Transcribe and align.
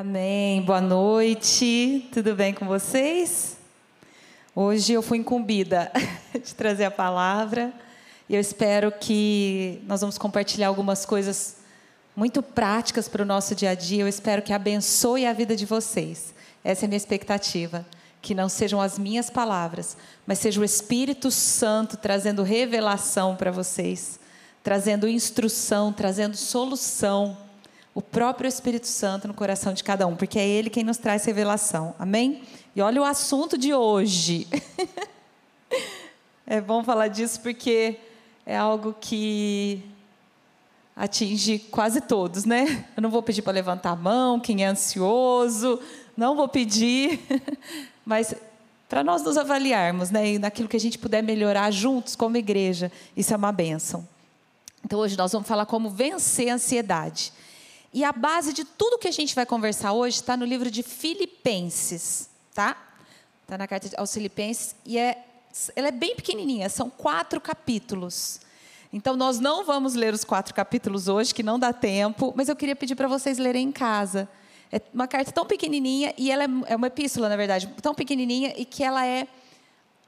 Amém. 0.00 0.62
Boa 0.62 0.80
noite. 0.80 2.08
Tudo 2.12 2.32
bem 2.32 2.54
com 2.54 2.64
vocês? 2.68 3.56
Hoje 4.54 4.92
eu 4.92 5.02
fui 5.02 5.18
incumbida 5.18 5.90
de 6.32 6.54
trazer 6.54 6.84
a 6.84 6.90
palavra 6.90 7.72
e 8.28 8.36
eu 8.36 8.40
espero 8.40 8.92
que 8.92 9.82
nós 9.88 10.00
vamos 10.00 10.16
compartilhar 10.16 10.68
algumas 10.68 11.04
coisas 11.04 11.56
muito 12.14 12.44
práticas 12.44 13.08
para 13.08 13.24
o 13.24 13.26
nosso 13.26 13.56
dia 13.56 13.70
a 13.70 13.74
dia. 13.74 14.04
Eu 14.04 14.06
espero 14.06 14.40
que 14.40 14.52
abençoe 14.52 15.26
a 15.26 15.32
vida 15.32 15.56
de 15.56 15.66
vocês. 15.66 16.32
Essa 16.62 16.84
é 16.84 16.86
a 16.86 16.88
minha 16.88 16.96
expectativa. 16.96 17.84
Que 18.22 18.36
não 18.36 18.48
sejam 18.48 18.80
as 18.80 19.00
minhas 19.00 19.28
palavras, 19.28 19.96
mas 20.24 20.38
seja 20.38 20.60
o 20.60 20.64
Espírito 20.64 21.28
Santo 21.28 21.96
trazendo 21.96 22.44
revelação 22.44 23.34
para 23.34 23.50
vocês, 23.50 24.20
trazendo 24.62 25.08
instrução, 25.08 25.92
trazendo 25.92 26.36
solução 26.36 27.47
o 27.98 28.00
próprio 28.00 28.46
Espírito 28.46 28.86
Santo 28.86 29.26
no 29.26 29.34
coração 29.34 29.72
de 29.72 29.82
cada 29.82 30.06
um, 30.06 30.14
porque 30.14 30.38
é 30.38 30.46
Ele 30.46 30.70
quem 30.70 30.84
nos 30.84 30.98
traz 30.98 31.24
revelação. 31.24 31.96
Amém? 31.98 32.42
E 32.76 32.80
olha 32.80 33.02
o 33.02 33.04
assunto 33.04 33.58
de 33.58 33.74
hoje. 33.74 34.46
é 36.46 36.60
bom 36.60 36.84
falar 36.84 37.08
disso 37.08 37.40
porque 37.40 37.98
é 38.46 38.56
algo 38.56 38.94
que 39.00 39.82
atinge 40.94 41.58
quase 41.58 42.00
todos, 42.00 42.44
né? 42.44 42.86
Eu 42.96 43.02
não 43.02 43.10
vou 43.10 43.20
pedir 43.20 43.42
para 43.42 43.52
levantar 43.52 43.90
a 43.90 43.96
mão, 43.96 44.38
quem 44.38 44.62
é 44.62 44.68
ansioso, 44.68 45.80
não 46.16 46.36
vou 46.36 46.46
pedir, 46.46 47.18
mas 48.06 48.32
para 48.88 49.02
nós 49.02 49.24
nos 49.24 49.36
avaliarmos, 49.36 50.10
né? 50.10 50.34
E 50.34 50.38
naquilo 50.38 50.68
que 50.68 50.76
a 50.76 50.80
gente 50.80 50.98
puder 50.98 51.20
melhorar 51.20 51.72
juntos 51.72 52.14
como 52.14 52.36
igreja, 52.36 52.92
isso 53.16 53.34
é 53.34 53.36
uma 53.36 53.50
bênção. 53.50 54.06
Então 54.84 55.00
hoje 55.00 55.18
nós 55.18 55.32
vamos 55.32 55.48
falar 55.48 55.66
como 55.66 55.90
vencer 55.90 56.48
a 56.48 56.54
ansiedade. 56.54 57.32
E 57.92 58.04
a 58.04 58.12
base 58.12 58.52
de 58.52 58.64
tudo 58.64 58.98
que 58.98 59.08
a 59.08 59.12
gente 59.12 59.34
vai 59.34 59.46
conversar 59.46 59.92
hoje 59.92 60.16
está 60.16 60.36
no 60.36 60.44
livro 60.44 60.70
de 60.70 60.82
Filipenses, 60.82 62.28
tá? 62.54 62.76
Está 63.42 63.56
na 63.56 63.66
carta 63.66 63.88
aos 63.96 64.12
Filipenses 64.12 64.76
e 64.84 64.98
é, 64.98 65.24
ela 65.74 65.88
é 65.88 65.90
bem 65.92 66.14
pequenininha, 66.14 66.68
são 66.68 66.90
quatro 66.90 67.40
capítulos. 67.40 68.40
Então 68.92 69.16
nós 69.16 69.40
não 69.40 69.64
vamos 69.64 69.94
ler 69.94 70.12
os 70.12 70.22
quatro 70.22 70.54
capítulos 70.54 71.08
hoje, 71.08 71.34
que 71.34 71.42
não 71.42 71.58
dá 71.58 71.72
tempo, 71.72 72.32
mas 72.36 72.48
eu 72.48 72.56
queria 72.56 72.76
pedir 72.76 72.94
para 72.94 73.08
vocês 73.08 73.38
lerem 73.38 73.68
em 73.68 73.72
casa. 73.72 74.28
É 74.70 74.80
uma 74.92 75.08
carta 75.08 75.32
tão 75.32 75.46
pequenininha 75.46 76.12
e 76.18 76.30
ela 76.30 76.44
é, 76.44 76.48
é 76.66 76.76
uma 76.76 76.88
epístola, 76.88 77.28
na 77.28 77.36
verdade, 77.36 77.66
tão 77.80 77.94
pequenininha 77.94 78.52
e 78.56 78.66
que 78.66 78.84
ela 78.84 79.04
é 79.06 79.26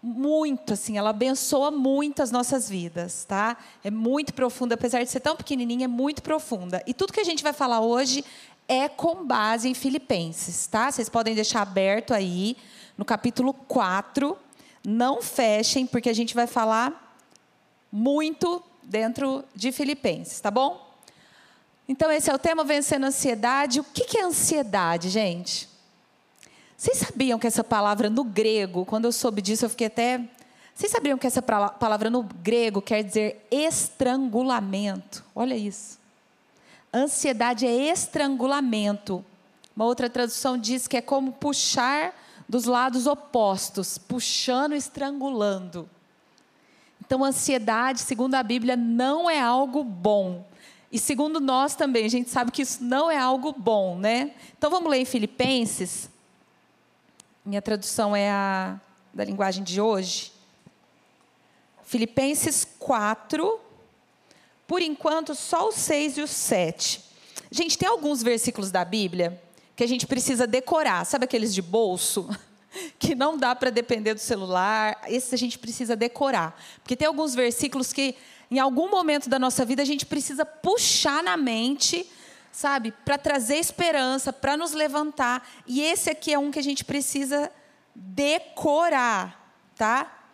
muito, 0.02 0.72
assim, 0.72 0.96
ela 0.96 1.10
abençoa 1.10 1.70
muito 1.70 2.22
as 2.22 2.30
nossas 2.30 2.68
vidas, 2.68 3.24
tá? 3.24 3.56
É 3.84 3.90
muito 3.90 4.32
profunda, 4.32 4.74
apesar 4.74 5.02
de 5.02 5.10
ser 5.10 5.20
tão 5.20 5.36
pequenininha, 5.36 5.84
é 5.84 5.88
muito 5.88 6.22
profunda. 6.22 6.82
E 6.86 6.94
tudo 6.94 7.12
que 7.12 7.20
a 7.20 7.24
gente 7.24 7.42
vai 7.42 7.52
falar 7.52 7.80
hoje 7.80 8.24
é 8.66 8.88
com 8.88 9.26
base 9.26 9.68
em 9.68 9.74
Filipenses, 9.74 10.66
tá? 10.66 10.90
Vocês 10.90 11.08
podem 11.08 11.34
deixar 11.34 11.62
aberto 11.62 12.14
aí 12.14 12.56
no 12.96 13.04
capítulo 13.04 13.52
4. 13.52 14.36
Não 14.86 15.20
fechem, 15.20 15.86
porque 15.86 16.08
a 16.08 16.14
gente 16.14 16.34
vai 16.34 16.46
falar 16.46 17.18
muito 17.92 18.62
dentro 18.82 19.44
de 19.54 19.70
Filipenses, 19.72 20.40
tá 20.40 20.50
bom? 20.50 20.88
Então, 21.88 22.10
esse 22.10 22.30
é 22.30 22.34
o 22.34 22.38
tema 22.38 22.64
Vencendo 22.64 23.04
a 23.04 23.08
Ansiedade. 23.08 23.80
O 23.80 23.84
que 23.84 24.16
é 24.16 24.24
ansiedade, 24.24 25.10
gente? 25.10 25.69
Vocês 26.80 26.96
sabiam 26.96 27.38
que 27.38 27.46
essa 27.46 27.62
palavra 27.62 28.08
no 28.08 28.24
grego, 28.24 28.86
quando 28.86 29.04
eu 29.04 29.12
soube 29.12 29.42
disso, 29.42 29.66
eu 29.66 29.68
fiquei 29.68 29.88
até. 29.88 30.18
Vocês 30.74 30.90
sabiam 30.90 31.18
que 31.18 31.26
essa 31.26 31.42
palavra 31.42 32.08
no 32.08 32.22
grego 32.22 32.80
quer 32.80 33.04
dizer 33.04 33.46
estrangulamento? 33.50 35.22
Olha 35.36 35.54
isso. 35.54 35.98
Ansiedade 36.90 37.66
é 37.66 37.92
estrangulamento. 37.92 39.22
Uma 39.76 39.84
outra 39.84 40.08
tradução 40.08 40.56
diz 40.56 40.88
que 40.88 40.96
é 40.96 41.02
como 41.02 41.32
puxar 41.32 42.18
dos 42.48 42.64
lados 42.64 43.06
opostos, 43.06 43.98
puxando 43.98 44.72
estrangulando. 44.72 45.86
Então, 47.04 47.22
ansiedade, 47.22 48.00
segundo 48.00 48.36
a 48.36 48.42
Bíblia, 48.42 48.74
não 48.74 49.28
é 49.28 49.38
algo 49.38 49.84
bom. 49.84 50.46
E 50.90 50.98
segundo 50.98 51.40
nós 51.40 51.74
também, 51.74 52.06
a 52.06 52.10
gente 52.10 52.30
sabe 52.30 52.50
que 52.50 52.62
isso 52.62 52.82
não 52.82 53.10
é 53.10 53.18
algo 53.18 53.52
bom, 53.52 53.98
né? 53.98 54.32
Então 54.56 54.70
vamos 54.70 54.90
ler 54.90 55.00
em 55.00 55.04
Filipenses 55.04 56.09
minha 57.50 57.60
tradução 57.60 58.14
é 58.14 58.30
a 58.30 58.78
da 59.12 59.24
linguagem 59.24 59.64
de 59.64 59.80
hoje. 59.80 60.30
Filipenses 61.82 62.64
4, 62.78 63.58
por 64.68 64.80
enquanto, 64.80 65.34
só 65.34 65.68
os 65.68 65.74
6 65.74 66.18
e 66.18 66.20
os 66.20 66.30
7. 66.30 67.02
Gente, 67.50 67.76
tem 67.76 67.88
alguns 67.88 68.22
versículos 68.22 68.70
da 68.70 68.84
Bíblia 68.84 69.42
que 69.74 69.82
a 69.82 69.86
gente 69.88 70.06
precisa 70.06 70.46
decorar. 70.46 71.04
Sabe 71.04 71.24
aqueles 71.24 71.52
de 71.52 71.60
bolso? 71.60 72.28
Que 73.00 73.16
não 73.16 73.36
dá 73.36 73.52
para 73.52 73.68
depender 73.68 74.14
do 74.14 74.20
celular. 74.20 75.00
Esses 75.08 75.32
a 75.32 75.36
gente 75.36 75.58
precisa 75.58 75.96
decorar. 75.96 76.56
Porque 76.80 76.94
tem 76.94 77.08
alguns 77.08 77.34
versículos 77.34 77.92
que, 77.92 78.14
em 78.48 78.60
algum 78.60 78.88
momento 78.88 79.28
da 79.28 79.40
nossa 79.40 79.64
vida, 79.64 79.82
a 79.82 79.84
gente 79.84 80.06
precisa 80.06 80.46
puxar 80.46 81.20
na 81.20 81.36
mente 81.36 82.08
sabe, 82.52 82.92
para 83.04 83.16
trazer 83.16 83.56
esperança, 83.56 84.32
para 84.32 84.56
nos 84.56 84.72
levantar. 84.72 85.48
E 85.66 85.80
esse 85.80 86.10
aqui 86.10 86.32
é 86.32 86.38
um 86.38 86.50
que 86.50 86.58
a 86.58 86.62
gente 86.62 86.84
precisa 86.84 87.50
decorar, 87.94 89.54
tá? 89.76 90.24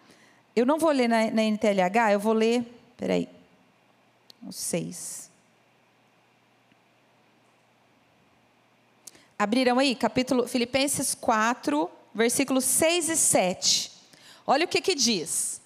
Eu 0.55 0.65
não 0.65 0.79
vou 0.79 0.91
ler 0.91 1.09
na, 1.09 1.31
na 1.31 1.43
NTLH, 1.43 2.13
eu 2.13 2.21
vou 2.21 2.33
ler, 2.33 2.65
peraí, 2.97 3.29
os 4.47 4.57
seis. 4.57 5.31
Abriram 9.39 9.79
aí, 9.79 9.95
capítulo 9.95 10.49
Filipenses 10.49 11.15
4, 11.15 11.91
versículos 12.15 12.65
6 12.65 13.11
e 13.11 13.17
7. 13.17 13.93
Olha 14.47 14.65
o 14.65 14.69
que 14.69 14.81
que 14.81 14.95
diz. 14.95 15.61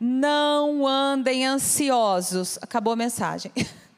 Não 0.00 0.86
andem 0.86 1.46
ansiosos. 1.46 2.58
Acabou 2.62 2.94
a 2.94 2.96
mensagem. 2.96 3.52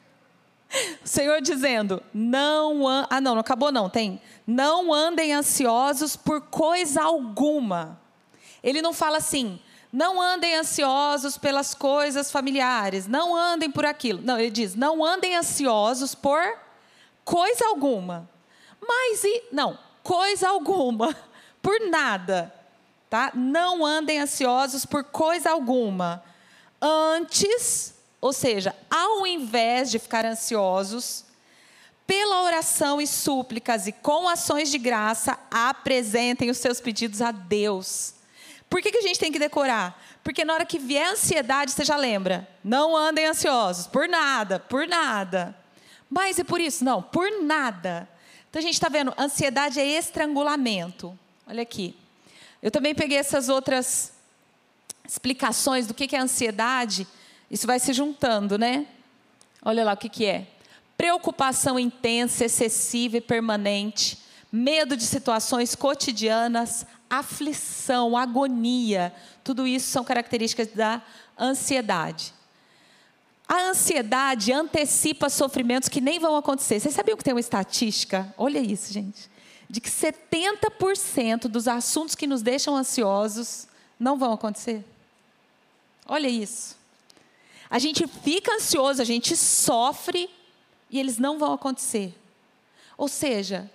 O 1.04 1.08
Senhor 1.08 1.40
dizendo: 1.40 2.02
não 2.12 2.88
an... 2.88 3.06
ah 3.10 3.20
não, 3.20 3.34
não 3.34 3.40
acabou 3.40 3.70
não, 3.70 3.90
tem. 3.90 4.20
Não 4.46 4.92
andem 4.92 5.32
ansiosos 5.32 6.16
por 6.16 6.40
coisa 6.42 7.02
alguma. 7.02 8.00
Ele 8.62 8.80
não 8.80 8.92
fala 8.92 9.18
assim: 9.18 9.60
não 9.92 10.20
andem 10.20 10.54
ansiosos 10.54 11.36
pelas 11.36 11.74
coisas 11.74 12.30
familiares, 12.30 13.06
não 13.06 13.36
andem 13.36 13.70
por 13.70 13.84
aquilo. 13.84 14.20
Não, 14.22 14.38
ele 14.38 14.50
diz: 14.50 14.74
não 14.74 15.04
andem 15.04 15.36
ansiosos 15.36 16.14
por 16.14 16.40
coisa 17.24 17.66
alguma. 17.66 18.28
Mas 18.80 19.22
e 19.22 19.44
não, 19.52 19.78
coisa 20.02 20.48
alguma, 20.48 21.14
por 21.60 21.78
nada, 21.88 22.52
tá? 23.10 23.30
Não 23.34 23.84
andem 23.84 24.18
ansiosos 24.20 24.86
por 24.86 25.04
coisa 25.04 25.50
alguma. 25.50 26.24
Antes 26.80 27.91
ou 28.22 28.32
seja, 28.32 28.72
ao 28.88 29.26
invés 29.26 29.90
de 29.90 29.98
ficar 29.98 30.24
ansiosos, 30.24 31.24
pela 32.06 32.42
oração 32.44 33.00
e 33.00 33.06
súplicas 33.06 33.88
e 33.88 33.92
com 33.92 34.28
ações 34.28 34.70
de 34.70 34.78
graça, 34.78 35.36
apresentem 35.50 36.48
os 36.48 36.58
seus 36.58 36.80
pedidos 36.80 37.20
a 37.20 37.32
Deus. 37.32 38.14
Por 38.70 38.80
que, 38.80 38.92
que 38.92 38.98
a 38.98 39.02
gente 39.02 39.18
tem 39.18 39.32
que 39.32 39.40
decorar? 39.40 40.00
Porque 40.22 40.44
na 40.44 40.54
hora 40.54 40.64
que 40.64 40.78
vier 40.78 41.08
a 41.08 41.12
ansiedade, 41.12 41.72
você 41.72 41.84
já 41.84 41.96
lembra. 41.96 42.48
Não 42.62 42.96
andem 42.96 43.26
ansiosos, 43.26 43.88
por 43.88 44.08
nada, 44.08 44.60
por 44.60 44.86
nada. 44.86 45.56
Mas 46.08 46.38
e 46.38 46.44
por 46.44 46.60
isso? 46.60 46.84
Não, 46.84 47.02
por 47.02 47.42
nada. 47.42 48.08
Então 48.48 48.60
a 48.60 48.62
gente 48.62 48.74
está 48.74 48.88
vendo, 48.88 49.12
ansiedade 49.18 49.80
é 49.80 49.98
estrangulamento. 49.98 51.18
Olha 51.44 51.62
aqui. 51.62 51.96
Eu 52.62 52.70
também 52.70 52.94
peguei 52.94 53.18
essas 53.18 53.48
outras 53.48 54.12
explicações 55.04 55.88
do 55.88 55.94
que 55.94 56.14
é 56.14 56.20
ansiedade 56.20 57.04
isso 57.52 57.66
vai 57.66 57.78
se 57.78 57.92
juntando, 57.92 58.56
né? 58.56 58.86
Olha 59.62 59.84
lá 59.84 59.92
o 59.92 59.96
que, 59.96 60.08
que 60.08 60.24
é: 60.24 60.46
preocupação 60.96 61.78
intensa, 61.78 62.46
excessiva 62.46 63.18
e 63.18 63.20
permanente, 63.20 64.18
medo 64.50 64.96
de 64.96 65.04
situações 65.04 65.74
cotidianas, 65.74 66.86
aflição, 67.10 68.16
agonia. 68.16 69.14
Tudo 69.44 69.66
isso 69.66 69.90
são 69.90 70.02
características 70.02 70.68
da 70.68 71.02
ansiedade. 71.38 72.32
A 73.46 73.68
ansiedade 73.68 74.50
antecipa 74.50 75.28
sofrimentos 75.28 75.90
que 75.90 76.00
nem 76.00 76.18
vão 76.18 76.36
acontecer. 76.36 76.80
Vocês 76.80 76.94
sabiam 76.94 77.18
que 77.18 77.24
tem 77.24 77.34
uma 77.34 77.40
estatística? 77.40 78.32
Olha 78.38 78.58
isso, 78.58 78.90
gente. 78.90 79.30
De 79.68 79.78
que 79.78 79.90
70% 79.90 81.48
dos 81.48 81.68
assuntos 81.68 82.14
que 82.14 82.26
nos 82.26 82.40
deixam 82.40 82.74
ansiosos 82.74 83.66
não 84.00 84.16
vão 84.16 84.32
acontecer. 84.32 84.82
Olha 86.06 86.28
isso. 86.28 86.80
A 87.72 87.78
gente 87.78 88.06
fica 88.06 88.54
ansioso, 88.54 89.00
a 89.00 89.04
gente 89.04 89.34
sofre 89.34 90.28
e 90.90 91.00
eles 91.00 91.16
não 91.16 91.38
vão 91.38 91.54
acontecer. 91.54 92.14
Ou 92.98 93.08
seja, 93.08 93.70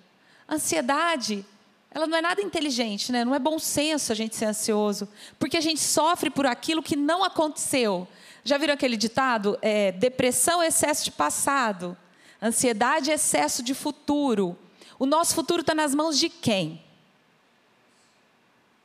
ansiedade, 0.48 1.44
ela 1.90 2.06
não 2.06 2.16
é 2.16 2.22
nada 2.22 2.40
inteligente, 2.40 3.12
né? 3.12 3.26
não 3.26 3.34
é 3.34 3.40
bom 3.40 3.58
senso 3.58 4.12
a 4.12 4.16
gente 4.16 4.36
ser 4.36 4.46
ansioso, 4.46 5.10
porque 5.40 5.58
a 5.58 5.62
gente 5.62 5.80
sofre 5.80 6.30
por 6.30 6.46
aquilo 6.46 6.84
que 6.84 6.96
não 6.96 7.24
aconteceu. 7.24 8.08
Já 8.44 8.60
viram 8.60 8.76
aquele 8.76 8.98
ditado? 8.98 9.58
É, 9.64 9.92
depressão 9.94 10.62
é 10.62 10.68
excesso 10.68 11.04
de 11.04 11.10
passado, 11.10 11.98
ansiedade 12.40 13.10
é 13.10 13.16
excesso 13.16 13.64
de 13.64 13.74
futuro. 13.74 14.56
O 15.00 15.08
nosso 15.08 15.34
futuro 15.34 15.62
está 15.62 15.74
nas 15.74 15.96
mãos 15.96 16.20
de 16.20 16.30
quem? 16.30 16.84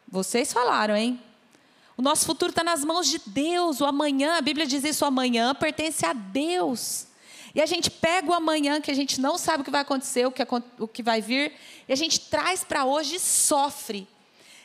Vocês 0.08 0.54
falaram, 0.54 0.96
hein? 0.96 1.20
O 1.96 2.02
nosso 2.02 2.24
futuro 2.24 2.50
está 2.50 2.64
nas 2.64 2.84
mãos 2.84 3.06
de 3.06 3.20
Deus. 3.26 3.80
O 3.80 3.84
amanhã, 3.84 4.36
a 4.36 4.40
Bíblia 4.40 4.66
diz 4.66 4.84
isso: 4.84 5.04
o 5.04 5.08
amanhã 5.08 5.54
pertence 5.54 6.04
a 6.06 6.12
Deus. 6.12 7.06
E 7.54 7.60
a 7.60 7.66
gente 7.66 7.90
pega 7.90 8.30
o 8.30 8.34
amanhã, 8.34 8.80
que 8.80 8.90
a 8.90 8.94
gente 8.94 9.20
não 9.20 9.36
sabe 9.36 9.60
o 9.60 9.64
que 9.64 9.70
vai 9.70 9.82
acontecer, 9.82 10.26
o 10.26 10.32
que, 10.32 10.42
o 10.78 10.88
que 10.88 11.02
vai 11.02 11.20
vir, 11.20 11.52
e 11.86 11.92
a 11.92 11.96
gente 11.96 12.18
traz 12.20 12.64
para 12.64 12.84
hoje 12.84 13.16
e 13.16 13.20
sofre. 13.20 14.08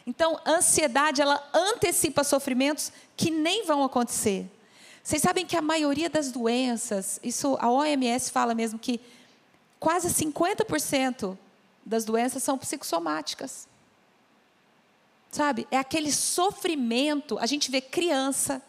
Então, 0.06 0.40
ansiedade, 0.48 1.22
ela 1.22 1.46
antecipa 1.54 2.24
sofrimentos 2.24 2.94
que 3.18 3.30
nem 3.30 3.66
vão 3.66 3.84
acontecer. 3.84 4.50
Vocês 5.04 5.22
sabem 5.22 5.46
que 5.46 5.58
a 5.58 5.62
maioria 5.62 6.10
das 6.10 6.32
doenças, 6.32 7.20
isso 7.22 7.58
a 7.60 7.70
OMS 7.70 8.32
fala 8.32 8.56
mesmo 8.56 8.80
que 8.80 9.02
quase 9.80 10.08
50% 10.08 11.38
das 11.86 12.06
doenças 12.06 12.42
são 12.42 12.58
psicossomáticas. 12.58 13.68
Sabe? 15.32 15.68
É 15.70 15.78
aquele 15.78 16.12
sofrimento. 16.12 17.38
A 17.40 17.46
gente 17.46 17.70
vê 17.70 17.82
criança 17.82 18.62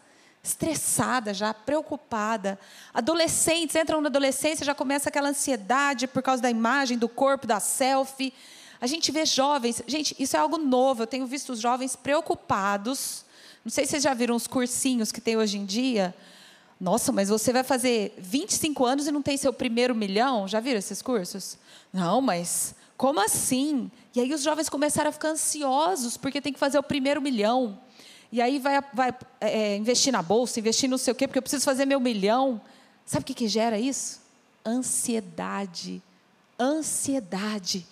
estressada 0.43 1.33
já, 1.33 1.53
preocupada. 1.53 2.59
Adolescentes 2.93 3.75
entram 3.75 4.01
na 4.01 4.07
adolescência, 4.07 4.65
já 4.65 4.73
começa 4.73 5.09
aquela 5.09 5.29
ansiedade 5.29 6.07
por 6.07 6.23
causa 6.23 6.41
da 6.41 6.49
imagem, 6.49 6.97
do 6.97 7.09
corpo, 7.09 7.45
da 7.45 7.59
selfie. 7.59 8.33
A 8.81 8.87
gente 8.87 9.11
vê 9.11 9.25
jovens, 9.25 9.83
gente, 9.85 10.15
isso 10.17 10.37
é 10.37 10.39
algo 10.39 10.57
novo. 10.57 11.03
Eu 11.03 11.07
tenho 11.07 11.27
visto 11.27 11.51
os 11.51 11.59
jovens 11.59 11.95
preocupados. 11.95 13.25
Não 13.63 13.71
sei 13.71 13.85
se 13.85 13.91
vocês 13.91 14.03
já 14.03 14.13
viram 14.13 14.35
os 14.35 14.47
cursinhos 14.47 15.11
que 15.11 15.19
tem 15.19 15.35
hoje 15.35 15.57
em 15.57 15.65
dia. 15.65 16.15
Nossa, 16.79 17.11
mas 17.11 17.27
você 17.27 17.51
vai 17.51 17.63
fazer 17.63 18.15
25 18.17 18.85
anos 18.85 19.05
e 19.05 19.11
não 19.11 19.21
tem 19.21 19.35
seu 19.35 19.51
primeiro 19.51 19.93
milhão? 19.93 20.47
Já 20.47 20.61
viram 20.61 20.79
esses 20.79 21.01
cursos? 21.01 21.57
Não, 21.91 22.21
mas 22.21 22.73
como 22.99 23.21
assim? 23.21 23.89
E 24.13 24.19
aí 24.19 24.33
os 24.33 24.43
jovens 24.43 24.67
começaram 24.67 25.09
a 25.09 25.13
ficar 25.13 25.29
ansiosos 25.29 26.17
porque 26.17 26.41
tem 26.41 26.51
que 26.51 26.59
fazer 26.59 26.77
o 26.77 26.83
primeiro 26.83 27.21
milhão. 27.21 27.79
E 28.29 28.41
aí 28.41 28.59
vai, 28.59 28.83
vai 28.93 29.15
é, 29.39 29.77
investir 29.77 30.11
na 30.11 30.21
bolsa, 30.21 30.59
investir 30.59 30.89
não 30.89 30.97
sei 30.97 31.13
o 31.13 31.15
quê, 31.15 31.25
porque 31.25 31.37
eu 31.37 31.41
preciso 31.41 31.63
fazer 31.63 31.85
meu 31.85 32.01
milhão. 32.01 32.59
Sabe 33.05 33.23
o 33.23 33.25
que, 33.25 33.33
que 33.33 33.47
gera 33.47 33.79
isso? 33.79 34.19
Ansiedade. 34.65 36.03
Ansiedade. 36.59 37.87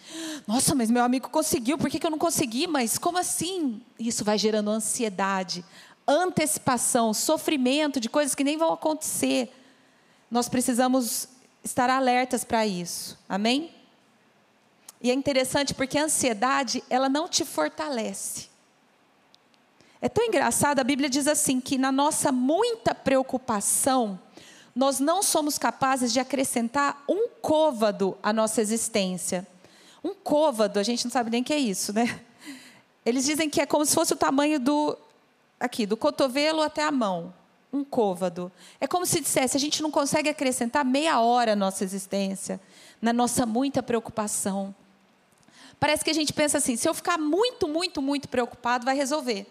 Nossa, 0.45 0.75
mas 0.75 0.91
meu 0.91 1.05
amigo 1.05 1.29
conseguiu, 1.29 1.77
por 1.77 1.89
que, 1.89 1.99
que 1.99 2.05
eu 2.05 2.11
não 2.11 2.17
consegui? 2.17 2.67
Mas 2.67 2.97
como 2.97 3.17
assim? 3.17 3.81
Isso 3.97 4.25
vai 4.25 4.37
gerando 4.37 4.69
ansiedade, 4.69 5.63
antecipação, 6.05 7.13
sofrimento 7.13 7.97
de 8.01 8.09
coisas 8.09 8.35
que 8.35 8.43
nem 8.43 8.57
vão 8.57 8.73
acontecer. 8.73 9.53
Nós 10.29 10.49
precisamos 10.49 11.29
estar 11.63 11.89
alertas 11.89 12.43
para 12.43 12.67
isso. 12.67 13.17
Amém? 13.29 13.76
E 15.01 15.11
é 15.11 15.13
interessante 15.13 15.73
porque 15.73 15.97
a 15.97 16.05
ansiedade, 16.05 16.83
ela 16.89 17.07
não 17.07 17.27
te 17.27 17.45
fortalece. 17.45 18.49
É 20.01 20.07
tão 20.07 20.25
engraçado, 20.25 20.79
a 20.79 20.83
Bíblia 20.83 21.09
diz 21.09 21.27
assim: 21.27 21.59
que 21.59 21.77
na 21.77 21.91
nossa 21.91 22.31
muita 22.31 22.93
preocupação, 22.93 24.19
nós 24.75 24.99
não 24.99 25.23
somos 25.23 25.57
capazes 25.57 26.13
de 26.13 26.19
acrescentar 26.19 27.03
um 27.09 27.27
côvado 27.41 28.17
à 28.21 28.31
nossa 28.31 28.61
existência. 28.61 29.45
Um 30.03 30.13
côvado, 30.13 30.79
a 30.79 30.83
gente 30.83 31.03
não 31.05 31.11
sabe 31.11 31.31
nem 31.31 31.41
o 31.41 31.43
que 31.43 31.53
é 31.53 31.57
isso, 31.57 31.91
né? 31.91 32.21
Eles 33.05 33.25
dizem 33.25 33.49
que 33.49 33.59
é 33.59 33.65
como 33.65 33.85
se 33.85 33.95
fosse 33.95 34.13
o 34.13 34.17
tamanho 34.17 34.59
do 34.59 34.97
aqui, 35.59 35.85
do 35.85 35.97
cotovelo 35.97 36.61
até 36.61 36.83
a 36.83 36.91
mão. 36.91 37.33
Um 37.73 37.83
côvado. 37.83 38.51
É 38.79 38.87
como 38.87 39.05
se 39.05 39.19
dissesse, 39.19 39.57
a 39.57 39.59
gente 39.59 39.81
não 39.81 39.89
consegue 39.89 40.29
acrescentar 40.29 40.85
meia 40.85 41.19
hora 41.19 41.53
à 41.53 41.55
nossa 41.55 41.83
existência, 41.83 42.61
na 43.01 43.11
nossa 43.11 43.45
muita 43.45 43.81
preocupação. 43.81 44.75
Parece 45.79 46.03
que 46.03 46.09
a 46.09 46.13
gente 46.13 46.33
pensa 46.33 46.57
assim: 46.57 46.75
se 46.75 46.87
eu 46.87 46.93
ficar 46.93 47.17
muito, 47.17 47.67
muito, 47.67 48.01
muito 48.01 48.27
preocupado, 48.27 48.85
vai 48.85 48.95
resolver. 48.95 49.45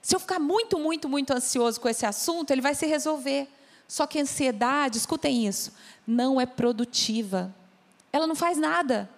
Se 0.00 0.16
eu 0.16 0.20
ficar 0.20 0.38
muito, 0.38 0.78
muito, 0.78 1.08
muito 1.08 1.32
ansioso 1.32 1.80
com 1.80 1.88
esse 1.88 2.04
assunto, 2.04 2.50
ele 2.50 2.60
vai 2.60 2.74
se 2.74 2.86
resolver. 2.86 3.48
Só 3.86 4.06
que 4.06 4.18
a 4.18 4.22
ansiedade, 4.22 4.98
escutem 4.98 5.46
isso, 5.46 5.72
não 6.06 6.40
é 6.40 6.46
produtiva. 6.46 7.54
Ela 8.12 8.26
não 8.26 8.34
faz 8.34 8.58
nada. 8.58 9.08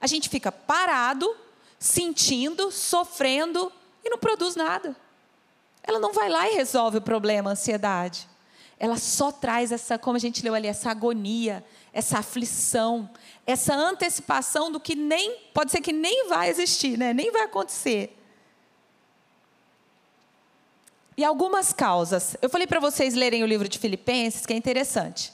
A 0.00 0.06
gente 0.06 0.28
fica 0.28 0.52
parado, 0.52 1.34
sentindo, 1.78 2.70
sofrendo 2.70 3.72
e 4.04 4.08
não 4.08 4.18
produz 4.18 4.54
nada. 4.54 4.96
Ela 5.82 5.98
não 6.00 6.12
vai 6.12 6.28
lá 6.28 6.48
e 6.48 6.54
resolve 6.54 6.98
o 6.98 7.02
problema, 7.02 7.50
a 7.50 7.52
ansiedade. 7.52 8.28
Ela 8.78 8.96
só 8.96 9.32
traz 9.32 9.72
essa, 9.72 9.98
como 9.98 10.16
a 10.16 10.20
gente 10.20 10.42
leu 10.42 10.54
ali, 10.54 10.66
essa 10.66 10.90
agonia, 10.90 11.64
essa 11.96 12.18
aflição, 12.18 13.08
essa 13.46 13.74
antecipação 13.74 14.70
do 14.70 14.78
que 14.78 14.94
nem, 14.94 15.38
pode 15.54 15.70
ser 15.72 15.80
que 15.80 15.94
nem 15.94 16.28
vai 16.28 16.50
existir, 16.50 16.98
né? 16.98 17.14
nem 17.14 17.32
vai 17.32 17.44
acontecer. 17.44 18.14
E 21.16 21.24
algumas 21.24 21.72
causas. 21.72 22.36
Eu 22.42 22.50
falei 22.50 22.66
para 22.66 22.80
vocês 22.80 23.14
lerem 23.14 23.42
o 23.42 23.46
livro 23.46 23.66
de 23.66 23.78
Filipenses, 23.78 24.44
que 24.44 24.52
é 24.52 24.56
interessante. 24.56 25.32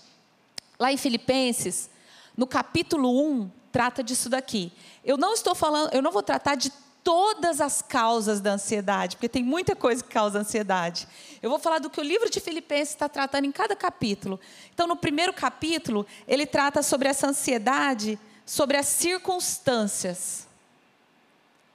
Lá 0.79 0.93
em 0.93 0.97
Filipenses, 0.97 1.91
no 2.37 2.47
capítulo 2.47 3.11
1, 3.20 3.50
trata 3.73 4.00
disso 4.00 4.29
daqui. 4.29 4.73
Eu 5.05 5.17
não 5.17 5.35
estou 5.35 5.56
falando, 5.56 5.93
eu 5.93 6.00
não 6.00 6.12
vou 6.12 6.23
tratar 6.23 6.55
de 6.55 6.70
todas 7.04 7.60
as 7.60 7.82
causas 7.82 8.40
da 8.40 8.52
ansiedade, 8.52 9.16
porque 9.16 9.28
tem 9.28 9.43
muita 9.43 9.75
coisa 9.75 10.02
que 10.02 10.10
causa 10.10 10.38
ansiedade. 10.38 11.06
Eu 11.43 11.50
vou 11.50 11.58
falar 11.58 11.78
do 11.78 11.90
que 11.90 12.00
o 12.00 12.04
livro 12.04 12.31
de 12.31 12.40
Filipenses 12.40 12.94
está 12.94 13.08
tratando 13.08 13.44
em 13.44 13.52
cada 13.52 13.75
capítulo. 13.75 14.38
Então, 14.72 14.87
no 14.87 14.96
primeiro 14.96 15.32
capítulo, 15.32 16.06
ele 16.26 16.46
trata 16.46 16.82
sobre 16.82 17.08
essa 17.08 17.26
ansiedade, 17.26 18.19
sobre 18.46 18.76
as 18.76 18.87
circunstâncias, 18.87 20.46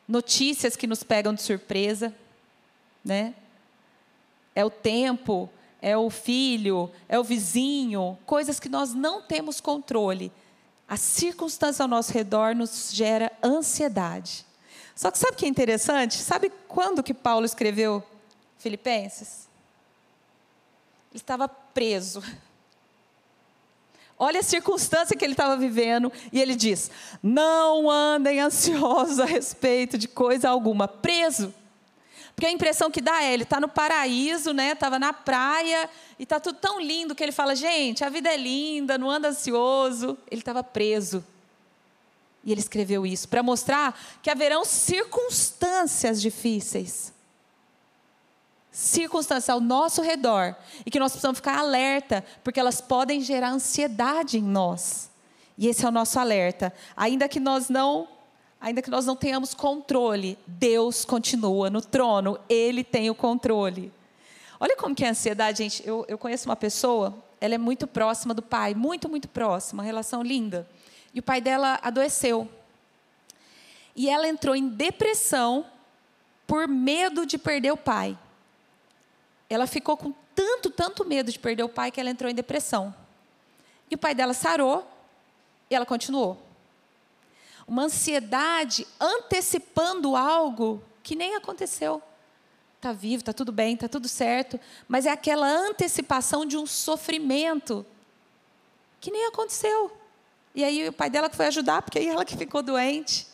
notícias 0.07 0.75
que 0.75 0.88
nos 0.88 1.03
pegam 1.03 1.33
de 1.33 1.41
surpresa, 1.41 2.15
né? 3.03 3.33
É 4.56 4.63
o 4.63 4.69
tempo, 4.69 5.50
é 5.81 5.95
o 5.97 6.09
filho, 6.09 6.89
é 7.07 7.19
o 7.19 7.23
vizinho, 7.23 8.18
coisas 8.25 8.59
que 8.59 8.69
nós 8.69 8.94
não 8.94 9.21
temos 9.21 9.59
controle. 9.59 10.31
A 10.88 10.95
circunstância 10.95 11.83
ao 11.83 11.89
nosso 11.89 12.13
redor 12.13 12.56
nos 12.56 12.91
gera 12.94 13.31
ansiedade. 13.44 14.46
Só 14.97 15.11
que 15.11 15.19
sabe 15.19 15.33
o 15.33 15.35
que 15.38 15.45
é 15.45 15.47
interessante? 15.47 16.15
Sabe 16.15 16.51
quando 16.67 17.03
que 17.03 17.13
Paulo 17.13 17.45
escreveu 17.45 18.03
Filipenses? 18.57 19.47
Ele 21.11 21.21
estava 21.21 21.47
preso. 21.47 22.23
Olha 24.17 24.39
a 24.39 24.44
circunstância 24.44 25.15
que 25.15 25.23
ele 25.23 25.33
estava 25.33 25.55
vivendo 25.55 26.11
e 26.33 26.41
ele 26.41 26.55
diz: 26.55 26.89
Não 27.21 27.88
andem 27.91 28.39
ansiosos 28.39 29.19
a 29.19 29.25
respeito 29.25 29.99
de 29.99 30.07
coisa 30.07 30.49
alguma, 30.49 30.87
preso. 30.87 31.54
Porque 32.33 32.47
a 32.47 32.51
impressão 32.51 32.89
que 32.89 32.99
dá 32.99 33.21
é, 33.23 33.31
ele 33.33 33.44
está 33.44 33.59
no 33.59 33.68
paraíso, 33.68 34.51
né? 34.51 34.71
Estava 34.71 34.97
na 34.97 35.13
praia 35.13 35.87
e 36.18 36.23
está 36.23 36.39
tudo 36.39 36.57
tão 36.57 36.80
lindo 36.81 37.13
que 37.13 37.23
ele 37.23 37.31
fala, 37.31 37.56
gente, 37.56 38.04
a 38.04 38.09
vida 38.09 38.30
é 38.30 38.37
linda, 38.37 38.97
não 38.97 39.11
anda 39.11 39.30
ansioso. 39.30 40.18
Ele 40.30 40.42
estava 40.42 40.63
preso. 40.63 41.23
E 42.47 42.51
ele 42.54 42.61
escreveu 42.61 43.06
isso 43.06 43.27
para 43.27 43.44
mostrar 43.44 43.99
que 44.23 44.30
haverão 44.30 44.63
circunstâncias 44.63 46.21
difíceis. 46.21 47.11
Circunstâncias 48.71 49.49
ao 49.49 49.59
nosso 49.59 50.01
redor 50.01 50.56
e 50.85 50.89
que 50.89 50.97
nós 50.97 51.11
precisamos 51.11 51.39
ficar 51.39 51.59
alerta, 51.59 52.23
porque 52.45 52.57
elas 52.57 52.80
podem 52.80 53.19
gerar 53.19 53.49
ansiedade 53.49 54.37
em 54.37 54.42
nós. 54.42 55.11
E 55.57 55.68
esse 55.68 55.83
é 55.83 55.89
o 55.89 55.92
nosso 55.92 56.18
alerta. 56.21 56.73
Ainda 56.95 57.27
que 57.27 57.42
nós 57.42 57.68
não, 57.68 58.07
ainda 58.61 58.81
que 58.81 58.89
nós 58.89 59.06
não 59.06 59.18
tenhamos 59.18 59.54
controle, 59.54 60.39
Deus 60.47 61.04
continua 61.04 61.69
no 61.69 61.81
trono, 61.81 62.39
ele 62.47 62.81
tem 62.81 63.09
o 63.09 63.16
controle. 63.16 63.92
Olha 64.57 64.77
como 64.77 64.95
que 64.95 65.04
é 65.04 65.09
a 65.09 65.11
ansiedade, 65.11 65.57
gente. 65.57 65.85
Eu, 65.85 66.06
eu 66.07 66.18
conheço 66.18 66.47
uma 66.47 66.56
pessoa, 66.56 67.13
ela 67.42 67.56
é 67.56 67.57
muito 67.57 67.85
próxima 67.85 68.33
do 68.33 68.42
pai, 68.42 68.73
muito, 68.73 69.09
muito 69.09 69.27
próxima, 69.27 69.81
uma 69.81 69.85
relação 69.85 70.23
linda. 70.23 70.66
E 71.18 71.19
o 71.19 71.24
pai 71.24 71.42
dela 71.42 71.80
adoeceu. 71.81 72.47
E 73.95 74.07
ela 74.07 74.28
entrou 74.28 74.56
em 74.56 74.68
depressão 74.69 75.66
por 76.45 76.68
medo 76.68 77.26
de 77.26 77.40
perder 77.40 77.71
o 77.71 77.76
pai. 77.76 78.16
Ela 79.50 79.66
ficou 79.66 79.97
com 79.97 80.14
tanto, 80.36 80.69
tanto 80.69 81.04
medo 81.04 81.31
de 81.31 81.40
perder 81.40 81.64
o 81.64 81.69
pai 81.69 81.90
que 81.90 82.00
ela 82.00 82.12
entrou 82.12 82.30
em 82.30 82.36
depressão. 82.36 82.94
E 83.90 83.95
o 83.95 83.97
pai 83.97 84.14
dela 84.14 84.36
sarou 84.36 84.88
e 85.71 85.74
ela 85.74 85.88
continuou. 85.88 86.40
Uma 87.68 87.86
ansiedade 87.86 88.86
antecipando 89.00 90.16
algo 90.16 90.83
que 91.02 91.16
nem 91.16 91.33
aconteceu. 91.33 92.00
Está 92.76 92.94
vivo, 92.94 93.21
está 93.21 93.33
tudo 93.33 93.52
bem, 93.52 93.74
está 93.74 93.90
tudo 93.90 94.07
certo, 94.07 94.59
mas 94.88 95.07
é 95.07 95.09
aquela 95.09 95.47
antecipação 95.47 96.45
de 96.45 96.56
um 96.56 96.68
sofrimento 96.68 97.83
que 99.02 99.09
nem 99.09 99.26
aconteceu. 99.26 99.97
E 100.57 100.64
aí 100.64 100.90
o 100.90 100.92
pai 100.92 101.07
dela 101.07 101.30
que 101.30 101.35
foi 101.35 101.45
ajudar, 101.45 101.83
porque 101.83 101.99
aí 101.99 102.07
ela 102.07 102.26
que 102.26 102.35
ficou 102.35 102.64
doente. 102.64 103.28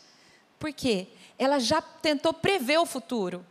Por 0.60 0.74
quê? 0.74 1.08
Ela 1.40 1.58
já 1.58 1.82
tentou 1.82 2.34
prever 2.34 2.78
o 2.80 2.86
futuro. 2.86 3.46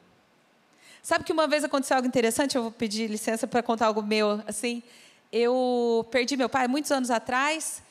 Sabe 1.02 1.25
que 1.25 1.33
uma 1.33 1.49
vez 1.49 1.64
aconteceu 1.64 1.97
algo 1.97 2.07
interessante? 2.07 2.55
Eu 2.55 2.64
vou 2.64 2.71
pedir 2.71 3.09
licença 3.09 3.47
para 3.47 3.62
contar 3.62 3.87
algo 3.87 4.02
meu. 4.02 4.43
Assim, 4.47 4.83
eu 5.33 6.07
perdi 6.11 6.37
meu 6.37 6.50
pai 6.50 6.69
muitos 6.69 6.93
anos 6.93 7.11
atrás 7.11 7.83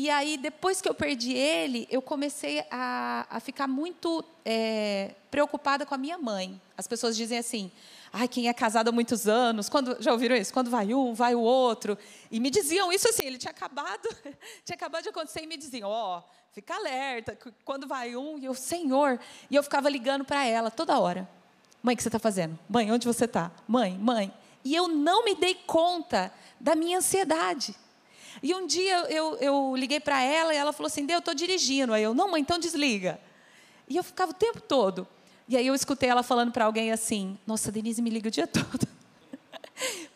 E 0.00 0.08
aí, 0.08 0.36
depois 0.36 0.80
que 0.80 0.88
eu 0.88 0.94
perdi 0.94 1.32
ele, 1.34 1.88
eu 1.90 2.00
comecei 2.00 2.64
a, 2.70 3.26
a 3.28 3.40
ficar 3.40 3.66
muito 3.66 4.24
é, 4.44 5.12
preocupada 5.28 5.84
com 5.84 5.92
a 5.92 5.98
minha 5.98 6.16
mãe. 6.16 6.62
As 6.76 6.86
pessoas 6.86 7.16
dizem 7.16 7.36
assim: 7.36 7.72
ai, 8.12 8.28
quem 8.28 8.46
é 8.48 8.54
casado 8.54 8.90
há 8.90 8.92
muitos 8.92 9.26
anos, 9.26 9.68
quando, 9.68 10.00
já 10.00 10.12
ouviram 10.12 10.36
isso? 10.36 10.52
Quando 10.52 10.70
vai 10.70 10.94
um, 10.94 11.14
vai 11.14 11.34
o 11.34 11.40
outro. 11.40 11.98
E 12.30 12.38
me 12.38 12.48
diziam 12.48 12.92
isso 12.92 13.08
assim, 13.08 13.26
ele 13.26 13.38
tinha 13.38 13.50
acabado, 13.50 14.08
tinha 14.64 14.76
acabado 14.76 15.02
de 15.02 15.08
acontecer 15.08 15.42
e 15.42 15.48
me 15.48 15.56
diziam, 15.56 15.90
ó, 15.90 16.18
oh, 16.18 16.22
fica 16.52 16.76
alerta, 16.76 17.36
quando 17.64 17.88
vai 17.88 18.14
um, 18.14 18.38
e 18.38 18.44
eu, 18.44 18.54
Senhor. 18.54 19.18
E 19.50 19.56
eu 19.56 19.64
ficava 19.64 19.90
ligando 19.90 20.24
para 20.24 20.46
ela 20.46 20.70
toda 20.70 20.96
hora. 21.00 21.28
Mãe, 21.82 21.94
o 21.94 21.96
que 21.96 22.04
você 22.04 22.08
está 22.08 22.20
fazendo? 22.20 22.56
Mãe, 22.68 22.92
onde 22.92 23.04
você 23.04 23.24
está? 23.24 23.50
Mãe, 23.66 23.98
mãe. 23.98 24.32
E 24.64 24.76
eu 24.76 24.86
não 24.86 25.24
me 25.24 25.34
dei 25.34 25.56
conta 25.56 26.32
da 26.60 26.76
minha 26.76 26.98
ansiedade. 26.98 27.74
E 28.42 28.54
um 28.54 28.66
dia 28.66 29.00
eu, 29.10 29.36
eu 29.36 29.74
liguei 29.76 30.00
para 30.00 30.22
ela 30.22 30.54
e 30.54 30.56
ela 30.56 30.72
falou 30.72 30.86
assim: 30.86 31.06
eu 31.08 31.18
estou 31.18 31.34
dirigindo. 31.34 31.92
Aí 31.92 32.02
eu, 32.02 32.14
não, 32.14 32.30
mãe, 32.30 32.40
então 32.40 32.58
desliga. 32.58 33.20
E 33.88 33.96
eu 33.96 34.02
ficava 34.02 34.32
o 34.32 34.34
tempo 34.34 34.60
todo. 34.60 35.06
E 35.48 35.56
aí 35.56 35.66
eu 35.66 35.74
escutei 35.74 36.08
ela 36.08 36.22
falando 36.22 36.52
para 36.52 36.64
alguém 36.64 36.92
assim: 36.92 37.38
Nossa, 37.46 37.72
Denise 37.72 38.02
me 38.02 38.10
liga 38.10 38.28
o 38.28 38.30
dia 38.30 38.46
todo. 38.48 38.86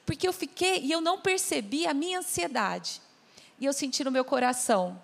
Porque 0.04 0.26
eu 0.26 0.32
fiquei 0.32 0.80
e 0.80 0.92
eu 0.92 1.00
não 1.00 1.20
percebi 1.20 1.86
a 1.86 1.94
minha 1.94 2.18
ansiedade. 2.18 3.00
E 3.58 3.64
eu 3.64 3.72
senti 3.72 4.04
no 4.04 4.10
meu 4.10 4.24
coração: 4.24 5.00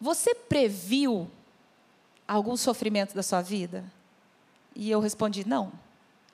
Você 0.00 0.34
previu 0.34 1.30
algum 2.26 2.56
sofrimento 2.56 3.14
da 3.14 3.22
sua 3.22 3.40
vida? 3.40 3.84
E 4.74 4.90
eu 4.90 5.00
respondi: 5.00 5.46
Não. 5.46 5.72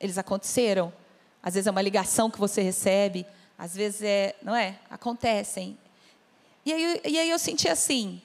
Eles 0.00 0.18
aconteceram. 0.18 0.92
Às 1.42 1.54
vezes 1.54 1.66
é 1.66 1.70
uma 1.70 1.82
ligação 1.82 2.30
que 2.30 2.38
você 2.38 2.62
recebe, 2.62 3.26
às 3.58 3.74
vezes 3.74 4.02
é, 4.02 4.36
não 4.42 4.54
é? 4.54 4.78
Acontecem. 4.90 5.78
E 6.64 6.72
aí, 6.72 7.00
e 7.04 7.18
aí 7.18 7.30
eu 7.30 7.38
senti 7.38 7.68
assim. 7.68 8.20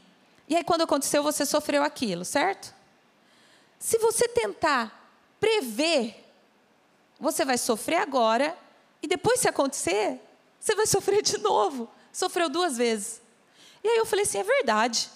E 0.48 0.56
aí 0.56 0.64
quando 0.64 0.82
aconteceu, 0.82 1.22
você 1.22 1.46
sofreu 1.46 1.84
aquilo, 1.84 2.26
certo? 2.26 2.74
Se 3.78 3.98
você 3.98 4.28
tentar 4.28 5.12
prever, 5.40 6.26
você 7.20 7.46
vai 7.46 7.58
sofrer 7.58 7.98
agora 7.98 8.58
e 9.02 9.08
depois 9.08 9.40
se 9.40 9.48
acontecer, 9.48 10.20
você 10.60 10.76
vai 10.76 10.86
sofrer 10.86 11.22
de 11.22 11.38
novo. 11.38 11.90
Sofreu 12.12 12.50
duas 12.50 12.78
vezes. 12.78 13.22
E 13.84 13.88
aí 13.88 13.98
eu 13.98 14.06
falei 14.06 14.26
assim, 14.26 14.40
é 14.40 14.44
verdade. 14.44 15.10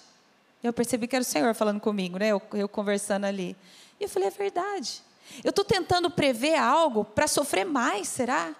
Eu 0.62 0.72
percebi 0.72 1.06
que 1.06 1.14
era 1.14 1.22
o 1.22 1.26
Senhor 1.26 1.54
falando 1.54 1.80
comigo, 1.80 2.18
né? 2.18 2.28
Eu, 2.28 2.40
eu 2.54 2.68
conversando 2.68 3.24
ali. 3.24 3.54
E 4.00 4.04
eu 4.04 4.08
falei, 4.08 4.28
é 4.28 4.30
verdade. 4.30 5.02
Eu 5.42 5.50
estou 5.50 5.64
tentando 5.64 6.10
prever 6.10 6.56
algo 6.56 7.04
para 7.04 7.26
sofrer 7.26 7.64
mais, 7.64 8.08
será? 8.08 8.54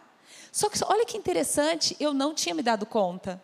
Só 0.54 0.70
que 0.70 0.78
olha 0.84 1.04
que 1.04 1.16
interessante, 1.16 1.96
eu 1.98 2.14
não 2.14 2.32
tinha 2.32 2.54
me 2.54 2.62
dado 2.62 2.86
conta. 2.86 3.42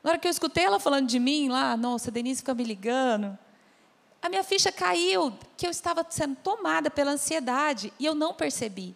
Na 0.00 0.10
hora 0.10 0.18
que 0.20 0.28
eu 0.28 0.30
escutei 0.30 0.62
ela 0.62 0.78
falando 0.78 1.08
de 1.08 1.18
mim 1.18 1.48
lá, 1.48 1.76
nossa, 1.76 2.08
a 2.08 2.12
Denise 2.12 2.38
fica 2.38 2.54
me 2.54 2.62
ligando. 2.62 3.36
A 4.22 4.28
minha 4.28 4.44
ficha 4.44 4.70
caiu, 4.70 5.36
que 5.56 5.66
eu 5.66 5.72
estava 5.72 6.06
sendo 6.08 6.36
tomada 6.36 6.88
pela 6.88 7.10
ansiedade 7.10 7.92
e 7.98 8.06
eu 8.06 8.14
não 8.14 8.32
percebi. 8.32 8.94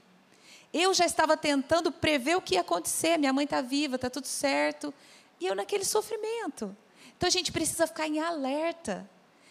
Eu 0.72 0.94
já 0.94 1.04
estava 1.04 1.36
tentando 1.36 1.90
prever 1.90 2.36
o 2.36 2.40
que 2.40 2.54
ia 2.54 2.60
acontecer. 2.60 3.18
Minha 3.18 3.32
mãe 3.32 3.46
está 3.46 3.60
viva, 3.60 3.96
está 3.96 4.08
tudo 4.08 4.28
certo. 4.28 4.94
E 5.40 5.46
eu 5.46 5.56
naquele 5.56 5.84
sofrimento. 5.84 6.76
Então 7.16 7.26
a 7.26 7.30
gente 7.30 7.50
precisa 7.50 7.88
ficar 7.88 8.06
em 8.06 8.20
alerta. 8.20 9.10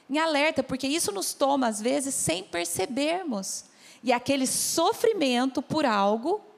Em 0.10 0.20
alerta, 0.20 0.64
porque 0.64 0.88
isso 0.88 1.12
nos 1.12 1.34
toma, 1.34 1.68
às 1.68 1.82
vezes, 1.82 2.16
sem 2.16 2.46
percebermos. 2.46 3.66
E 4.02 4.14
aquele 4.14 4.48
sofrimento 4.48 5.62
por 5.62 5.86
algo 5.86 6.53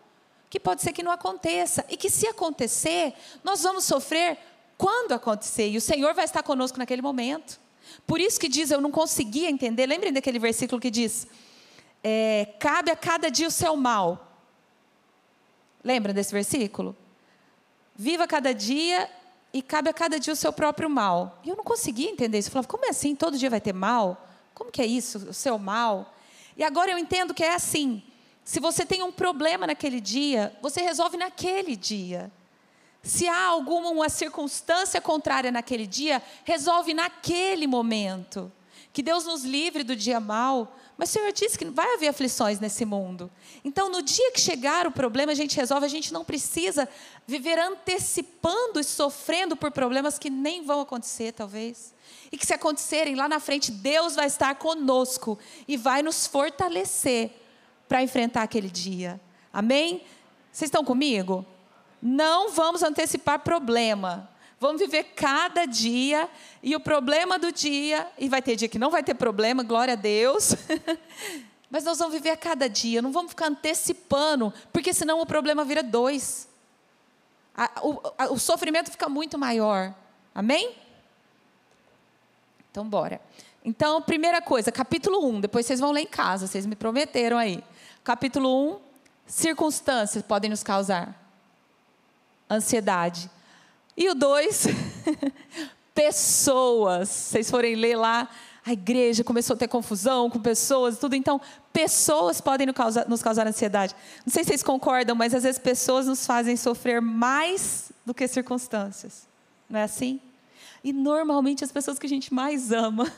que 0.55 0.59
pode 0.59 0.81
ser 0.81 0.93
que 0.93 1.03
não 1.03 1.11
aconteça. 1.11 1.83
E 1.89 1.97
que 1.97 2.09
se 2.09 2.25
acontecer, 2.27 3.13
nós 3.43 3.63
vamos 3.63 3.83
sofrer 3.83 4.37
quando 4.77 5.11
acontecer. 5.11 5.67
E 5.67 5.75
o 5.75 5.81
Senhor 5.81 6.13
vai 6.13 6.23
estar 6.23 6.41
conosco 6.43 6.77
naquele 6.77 7.01
momento. 7.01 7.59
Por 8.07 8.21
isso 8.21 8.39
que 8.39 8.47
diz, 8.47 8.71
eu 8.71 8.79
não 8.79 8.89
conseguia 8.89 9.49
entender. 9.49 9.85
Lembrem 9.85 10.13
daquele 10.13 10.39
versículo 10.39 10.79
que 10.79 10.89
diz: 10.89 11.27
é, 12.01 12.53
cabe 12.57 12.89
a 12.89 12.95
cada 12.95 13.29
dia 13.29 13.49
o 13.49 13.51
seu 13.51 13.75
mal. 13.75 14.39
Lembra 15.83 16.13
desse 16.13 16.31
versículo? 16.31 16.95
Viva 17.93 18.25
cada 18.25 18.53
dia 18.53 19.09
e 19.53 19.61
cabe 19.61 19.89
a 19.89 19.93
cada 19.93 20.17
dia 20.17 20.31
o 20.31 20.37
seu 20.37 20.53
próprio 20.53 20.89
mal. 20.89 21.37
E 21.43 21.49
eu 21.49 21.57
não 21.57 21.65
conseguia 21.65 22.09
entender 22.09 22.39
isso. 22.39 22.47
Eu 22.47 22.53
falava, 22.53 22.69
como 22.69 22.85
é 22.85 22.89
assim? 22.89 23.13
Todo 23.13 23.37
dia 23.37 23.49
vai 23.49 23.59
ter 23.59 23.73
mal? 23.73 24.25
Como 24.53 24.71
que 24.71 24.81
é 24.81 24.85
isso? 24.85 25.17
O 25.17 25.33
seu 25.33 25.59
mal? 25.59 26.15
E 26.55 26.63
agora 26.63 26.91
eu 26.91 26.97
entendo 26.97 27.33
que 27.33 27.43
é 27.43 27.53
assim. 27.53 28.01
Se 28.45 28.59
você 28.59 28.85
tem 28.85 29.01
um 29.01 29.11
problema 29.11 29.65
naquele 29.65 29.99
dia, 29.99 30.55
você 30.61 30.79
resolve 30.79 31.17
naquele 31.17 31.75
dia. 31.75 32.31
Se 33.01 33.27
há 33.27 33.45
alguma 33.47 34.07
circunstância 34.07 35.01
contrária 35.01 35.51
naquele 35.51 35.87
dia, 35.87 36.21
resolve 36.43 36.93
naquele 36.93 37.65
momento. 37.65 38.51
Que 38.93 39.01
Deus 39.01 39.25
nos 39.25 39.43
livre 39.43 39.83
do 39.83 39.95
dia 39.95 40.19
mal, 40.19 40.77
mas 40.95 41.09
o 41.09 41.13
Senhor 41.13 41.31
disse 41.31 41.57
que 41.57 41.65
vai 41.65 41.95
haver 41.95 42.07
aflições 42.07 42.59
nesse 42.59 42.85
mundo. 42.85 43.31
Então, 43.63 43.89
no 43.89 44.03
dia 44.03 44.31
que 44.31 44.39
chegar 44.39 44.85
o 44.85 44.91
problema, 44.91 45.31
a 45.31 45.35
gente 45.35 45.57
resolve, 45.57 45.85
a 45.87 45.89
gente 45.89 46.13
não 46.13 46.23
precisa 46.23 46.87
viver 47.25 47.57
antecipando 47.57 48.79
e 48.79 48.83
sofrendo 48.83 49.55
por 49.55 49.71
problemas 49.71 50.19
que 50.19 50.29
nem 50.29 50.63
vão 50.63 50.81
acontecer, 50.81 51.33
talvez. 51.33 51.95
E 52.31 52.37
que 52.37 52.45
se 52.45 52.53
acontecerem 52.53 53.15
lá 53.15 53.27
na 53.27 53.39
frente, 53.39 53.71
Deus 53.71 54.15
vai 54.15 54.27
estar 54.27 54.53
conosco 54.55 55.37
e 55.67 55.75
vai 55.75 56.03
nos 56.03 56.27
fortalecer 56.27 57.41
para 57.87 58.03
enfrentar 58.03 58.43
aquele 58.43 58.69
dia. 58.69 59.19
Amém? 59.51 60.03
Vocês 60.51 60.67
estão 60.67 60.83
comigo? 60.83 61.45
Não 62.01 62.49
vamos 62.49 62.83
antecipar 62.83 63.39
problema. 63.39 64.29
Vamos 64.59 64.81
viver 64.81 65.03
cada 65.15 65.65
dia 65.65 66.29
e 66.63 66.75
o 66.75 66.79
problema 66.79 67.37
do 67.37 67.51
dia, 67.51 68.07
e 68.17 68.29
vai 68.29 68.41
ter 68.41 68.55
dia 68.55 68.69
que 68.69 68.79
não 68.79 68.89
vai 68.89 69.03
ter 69.03 69.13
problema, 69.13 69.63
glória 69.63 69.93
a 69.93 69.97
Deus. 69.97 70.55
Mas 71.69 71.83
nós 71.83 71.97
vamos 71.97 72.13
viver 72.13 72.29
a 72.29 72.37
cada 72.37 72.69
dia, 72.69 73.01
não 73.01 73.11
vamos 73.11 73.31
ficar 73.31 73.47
antecipando, 73.47 74.53
porque 74.71 74.93
senão 74.93 75.19
o 75.19 75.25
problema 75.25 75.65
vira 75.65 75.83
dois. 75.83 76.47
A, 77.55 77.69
o, 77.81 78.01
a, 78.17 78.25
o 78.31 78.39
sofrimento 78.39 78.91
fica 78.91 79.09
muito 79.09 79.37
maior. 79.37 79.93
Amém? 80.33 80.75
Então, 82.71 82.87
bora. 82.87 83.19
Então, 83.63 84.01
primeira 84.01 84.41
coisa, 84.41 84.71
capítulo 84.71 85.25
1, 85.27 85.41
depois 85.41 85.65
vocês 85.65 85.79
vão 85.79 85.91
ler 85.91 86.01
em 86.01 86.07
casa, 86.07 86.45
vocês 86.47 86.65
me 86.65 86.75
prometeram 86.75 87.37
aí. 87.37 87.63
Capítulo 88.05 88.75
1, 88.75 88.79
circunstâncias 89.25 90.23
podem 90.23 90.47
nos 90.47 90.61
causar 90.61 91.19
ansiedade. 92.47 93.31
E 93.97 94.07
o 94.07 94.13
2, 94.13 94.67
pessoas. 95.91 97.09
Vocês 97.09 97.49
forem 97.49 97.73
ler 97.73 97.95
lá, 97.95 98.29
a 98.63 98.73
igreja 98.73 99.23
começou 99.23 99.55
a 99.55 99.57
ter 99.57 99.67
confusão 99.67 100.29
com 100.29 100.39
pessoas, 100.39 100.99
tudo. 100.99 101.15
Então, 101.15 101.41
pessoas 101.73 102.39
podem 102.39 102.67
nos 102.67 102.75
causar, 102.75 103.09
nos 103.09 103.23
causar 103.23 103.47
ansiedade. 103.47 103.95
Não 104.23 104.31
sei 104.31 104.43
se 104.43 104.49
vocês 104.49 104.61
concordam, 104.61 105.15
mas 105.15 105.33
às 105.33 105.41
vezes 105.41 105.57
pessoas 105.57 106.05
nos 106.05 106.27
fazem 106.27 106.55
sofrer 106.55 107.01
mais 107.01 107.91
do 108.05 108.13
que 108.13 108.27
circunstâncias. 108.27 109.27
Não 109.67 109.79
é 109.79 109.83
assim? 109.83 110.21
E 110.83 110.93
normalmente 110.93 111.63
as 111.63 111.71
pessoas 111.71 111.97
que 111.97 112.05
a 112.05 112.09
gente 112.09 112.31
mais 112.31 112.71
ama, 112.71 113.11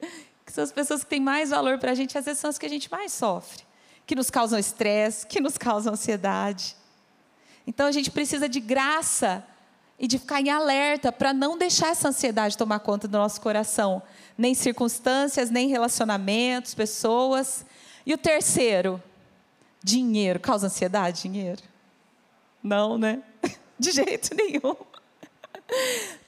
que 0.46 0.52
são 0.52 0.62
as 0.62 0.70
pessoas 0.70 1.02
que 1.02 1.10
têm 1.10 1.20
mais 1.20 1.50
valor 1.50 1.76
para 1.80 1.90
a 1.90 1.94
gente, 1.96 2.16
às 2.16 2.24
vezes 2.24 2.38
são 2.38 2.50
as 2.50 2.56
que 2.56 2.66
a 2.66 2.70
gente 2.70 2.88
mais 2.88 3.12
sofre 3.12 3.64
que 4.06 4.14
nos 4.14 4.30
causam 4.30 4.58
estresse, 4.58 5.26
que 5.26 5.40
nos 5.40 5.56
causam 5.56 5.92
ansiedade. 5.92 6.76
Então 7.66 7.86
a 7.86 7.92
gente 7.92 8.10
precisa 8.10 8.48
de 8.48 8.58
graça 8.58 9.46
e 9.98 10.08
de 10.08 10.18
ficar 10.18 10.40
em 10.40 10.50
alerta 10.50 11.12
para 11.12 11.32
não 11.32 11.56
deixar 11.56 11.90
essa 11.90 12.08
ansiedade 12.08 12.58
tomar 12.58 12.80
conta 12.80 13.06
do 13.06 13.16
nosso 13.16 13.40
coração, 13.40 14.02
nem 14.36 14.52
circunstâncias, 14.52 15.48
nem 15.48 15.68
relacionamentos, 15.68 16.74
pessoas. 16.74 17.64
E 18.04 18.12
o 18.12 18.18
terceiro, 18.18 19.00
dinheiro. 19.82 20.40
Causa 20.40 20.66
ansiedade, 20.66 21.22
dinheiro? 21.22 21.62
Não, 22.60 22.98
né? 22.98 23.22
De 23.78 23.92
jeito 23.92 24.34
nenhum. 24.34 24.76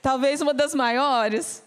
Talvez 0.00 0.40
uma 0.40 0.54
das 0.54 0.74
maiores 0.74 1.63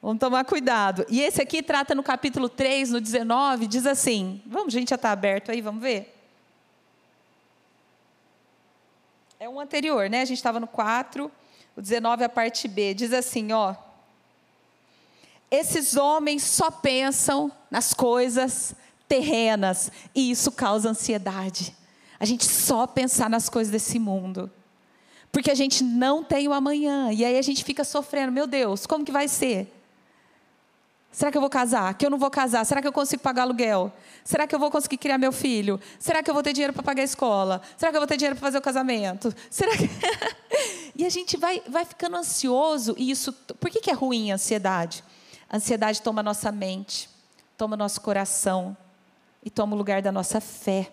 Vamos 0.00 0.20
tomar 0.20 0.44
cuidado. 0.44 1.04
E 1.08 1.20
esse 1.20 1.42
aqui 1.42 1.62
trata 1.62 1.94
no 1.94 2.02
capítulo 2.02 2.48
3, 2.48 2.90
no 2.90 3.00
19, 3.00 3.66
diz 3.66 3.84
assim: 3.84 4.40
vamos, 4.46 4.72
gente 4.72 4.90
já 4.90 4.96
está 4.96 5.10
aberto 5.10 5.50
aí, 5.50 5.60
vamos 5.60 5.82
ver? 5.82 6.14
É 9.40 9.48
um 9.48 9.58
anterior, 9.60 10.08
né? 10.08 10.22
A 10.22 10.24
gente 10.24 10.38
estava 10.38 10.60
no 10.60 10.66
4, 10.66 11.30
o 11.76 11.82
19 11.82 12.24
a 12.24 12.28
parte 12.28 12.68
B. 12.68 12.94
Diz 12.94 13.12
assim: 13.12 13.52
ó. 13.52 13.74
Esses 15.50 15.96
homens 15.96 16.42
só 16.42 16.70
pensam 16.70 17.50
nas 17.70 17.94
coisas 17.94 18.74
terrenas 19.08 19.90
e 20.14 20.30
isso 20.30 20.52
causa 20.52 20.90
ansiedade. 20.90 21.74
A 22.20 22.26
gente 22.26 22.44
só 22.44 22.86
pensar 22.86 23.30
nas 23.30 23.48
coisas 23.48 23.72
desse 23.72 23.98
mundo. 23.98 24.50
Porque 25.32 25.50
a 25.50 25.54
gente 25.54 25.82
não 25.82 26.22
tem 26.22 26.46
o 26.48 26.52
amanhã. 26.52 27.10
E 27.12 27.24
aí 27.24 27.36
a 27.36 27.42
gente 27.42 27.64
fica 27.64 27.82
sofrendo: 27.82 28.30
meu 28.30 28.46
Deus, 28.46 28.86
como 28.86 29.04
que 29.04 29.12
vai 29.12 29.26
ser? 29.26 29.74
Será 31.18 31.32
que 31.32 31.36
eu 31.36 31.40
vou 31.40 31.50
casar? 31.50 31.94
Que 31.94 32.06
eu 32.06 32.10
não 32.10 32.16
vou 32.16 32.30
casar? 32.30 32.64
Será 32.64 32.80
que 32.80 32.86
eu 32.86 32.92
consigo 32.92 33.20
pagar 33.20 33.42
aluguel? 33.42 33.92
Será 34.22 34.46
que 34.46 34.54
eu 34.54 34.58
vou 34.60 34.70
conseguir 34.70 34.98
criar 34.98 35.18
meu 35.18 35.32
filho? 35.32 35.80
Será 35.98 36.22
que 36.22 36.30
eu 36.30 36.32
vou 36.32 36.44
ter 36.44 36.52
dinheiro 36.52 36.72
para 36.72 36.84
pagar 36.84 37.02
a 37.02 37.04
escola? 37.04 37.60
Será 37.76 37.90
que 37.90 37.96
eu 37.96 38.00
vou 38.00 38.06
ter 38.06 38.16
dinheiro 38.16 38.36
para 38.36 38.46
fazer 38.46 38.58
o 38.58 38.62
casamento? 38.62 39.34
Será 39.50 39.72
que... 39.76 39.90
E 40.94 41.04
a 41.04 41.08
gente 41.08 41.36
vai, 41.36 41.60
vai 41.68 41.84
ficando 41.84 42.16
ansioso, 42.16 42.94
e 42.96 43.10
isso. 43.10 43.32
Por 43.32 43.68
que, 43.68 43.80
que 43.80 43.90
é 43.90 43.94
ruim 43.94 44.30
a 44.30 44.36
ansiedade? 44.36 45.02
A 45.50 45.56
ansiedade 45.56 46.00
toma 46.02 46.22
nossa 46.22 46.52
mente, 46.52 47.10
toma 47.56 47.76
nosso 47.76 48.00
coração 48.00 48.76
e 49.44 49.50
toma 49.50 49.74
o 49.74 49.78
lugar 49.78 50.00
da 50.00 50.12
nossa 50.12 50.40
fé. 50.40 50.88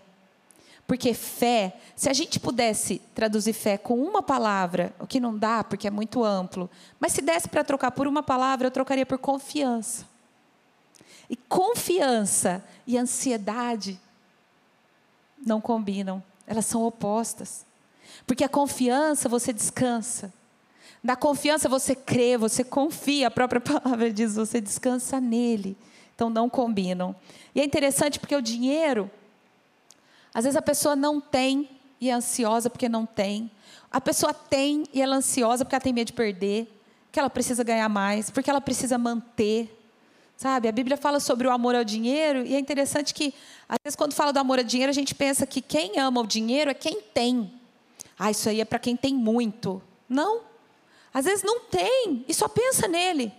Porque 0.87 1.13
fé, 1.13 1.75
se 1.95 2.09
a 2.09 2.13
gente 2.13 2.39
pudesse 2.39 2.99
traduzir 3.13 3.53
fé 3.53 3.77
com 3.77 4.01
uma 4.01 4.23
palavra, 4.23 4.91
o 4.99 5.05
que 5.05 5.19
não 5.19 5.37
dá, 5.37 5.63
porque 5.63 5.87
é 5.87 5.91
muito 5.91 6.23
amplo, 6.23 6.67
mas 6.99 7.11
se 7.11 7.21
desse 7.21 7.47
para 7.47 7.63
trocar 7.63 7.91
por 7.91 8.07
uma 8.07 8.23
palavra, 8.23 8.65
eu 8.65 8.71
trocaria 8.71 9.05
por 9.05 9.19
confiança. 9.19 10.14
E 11.29 11.35
confiança 11.35 12.63
e 12.85 12.97
ansiedade 12.97 13.99
não 15.45 15.61
combinam, 15.61 16.23
elas 16.47 16.65
são 16.65 16.83
opostas. 16.83 17.65
Porque 18.25 18.43
a 18.43 18.49
confiança 18.49 19.29
você 19.29 19.53
descansa. 19.53 20.33
Na 21.03 21.15
confiança 21.15 21.69
você 21.69 21.95
crê, 21.95 22.37
você 22.37 22.63
confia, 22.63 23.27
a 23.27 23.31
própria 23.31 23.61
palavra 23.61 24.11
diz, 24.11 24.35
você 24.35 24.59
descansa 24.59 25.19
nele. 25.19 25.77
Então 26.15 26.29
não 26.29 26.49
combinam. 26.49 27.15
E 27.53 27.61
é 27.61 27.63
interessante 27.63 28.19
porque 28.19 28.35
o 28.35 28.41
dinheiro, 28.41 29.09
às 30.33 30.45
vezes 30.45 30.57
a 30.57 30.61
pessoa 30.61 30.95
não 30.95 31.19
tem 31.19 31.69
e 31.99 32.09
é 32.09 32.13
ansiosa 32.13 32.69
porque 32.69 32.89
não 32.89 33.05
tem. 33.05 33.51
A 33.91 34.01
pessoa 34.01 34.33
tem 34.33 34.83
e 34.93 35.01
ela 35.01 35.15
é 35.15 35.17
ansiosa 35.17 35.63
porque 35.63 35.75
ela 35.75 35.81
tem 35.81 35.93
medo 35.93 36.07
de 36.07 36.13
perder, 36.13 36.71
que 37.11 37.19
ela 37.19 37.29
precisa 37.29 37.63
ganhar 37.63 37.87
mais, 37.87 38.29
porque 38.29 38.49
ela 38.49 38.61
precisa 38.61 38.97
manter. 38.97 39.71
Sabe? 40.37 40.67
A 40.67 40.71
Bíblia 40.71 40.97
fala 40.97 41.19
sobre 41.19 41.47
o 41.47 41.51
amor 41.51 41.75
ao 41.75 41.83
dinheiro 41.83 42.45
e 42.45 42.55
é 42.55 42.59
interessante 42.59 43.13
que, 43.13 43.33
às 43.69 43.77
vezes, 43.83 43.95
quando 43.95 44.13
fala 44.13 44.33
do 44.33 44.39
amor 44.39 44.59
ao 44.59 44.65
dinheiro, 44.65 44.89
a 44.89 44.93
gente 44.93 45.15
pensa 45.15 45.45
que 45.45 45.61
quem 45.61 45.97
ama 45.99 46.21
o 46.21 46.27
dinheiro 46.27 46.69
é 46.69 46.73
quem 46.73 47.01
tem. 47.01 47.53
Ah, 48.19 48.31
isso 48.31 48.49
aí 48.49 48.59
é 48.59 48.65
para 48.65 48.79
quem 48.79 48.95
tem 48.97 49.13
muito. 49.13 49.81
Não. 50.09 50.41
Às 51.13 51.25
vezes 51.25 51.43
não 51.43 51.61
tem 51.61 52.25
e 52.27 52.33
só 52.33 52.47
pensa 52.47 52.87
nele. 52.87 53.31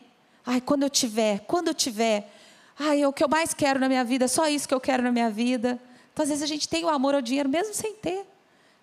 Ai, 0.45 0.61
quando 0.61 0.85
eu 0.85 0.91
tiver, 0.91 1.41
quando 1.41 1.69
eu 1.69 1.75
tiver. 1.75 2.33
Ai, 2.79 3.03
é 3.03 3.09
o 3.09 3.13
que 3.13 3.23
eu 3.23 3.29
mais 3.29 3.53
quero 3.53 3.79
na 3.79 3.89
minha 3.89 4.05
vida, 4.05 4.25
é 4.25 4.29
só 4.29 4.47
isso 4.49 4.67
que 4.67 4.75
eu 4.75 4.81
quero 4.81 5.03
na 5.03 5.13
minha 5.13 5.31
vida. 5.31 5.81
Então, 6.13 6.23
às 6.23 6.29
vezes, 6.29 6.43
a 6.43 6.47
gente 6.47 6.69
tem 6.69 6.85
o 6.85 6.89
amor 6.89 7.15
ao 7.15 7.21
dinheiro 7.21 7.49
mesmo 7.49 7.75
sem 7.75 7.95
ter. 7.95 8.27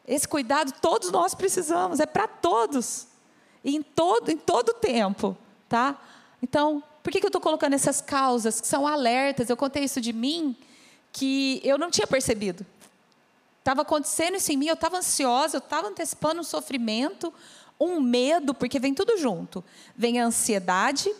Esse 0.08 0.28
cuidado 0.28 0.72
todos 0.82 1.10
nós 1.10 1.34
precisamos, 1.34 2.00
é 2.00 2.06
para 2.06 2.28
todos. 2.28 3.08
E 3.64 3.76
em 3.76 3.82
todo, 3.82 4.30
em 4.30 4.38
todo 4.38 4.74
tempo. 4.74 5.38
Tá? 5.70 6.00
Então, 6.42 6.84
por 7.04 7.12
que, 7.12 7.20
que 7.20 7.26
eu 7.26 7.30
estou 7.30 7.42
colocando 7.42 7.74
essas 7.74 8.00
causas 8.00 8.62
que 8.62 8.68
são 8.68 8.88
alertas? 8.88 9.50
Eu 9.50 9.58
contei 9.58 9.84
isso 9.84 10.00
de 10.00 10.14
mim 10.14 10.56
que 11.12 11.60
eu 11.64 11.78
não 11.78 11.92
tinha 11.92 12.08
percebido. 12.08 12.66
Estava 13.60 13.82
acontecendo 13.82 14.38
isso 14.38 14.52
em 14.52 14.58
mim, 14.58 14.68
eu 14.68 14.74
estava 14.74 14.98
ansiosa, 14.98 15.58
eu 15.58 15.60
estava 15.60 15.88
antecipando 15.88 16.40
um 16.42 16.44
sofrimento, 16.44 17.34
um 17.80 18.00
medo, 18.00 18.54
porque 18.54 18.80
vem 18.80 18.94
tudo 18.94 19.18
junto. 19.18 19.64
Vem 19.96 20.20
a 20.20 20.26
ansiedade, 20.26 21.14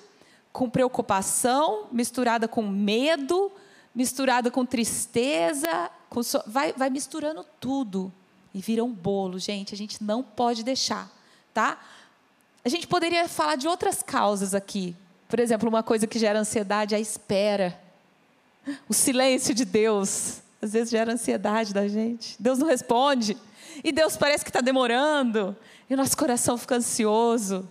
com 0.52 0.70
preocupação, 0.70 1.88
misturada 1.92 2.48
com 2.48 2.62
medo, 2.64 3.52
misturada 3.94 4.50
com 4.50 4.66
tristeza, 4.66 5.92
com 6.10 6.24
so... 6.24 6.42
vai, 6.48 6.74
vai 6.74 6.90
misturando 6.90 7.46
tudo 7.60 8.12
e 8.54 8.62
vira 8.62 8.84
um 8.84 8.92
bolo, 8.92 9.38
gente. 9.38 9.74
A 9.74 9.78
gente 9.78 10.04
não 10.04 10.24
pode 10.24 10.64
deixar, 10.64 11.12
tá? 11.54 11.78
A 12.64 12.70
gente 12.70 12.88
poderia 12.88 13.28
falar 13.28 13.56
de 13.56 13.68
outras 13.68 14.02
causas 14.02 14.56
aqui. 14.56 14.96
Por 15.34 15.40
exemplo, 15.40 15.68
uma 15.68 15.82
coisa 15.82 16.06
que 16.06 16.20
gera 16.20 16.38
ansiedade 16.38 16.94
é 16.94 16.98
a 17.00 17.02
espera. 17.02 17.82
O 18.88 18.94
silêncio 18.94 19.52
de 19.52 19.66
Deus. 19.66 20.44
Às 20.62 20.74
vezes 20.74 20.92
gera 20.92 21.12
ansiedade 21.12 21.74
da 21.74 21.88
gente. 21.88 22.36
Deus 22.40 22.60
não 22.60 22.68
responde. 22.68 23.36
E 23.84 23.92
Deus 23.92 24.16
parece 24.16 24.44
que 24.44 24.52
está 24.52 24.62
demorando. 24.62 25.58
E 25.90 25.96
o 25.96 25.98
nosso 25.98 26.16
coração 26.16 26.56
fica 26.56 26.76
ansioso. 26.76 27.68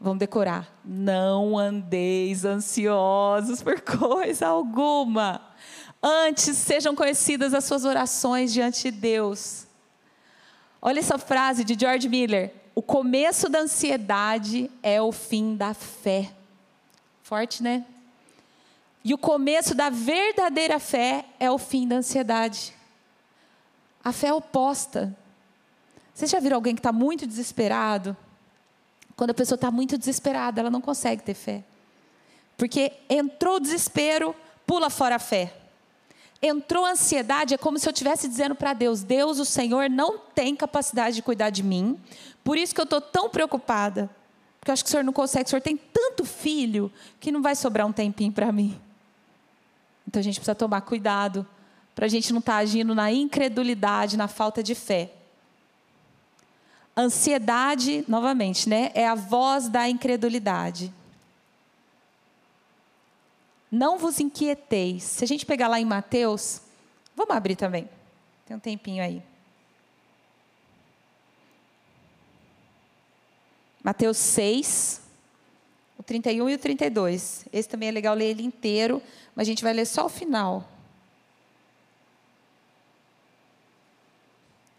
Vamos 0.00 0.18
decorar. 0.18 0.66
Não 0.82 1.58
andeis 1.58 2.46
ansiosos 2.46 3.62
por 3.62 3.78
coisa 3.84 4.46
alguma. 4.46 5.42
Antes 6.02 6.56
sejam 6.56 6.94
conhecidas 6.94 7.52
as 7.52 7.64
suas 7.64 7.84
orações 7.84 8.50
diante 8.50 8.90
de 8.90 8.92
Deus. 8.92 9.66
Olha 10.80 11.00
essa 11.00 11.18
frase 11.18 11.64
de 11.64 11.78
George 11.78 12.08
Miller: 12.08 12.59
O 12.80 12.82
começo 12.82 13.46
da 13.50 13.58
ansiedade 13.58 14.70
é 14.82 15.02
o 15.02 15.12
fim 15.12 15.54
da 15.54 15.74
fé. 15.74 16.32
Forte, 17.22 17.62
né? 17.62 17.84
E 19.04 19.12
o 19.12 19.18
começo 19.18 19.74
da 19.74 19.90
verdadeira 19.90 20.80
fé 20.80 21.26
é 21.38 21.50
o 21.50 21.58
fim 21.58 21.86
da 21.86 21.96
ansiedade. 21.96 22.72
A 24.02 24.12
fé 24.12 24.28
é 24.28 24.32
oposta. 24.32 25.14
Vocês 26.14 26.30
já 26.30 26.40
viram 26.40 26.56
alguém 26.56 26.74
que 26.74 26.78
está 26.78 26.90
muito 26.90 27.26
desesperado? 27.26 28.16
Quando 29.14 29.32
a 29.32 29.34
pessoa 29.34 29.56
está 29.56 29.70
muito 29.70 29.98
desesperada, 29.98 30.62
ela 30.62 30.70
não 30.70 30.80
consegue 30.80 31.22
ter 31.22 31.34
fé. 31.34 31.62
Porque 32.56 32.94
entrou 33.10 33.56
o 33.56 33.60
desespero, 33.60 34.34
pula 34.66 34.88
fora 34.88 35.16
a 35.16 35.18
fé. 35.18 35.54
Entrou 36.42 36.86
ansiedade, 36.86 37.52
é 37.52 37.58
como 37.58 37.78
se 37.78 37.86
eu 37.86 37.92
estivesse 37.92 38.26
dizendo 38.26 38.54
para 38.54 38.72
Deus: 38.72 39.02
Deus, 39.02 39.38
o 39.38 39.44
Senhor 39.44 39.90
não 39.90 40.18
tem 40.18 40.56
capacidade 40.56 41.16
de 41.16 41.22
cuidar 41.22 41.50
de 41.50 41.62
mim, 41.62 42.00
por 42.42 42.56
isso 42.56 42.74
que 42.74 42.80
eu 42.80 42.84
estou 42.84 43.00
tão 43.00 43.28
preocupada. 43.28 44.08
Porque 44.58 44.70
eu 44.70 44.72
acho 44.74 44.84
que 44.84 44.88
o 44.88 44.90
Senhor 44.90 45.04
não 45.04 45.12
consegue, 45.12 45.46
o 45.46 45.50
Senhor 45.50 45.62
tem 45.62 45.76
tanto 45.76 46.24
filho 46.24 46.92
que 47.18 47.32
não 47.32 47.40
vai 47.40 47.54
sobrar 47.54 47.86
um 47.86 47.92
tempinho 47.92 48.32
para 48.32 48.52
mim. 48.52 48.78
Então 50.06 50.20
a 50.20 50.22
gente 50.22 50.34
precisa 50.36 50.54
tomar 50.54 50.82
cuidado 50.82 51.46
para 51.94 52.06
a 52.06 52.08
gente 52.08 52.32
não 52.32 52.40
estar 52.40 52.54
tá 52.54 52.58
agindo 52.58 52.94
na 52.94 53.12
incredulidade, 53.12 54.16
na 54.16 54.28
falta 54.28 54.62
de 54.62 54.74
fé. 54.74 55.12
Ansiedade, 56.96 58.04
novamente, 58.08 58.68
né, 58.68 58.90
é 58.94 59.06
a 59.06 59.14
voz 59.14 59.68
da 59.68 59.88
incredulidade. 59.88 60.92
Não 63.70 63.98
vos 63.98 64.18
inquieteis. 64.18 65.04
Se 65.04 65.24
a 65.24 65.26
gente 65.26 65.46
pegar 65.46 65.68
lá 65.68 65.78
em 65.80 65.84
Mateus, 65.84 66.60
vamos 67.14 67.34
abrir 67.34 67.56
também. 67.56 67.88
Tem 68.46 68.56
um 68.56 68.60
tempinho 68.60 69.02
aí. 69.02 69.22
Mateus 73.82 74.18
6, 74.18 75.00
o 75.96 76.02
31 76.02 76.50
e 76.50 76.54
o 76.54 76.58
32. 76.58 77.46
Esse 77.52 77.68
também 77.68 77.88
é 77.88 77.92
legal 77.92 78.14
ler 78.14 78.30
ele 78.30 78.42
inteiro, 78.42 79.00
mas 79.34 79.46
a 79.46 79.50
gente 79.50 79.62
vai 79.62 79.72
ler 79.72 79.86
só 79.86 80.06
o 80.06 80.08
final. 80.08 80.68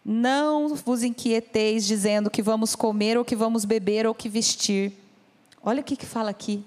Não 0.03 0.75
vos 0.75 1.03
inquieteis 1.03 1.85
dizendo 1.85 2.29
que 2.29 2.41
vamos 2.41 2.75
comer 2.75 3.17
ou 3.17 3.23
que 3.23 3.35
vamos 3.35 3.65
beber 3.65 4.05
ou 4.05 4.13
que 4.13 4.27
vestir. 4.27 4.93
Olha 5.63 5.81
o 5.81 5.83
que, 5.83 5.95
que 5.95 6.05
fala 6.05 6.29
aqui. 6.31 6.63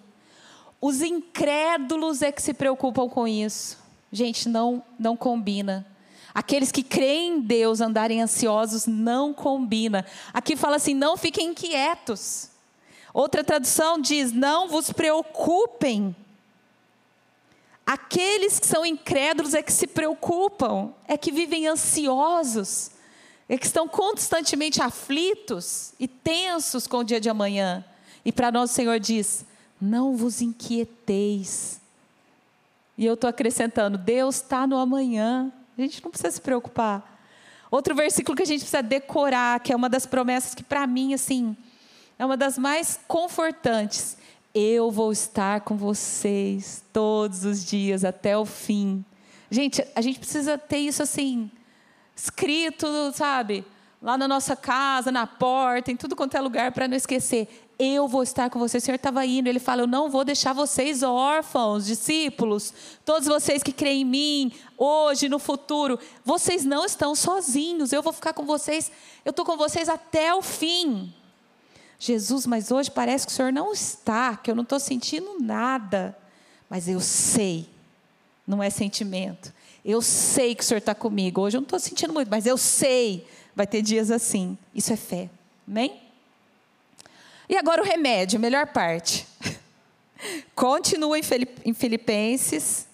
Os 0.86 1.00
incrédulos 1.00 2.20
é 2.20 2.30
que 2.30 2.42
se 2.42 2.52
preocupam 2.52 3.08
com 3.08 3.26
isso. 3.26 3.78
Gente, 4.12 4.50
não, 4.50 4.84
não 4.98 5.16
combina. 5.16 5.86
Aqueles 6.34 6.70
que 6.70 6.82
creem 6.82 7.36
em 7.36 7.40
Deus 7.40 7.80
andarem 7.80 8.20
ansiosos 8.20 8.84
não 8.84 9.32
combina. 9.32 10.04
Aqui 10.30 10.56
fala 10.56 10.76
assim: 10.76 10.92
não 10.92 11.16
fiquem 11.16 11.52
inquietos. 11.52 12.50
Outra 13.14 13.42
tradução 13.42 13.98
diz: 13.98 14.30
não 14.30 14.68
vos 14.68 14.92
preocupem. 14.92 16.14
Aqueles 17.86 18.60
que 18.60 18.66
são 18.66 18.84
incrédulos 18.84 19.54
é 19.54 19.62
que 19.62 19.72
se 19.72 19.86
preocupam, 19.86 20.92
é 21.08 21.16
que 21.16 21.32
vivem 21.32 21.66
ansiosos 21.66 22.90
é 23.48 23.56
que 23.56 23.64
estão 23.64 23.88
constantemente 23.88 24.82
aflitos 24.82 25.94
e 25.98 26.06
tensos 26.06 26.86
com 26.86 26.98
o 26.98 27.04
dia 27.04 27.20
de 27.20 27.30
amanhã. 27.30 27.82
E 28.22 28.30
para 28.30 28.52
nós 28.52 28.70
o 28.70 28.74
Senhor 28.74 29.00
diz: 29.00 29.46
não 29.84 30.16
vos 30.16 30.40
inquieteis. 30.40 31.80
E 32.96 33.04
eu 33.04 33.14
estou 33.14 33.28
acrescentando: 33.28 33.98
Deus 33.98 34.36
está 34.36 34.66
no 34.66 34.76
amanhã. 34.76 35.52
A 35.76 35.80
gente 35.80 36.02
não 36.02 36.10
precisa 36.10 36.30
se 36.30 36.40
preocupar. 36.40 37.12
Outro 37.70 37.94
versículo 37.94 38.36
que 38.36 38.42
a 38.42 38.46
gente 38.46 38.60
precisa 38.60 38.82
decorar, 38.82 39.60
que 39.60 39.72
é 39.72 39.76
uma 39.76 39.88
das 39.88 40.06
promessas 40.06 40.54
que 40.54 40.62
para 40.62 40.86
mim 40.86 41.12
assim 41.12 41.56
é 42.18 42.24
uma 42.24 42.36
das 42.36 42.56
mais 42.56 42.98
confortantes. 43.08 44.16
Eu 44.54 44.90
vou 44.90 45.10
estar 45.10 45.62
com 45.62 45.76
vocês 45.76 46.84
todos 46.92 47.44
os 47.44 47.64
dias 47.64 48.04
até 48.04 48.38
o 48.38 48.44
fim. 48.44 49.04
Gente, 49.50 49.84
a 49.94 50.00
gente 50.00 50.18
precisa 50.18 50.56
ter 50.56 50.78
isso 50.78 51.02
assim 51.02 51.50
escrito, 52.14 52.86
sabe? 53.12 53.64
Lá 54.00 54.16
na 54.16 54.28
nossa 54.28 54.54
casa, 54.54 55.10
na 55.10 55.26
porta, 55.26 55.90
em 55.90 55.96
tudo 55.96 56.14
quanto 56.14 56.36
é 56.36 56.40
lugar, 56.40 56.70
para 56.70 56.86
não 56.86 56.96
esquecer. 56.96 57.63
Eu 57.78 58.06
vou 58.06 58.22
estar 58.22 58.50
com 58.50 58.58
vocês. 58.58 58.82
O 58.82 58.86
Senhor 58.86 58.96
estava 58.96 59.26
indo, 59.26 59.48
ele 59.48 59.58
fala: 59.58 59.82
Eu 59.82 59.86
não 59.86 60.08
vou 60.08 60.24
deixar 60.24 60.52
vocês 60.52 61.02
órfãos, 61.02 61.86
discípulos, 61.86 62.72
todos 63.04 63.26
vocês 63.26 63.62
que 63.62 63.72
creem 63.72 64.02
em 64.02 64.04
mim, 64.04 64.52
hoje, 64.78 65.28
no 65.28 65.38
futuro. 65.38 65.98
Vocês 66.24 66.64
não 66.64 66.84
estão 66.84 67.14
sozinhos, 67.14 67.92
eu 67.92 68.02
vou 68.02 68.12
ficar 68.12 68.32
com 68.32 68.44
vocês, 68.44 68.92
eu 69.24 69.30
estou 69.30 69.44
com 69.44 69.56
vocês 69.56 69.88
até 69.88 70.34
o 70.34 70.40
fim. 70.40 71.12
Jesus, 71.98 72.46
mas 72.46 72.70
hoje 72.70 72.90
parece 72.90 73.26
que 73.26 73.32
o 73.32 73.34
Senhor 73.34 73.52
não 73.52 73.72
está, 73.72 74.36
que 74.36 74.50
eu 74.50 74.54
não 74.54 74.62
estou 74.62 74.78
sentindo 74.78 75.38
nada. 75.40 76.16
Mas 76.68 76.88
eu 76.88 77.00
sei, 77.00 77.68
não 78.46 78.62
é 78.62 78.70
sentimento. 78.70 79.52
Eu 79.84 80.00
sei 80.00 80.54
que 80.54 80.62
o 80.62 80.66
Senhor 80.66 80.78
está 80.78 80.94
comigo. 80.94 81.40
Hoje 81.40 81.56
eu 81.56 81.60
não 81.60 81.66
estou 81.66 81.78
sentindo 81.78 82.12
muito, 82.12 82.28
mas 82.28 82.46
eu 82.46 82.56
sei. 82.56 83.26
Vai 83.54 83.66
ter 83.66 83.82
dias 83.82 84.10
assim. 84.10 84.56
Isso 84.74 84.92
é 84.92 84.96
fé. 84.96 85.28
Amém? 85.66 86.03
E 87.48 87.56
agora 87.56 87.82
o 87.82 87.84
remédio, 87.84 88.40
melhor 88.40 88.66
parte. 88.68 89.26
Continua 90.54 91.18
em 91.18 91.74
Filipenses. 91.74 92.86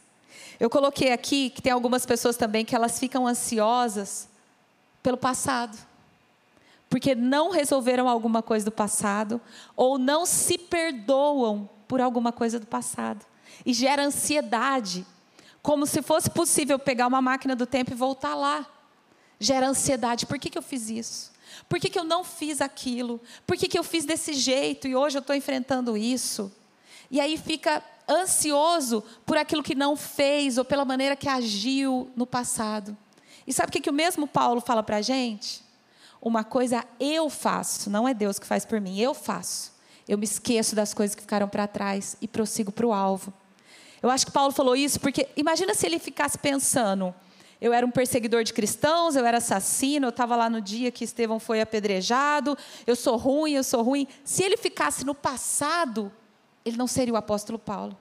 Eu 0.58 0.68
coloquei 0.68 1.12
aqui 1.12 1.50
que 1.50 1.62
tem 1.62 1.72
algumas 1.72 2.04
pessoas 2.04 2.36
também 2.36 2.64
que 2.64 2.74
elas 2.74 2.98
ficam 2.98 3.26
ansiosas 3.26 4.28
pelo 5.02 5.16
passado. 5.16 5.78
Porque 6.88 7.14
não 7.14 7.50
resolveram 7.50 8.08
alguma 8.08 8.42
coisa 8.42 8.64
do 8.64 8.72
passado 8.72 9.40
ou 9.76 9.98
não 9.98 10.26
se 10.26 10.58
perdoam 10.58 11.68
por 11.86 12.00
alguma 12.00 12.32
coisa 12.32 12.58
do 12.58 12.66
passado. 12.66 13.24
E 13.64 13.72
gera 13.72 14.04
ansiedade, 14.04 15.06
como 15.62 15.86
se 15.86 16.02
fosse 16.02 16.28
possível 16.28 16.78
pegar 16.78 17.06
uma 17.06 17.22
máquina 17.22 17.54
do 17.54 17.66
tempo 17.66 17.92
e 17.92 17.96
voltar 17.96 18.34
lá. 18.34 18.66
Gera 19.40 19.66
ansiedade. 19.66 20.26
Por 20.26 20.38
que, 20.38 20.50
que 20.50 20.58
eu 20.58 20.62
fiz 20.62 20.88
isso? 20.88 21.32
Por 21.68 21.80
que, 21.80 21.90
que 21.90 21.98
eu 21.98 22.04
não 22.04 22.22
fiz 22.22 22.60
aquilo? 22.60 23.20
Por 23.46 23.56
que, 23.56 23.66
que 23.66 23.78
eu 23.78 23.82
fiz 23.82 24.04
desse 24.04 24.34
jeito 24.34 24.86
e 24.86 24.94
hoje 24.94 25.16
eu 25.18 25.20
estou 25.20 25.34
enfrentando 25.34 25.96
isso? 25.96 26.52
E 27.10 27.20
aí 27.20 27.36
fica 27.36 27.82
ansioso 28.08 29.02
por 29.24 29.36
aquilo 29.36 29.62
que 29.62 29.74
não 29.74 29.96
fez 29.96 30.58
ou 30.58 30.64
pela 30.64 30.84
maneira 30.84 31.16
que 31.16 31.28
agiu 31.28 32.10
no 32.14 32.26
passado. 32.26 32.96
E 33.46 33.52
sabe 33.52 33.70
o 33.70 33.72
que, 33.72 33.80
que 33.80 33.90
o 33.90 33.94
mesmo 33.94 34.26
Paulo 34.26 34.60
fala 34.60 34.82
para 34.82 34.98
a 34.98 35.02
gente? 35.02 35.62
Uma 36.20 36.44
coisa 36.44 36.84
eu 36.98 37.30
faço, 37.30 37.88
não 37.88 38.06
é 38.06 38.12
Deus 38.12 38.38
que 38.38 38.46
faz 38.46 38.64
por 38.64 38.80
mim, 38.80 38.98
eu 39.00 39.14
faço. 39.14 39.72
Eu 40.06 40.18
me 40.18 40.24
esqueço 40.24 40.74
das 40.74 40.92
coisas 40.92 41.14
que 41.14 41.22
ficaram 41.22 41.48
para 41.48 41.66
trás 41.66 42.16
e 42.20 42.28
prossigo 42.28 42.70
para 42.70 42.86
o 42.86 42.92
alvo. 42.92 43.32
Eu 44.02 44.10
acho 44.10 44.26
que 44.26 44.32
Paulo 44.32 44.52
falou 44.52 44.74
isso 44.74 44.98
porque 44.98 45.28
imagina 45.36 45.74
se 45.74 45.86
ele 45.86 45.98
ficasse 45.98 46.36
pensando: 46.36 47.14
eu 47.60 47.72
era 47.72 47.84
um 47.84 47.90
perseguidor 47.90 48.42
de 48.42 48.52
cristãos, 48.52 49.16
eu 49.16 49.26
era 49.26 49.38
assassino, 49.38 50.06
eu 50.06 50.10
estava 50.10 50.34
lá 50.34 50.48
no 50.48 50.60
dia 50.60 50.90
que 50.90 51.04
Estevão 51.04 51.38
foi 51.38 51.60
apedrejado, 51.60 52.56
eu 52.86 52.96
sou 52.96 53.16
ruim, 53.16 53.52
eu 53.52 53.64
sou 53.64 53.82
ruim. 53.82 54.08
Se 54.24 54.42
ele 54.42 54.56
ficasse 54.56 55.04
no 55.04 55.14
passado, 55.14 56.10
ele 56.64 56.76
não 56.76 56.86
seria 56.86 57.12
o 57.12 57.16
apóstolo 57.16 57.58
Paulo. 57.58 57.96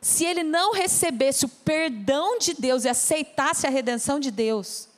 Se 0.00 0.24
ele 0.24 0.42
não 0.42 0.72
recebesse 0.72 1.44
o 1.44 1.48
perdão 1.48 2.38
de 2.38 2.54
Deus 2.54 2.84
e 2.84 2.88
aceitasse 2.88 3.66
a 3.66 3.70
redenção 3.70 4.18
de 4.18 4.30
Deus, 4.30 4.88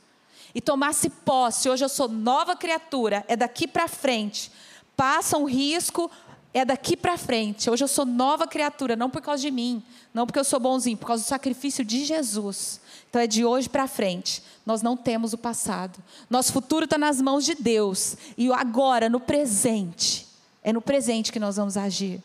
e 0.54 0.60
tomasse 0.60 1.08
posse, 1.08 1.68
hoje 1.68 1.84
eu 1.84 1.88
sou 1.88 2.08
nova 2.08 2.54
criatura, 2.54 3.24
é 3.26 3.34
daqui 3.34 3.66
para 3.66 3.88
frente, 3.88 4.52
passa 4.96 5.38
um 5.38 5.44
risco, 5.44 6.10
é 6.54 6.64
daqui 6.64 6.96
para 6.96 7.16
frente. 7.16 7.70
Hoje 7.70 7.82
eu 7.82 7.88
sou 7.88 8.04
nova 8.04 8.46
criatura, 8.46 8.94
não 8.94 9.08
por 9.08 9.22
causa 9.22 9.42
de 9.42 9.50
mim, 9.50 9.82
não 10.12 10.26
porque 10.26 10.38
eu 10.38 10.44
sou 10.44 10.60
bonzinho, 10.60 10.96
por 10.96 11.06
causa 11.06 11.22
do 11.22 11.26
sacrifício 11.26 11.84
de 11.84 12.04
Jesus. 12.04 12.80
Então 13.08 13.20
é 13.20 13.26
de 13.26 13.44
hoje 13.44 13.68
para 13.68 13.86
frente. 13.86 14.42
Nós 14.64 14.82
não 14.82 14.96
temos 14.96 15.32
o 15.32 15.38
passado. 15.38 15.98
Nosso 16.28 16.52
futuro 16.52 16.84
está 16.84 16.98
nas 16.98 17.20
mãos 17.20 17.44
de 17.44 17.54
Deus. 17.54 18.16
E 18.36 18.52
agora, 18.52 19.08
no 19.08 19.18
presente, 19.18 20.26
é 20.62 20.72
no 20.72 20.80
presente 20.80 21.32
que 21.32 21.40
nós 21.40 21.56
vamos 21.56 21.76
agir. 21.76 22.22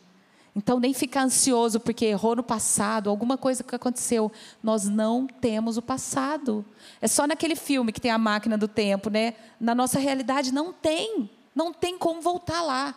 Então, 0.55 0.79
nem 0.79 0.91
ficar 0.91 1.21
ansioso 1.21 1.79
porque 1.79 2.05
errou 2.05 2.35
no 2.35 2.41
passado, 2.41 3.11
alguma 3.11 3.37
coisa 3.37 3.63
que 3.63 3.75
aconteceu. 3.75 4.31
Nós 4.61 4.85
não 4.85 5.27
temos 5.27 5.77
o 5.77 5.83
passado. 5.83 6.65
É 6.99 7.07
só 7.07 7.27
naquele 7.27 7.55
filme 7.55 7.91
que 7.91 8.01
tem 8.01 8.09
a 8.09 8.17
máquina 8.17 8.57
do 8.57 8.67
tempo, 8.67 9.09
né? 9.11 9.35
Na 9.59 9.75
nossa 9.75 9.99
realidade, 9.99 10.51
não 10.51 10.73
tem. 10.73 11.29
Não 11.55 11.71
tem 11.71 11.95
como 11.97 12.21
voltar 12.21 12.63
lá. 12.63 12.95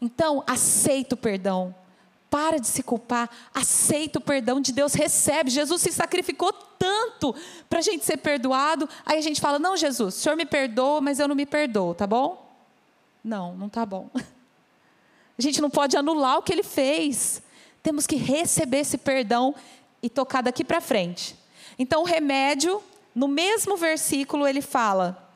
Então, 0.00 0.42
aceita 0.46 1.14
o 1.14 1.18
perdão. 1.18 1.74
Para 2.30 2.58
de 2.58 2.68
se 2.68 2.82
culpar, 2.82 3.28
aceita 3.52 4.20
o 4.20 4.22
perdão 4.22 4.60
de 4.60 4.72
Deus, 4.72 4.94
recebe. 4.94 5.50
Jesus 5.50 5.82
se 5.82 5.90
sacrificou 5.90 6.52
tanto 6.52 7.34
para 7.68 7.80
a 7.80 7.82
gente 7.82 8.04
ser 8.04 8.18
perdoado. 8.18 8.88
Aí 9.04 9.18
a 9.18 9.20
gente 9.20 9.40
fala: 9.40 9.58
Não, 9.58 9.76
Jesus, 9.76 10.14
o 10.14 10.18
senhor 10.18 10.36
me 10.36 10.46
perdoa, 10.46 11.00
mas 11.00 11.18
eu 11.18 11.26
não 11.26 11.34
me 11.34 11.44
perdoo, 11.44 11.92
tá 11.92 12.06
bom? 12.06 12.48
Não, 13.22 13.54
não 13.56 13.68
tá 13.68 13.84
bom. 13.84 14.08
A 15.38 15.42
gente 15.42 15.62
não 15.62 15.70
pode 15.70 15.96
anular 15.96 16.36
o 16.36 16.42
que 16.42 16.52
ele 16.52 16.62
fez. 16.62 17.42
Temos 17.82 18.06
que 18.06 18.14
receber 18.14 18.80
esse 18.80 18.98
perdão 18.98 19.54
e 20.02 20.10
tocar 20.10 20.42
daqui 20.42 20.62
para 20.62 20.82
frente. 20.82 21.34
Então, 21.78 22.02
o 22.02 22.04
remédio, 22.04 22.82
no 23.14 23.26
mesmo 23.26 23.74
versículo, 23.74 24.46
ele 24.46 24.60
fala. 24.60 25.30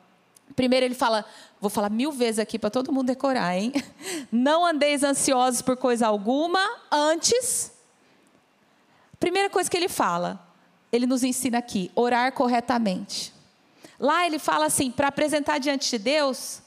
Primeiro, 0.55 0.85
ele 0.85 0.93
fala: 0.93 1.25
Vou 1.65 1.69
falar 1.71 1.89
mil 1.89 2.11
vezes 2.11 2.37
aqui 2.37 2.59
para 2.59 2.69
todo 2.69 2.93
mundo 2.93 3.07
decorar, 3.07 3.57
hein? 3.57 3.73
Não 4.31 4.63
andeis 4.63 5.01
ansiosos 5.01 5.63
por 5.63 5.75
coisa 5.75 6.05
alguma, 6.05 6.63
antes. 6.91 7.71
Primeira 9.19 9.49
coisa 9.49 9.67
que 9.67 9.75
ele 9.75 9.89
fala, 9.89 10.39
ele 10.91 11.07
nos 11.07 11.23
ensina 11.23 11.57
aqui: 11.57 11.91
orar 11.95 12.33
corretamente. 12.33 13.33
Lá 13.99 14.27
ele 14.27 14.37
fala 14.37 14.67
assim: 14.67 14.91
para 14.91 15.07
apresentar 15.07 15.57
diante 15.57 15.89
de 15.89 15.97
Deus, 15.97 16.61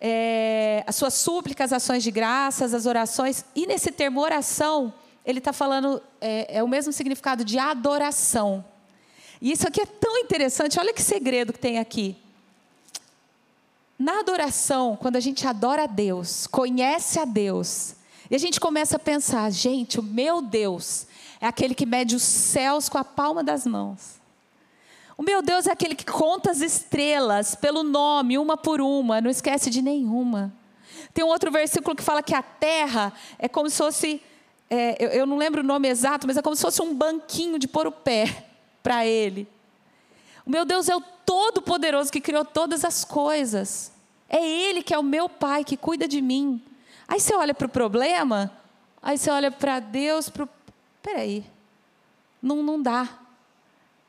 é, 0.00 0.82
as 0.86 0.96
suas 0.96 1.12
súplicas, 1.12 1.70
ações 1.70 2.02
de 2.02 2.10
graças, 2.10 2.72
as 2.72 2.86
orações. 2.86 3.44
E 3.54 3.66
nesse 3.66 3.92
termo 3.92 4.22
oração, 4.22 4.94
ele 5.26 5.40
está 5.40 5.52
falando, 5.52 6.02
é, 6.22 6.56
é, 6.56 6.62
o 6.62 6.68
mesmo 6.68 6.90
significado 6.90 7.44
de 7.44 7.58
adoração. 7.58 8.64
E 9.42 9.52
isso 9.52 9.68
aqui 9.68 9.82
é 9.82 9.86
tão 9.86 10.16
interessante, 10.16 10.80
olha 10.80 10.94
que 10.94 11.02
segredo 11.02 11.52
que 11.52 11.58
tem 11.58 11.78
aqui. 11.78 12.16
Na 14.00 14.20
adoração, 14.20 14.96
quando 14.96 15.16
a 15.16 15.20
gente 15.20 15.46
adora 15.46 15.84
a 15.84 15.86
Deus, 15.86 16.46
conhece 16.46 17.18
a 17.18 17.26
Deus, 17.26 17.96
e 18.30 18.34
a 18.34 18.38
gente 18.38 18.58
começa 18.58 18.96
a 18.96 18.98
pensar, 18.98 19.50
gente, 19.50 20.00
o 20.00 20.02
meu 20.02 20.40
Deus 20.40 21.06
é 21.38 21.46
aquele 21.46 21.74
que 21.74 21.84
mede 21.84 22.16
os 22.16 22.22
céus 22.22 22.88
com 22.88 22.96
a 22.96 23.04
palma 23.04 23.44
das 23.44 23.66
mãos. 23.66 24.18
O 25.18 25.22
meu 25.22 25.42
Deus 25.42 25.66
é 25.66 25.72
aquele 25.72 25.94
que 25.94 26.06
conta 26.06 26.50
as 26.50 26.62
estrelas 26.62 27.54
pelo 27.54 27.82
nome, 27.82 28.38
uma 28.38 28.56
por 28.56 28.80
uma, 28.80 29.20
não 29.20 29.28
esquece 29.28 29.68
de 29.68 29.82
nenhuma. 29.82 30.50
Tem 31.12 31.22
um 31.22 31.28
outro 31.28 31.50
versículo 31.50 31.94
que 31.94 32.02
fala 32.02 32.22
que 32.22 32.34
a 32.34 32.42
terra 32.42 33.12
é 33.38 33.50
como 33.50 33.68
se 33.68 33.76
fosse, 33.76 34.22
é, 34.70 34.96
eu, 34.98 35.08
eu 35.10 35.26
não 35.26 35.36
lembro 35.36 35.60
o 35.60 35.66
nome 35.66 35.88
exato, 35.88 36.26
mas 36.26 36.38
é 36.38 36.42
como 36.42 36.56
se 36.56 36.62
fosse 36.62 36.80
um 36.80 36.94
banquinho 36.94 37.58
de 37.58 37.68
pôr 37.68 37.86
o 37.86 37.92
pé 37.92 38.46
para 38.82 39.04
Ele. 39.04 39.46
O 40.44 40.50
meu 40.50 40.64
Deus 40.64 40.88
é 40.88 40.96
o 40.96 41.00
Todo-Poderoso 41.00 42.10
que 42.10 42.20
criou 42.20 42.44
todas 42.44 42.84
as 42.84 43.04
coisas. 43.04 43.92
É 44.28 44.44
Ele 44.44 44.82
que 44.82 44.94
é 44.94 44.98
o 44.98 45.02
meu 45.02 45.28
Pai, 45.28 45.64
que 45.64 45.76
cuida 45.76 46.06
de 46.06 46.20
mim. 46.20 46.62
Aí 47.06 47.20
você 47.20 47.34
olha 47.34 47.52
para 47.52 47.66
o 47.66 47.70
problema, 47.70 48.52
aí 49.02 49.18
você 49.18 49.30
olha 49.30 49.50
para 49.50 49.80
Deus, 49.80 50.28
para 50.28 50.48
Peraí, 51.02 51.44
não, 52.42 52.62
não 52.62 52.80
dá. 52.80 53.08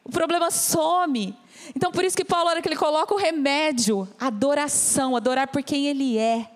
O 0.03 0.09
problema 0.09 0.51
some. 0.51 1.37
Então, 1.75 1.91
por 1.91 2.03
isso 2.03 2.17
que 2.17 2.25
Paulo, 2.25 2.49
hora 2.49 2.61
que 2.61 2.67
ele 2.67 2.75
coloca 2.75 3.13
o 3.13 3.17
remédio, 3.17 4.07
adoração, 4.19 5.15
adorar 5.15 5.47
por 5.47 5.63
quem 5.63 5.87
ele 5.87 6.17
é. 6.17 6.49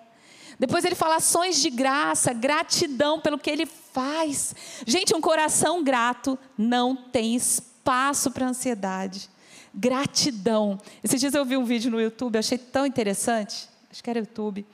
Depois 0.59 0.83
ele 0.83 0.95
fala 0.95 1.17
ações 1.17 1.61
de 1.61 1.69
graça, 1.69 2.33
gratidão 2.33 3.19
pelo 3.19 3.37
que 3.37 3.49
ele 3.49 3.65
faz. 3.65 4.53
Gente, 4.85 5.15
um 5.15 5.21
coração 5.21 5.83
grato 5.83 6.37
não 6.57 6.95
tem 6.95 7.35
espaço 7.35 8.31
para 8.31 8.47
ansiedade 8.47 9.29
gratidão. 9.75 10.79
Esses 11.03 11.19
dias 11.19 11.33
eu 11.33 11.43
vi 11.43 11.57
um 11.57 11.65
vídeo 11.65 11.91
no 11.91 11.99
YouTube, 11.99 12.37
achei 12.37 12.57
tão 12.57 12.85
interessante, 12.85 13.67
acho 13.91 14.03
que 14.03 14.09
era 14.09 14.19
YouTube, 14.19 14.65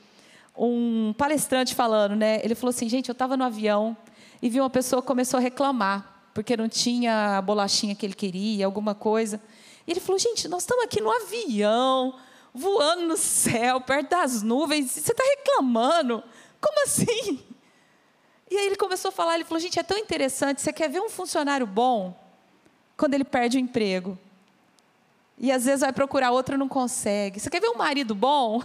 um 0.55 1.13
palestrante 1.17 1.73
falando, 1.73 2.15
né? 2.15 2.39
Ele 2.43 2.53
falou 2.53 2.69
assim, 2.69 2.87
gente, 2.87 3.09
eu 3.09 3.13
estava 3.13 3.35
no 3.35 3.43
avião 3.43 3.97
e 4.41 4.49
vi 4.49 4.59
uma 4.59 4.69
pessoa 4.69 5.01
que 5.01 5.07
começou 5.07 5.37
a 5.37 5.41
reclamar 5.41 6.11
porque 6.33 6.55
não 6.55 6.69
tinha 6.69 7.37
a 7.37 7.41
bolachinha 7.41 7.95
que 7.95 8.05
ele 8.05 8.13
queria, 8.13 8.65
alguma 8.65 8.95
coisa. 8.95 9.41
E 9.85 9.91
ele 9.91 9.99
falou, 9.99 10.19
gente, 10.19 10.47
nós 10.47 10.63
estamos 10.63 10.85
aqui 10.85 11.01
no 11.01 11.11
avião, 11.11 12.15
voando 12.53 13.03
no 13.03 13.17
céu, 13.17 13.81
perto 13.81 14.09
das 14.09 14.41
nuvens, 14.41 14.91
você 14.91 15.11
está 15.11 15.23
reclamando? 15.23 16.23
Como 16.59 16.83
assim? 16.83 17.39
E 18.49 18.57
aí 18.57 18.65
ele 18.65 18.75
começou 18.75 19.09
a 19.09 19.11
falar, 19.11 19.35
ele 19.35 19.43
falou, 19.43 19.59
gente, 19.59 19.79
é 19.79 19.83
tão 19.83 19.97
interessante, 19.97 20.61
você 20.61 20.71
quer 20.71 20.89
ver 20.89 21.01
um 21.01 21.09
funcionário 21.09 21.65
bom 21.65 22.17
quando 22.95 23.13
ele 23.13 23.23
perde 23.23 23.57
o 23.57 23.59
emprego? 23.59 24.17
E 25.41 25.51
às 25.51 25.65
vezes 25.65 25.79
vai 25.79 25.91
procurar 25.91 26.29
outro 26.29 26.53
e 26.53 26.57
não 26.57 26.67
consegue. 26.67 27.39
Você 27.39 27.49
quer 27.49 27.59
ver 27.59 27.69
um 27.69 27.77
marido 27.77 28.13
bom? 28.13 28.61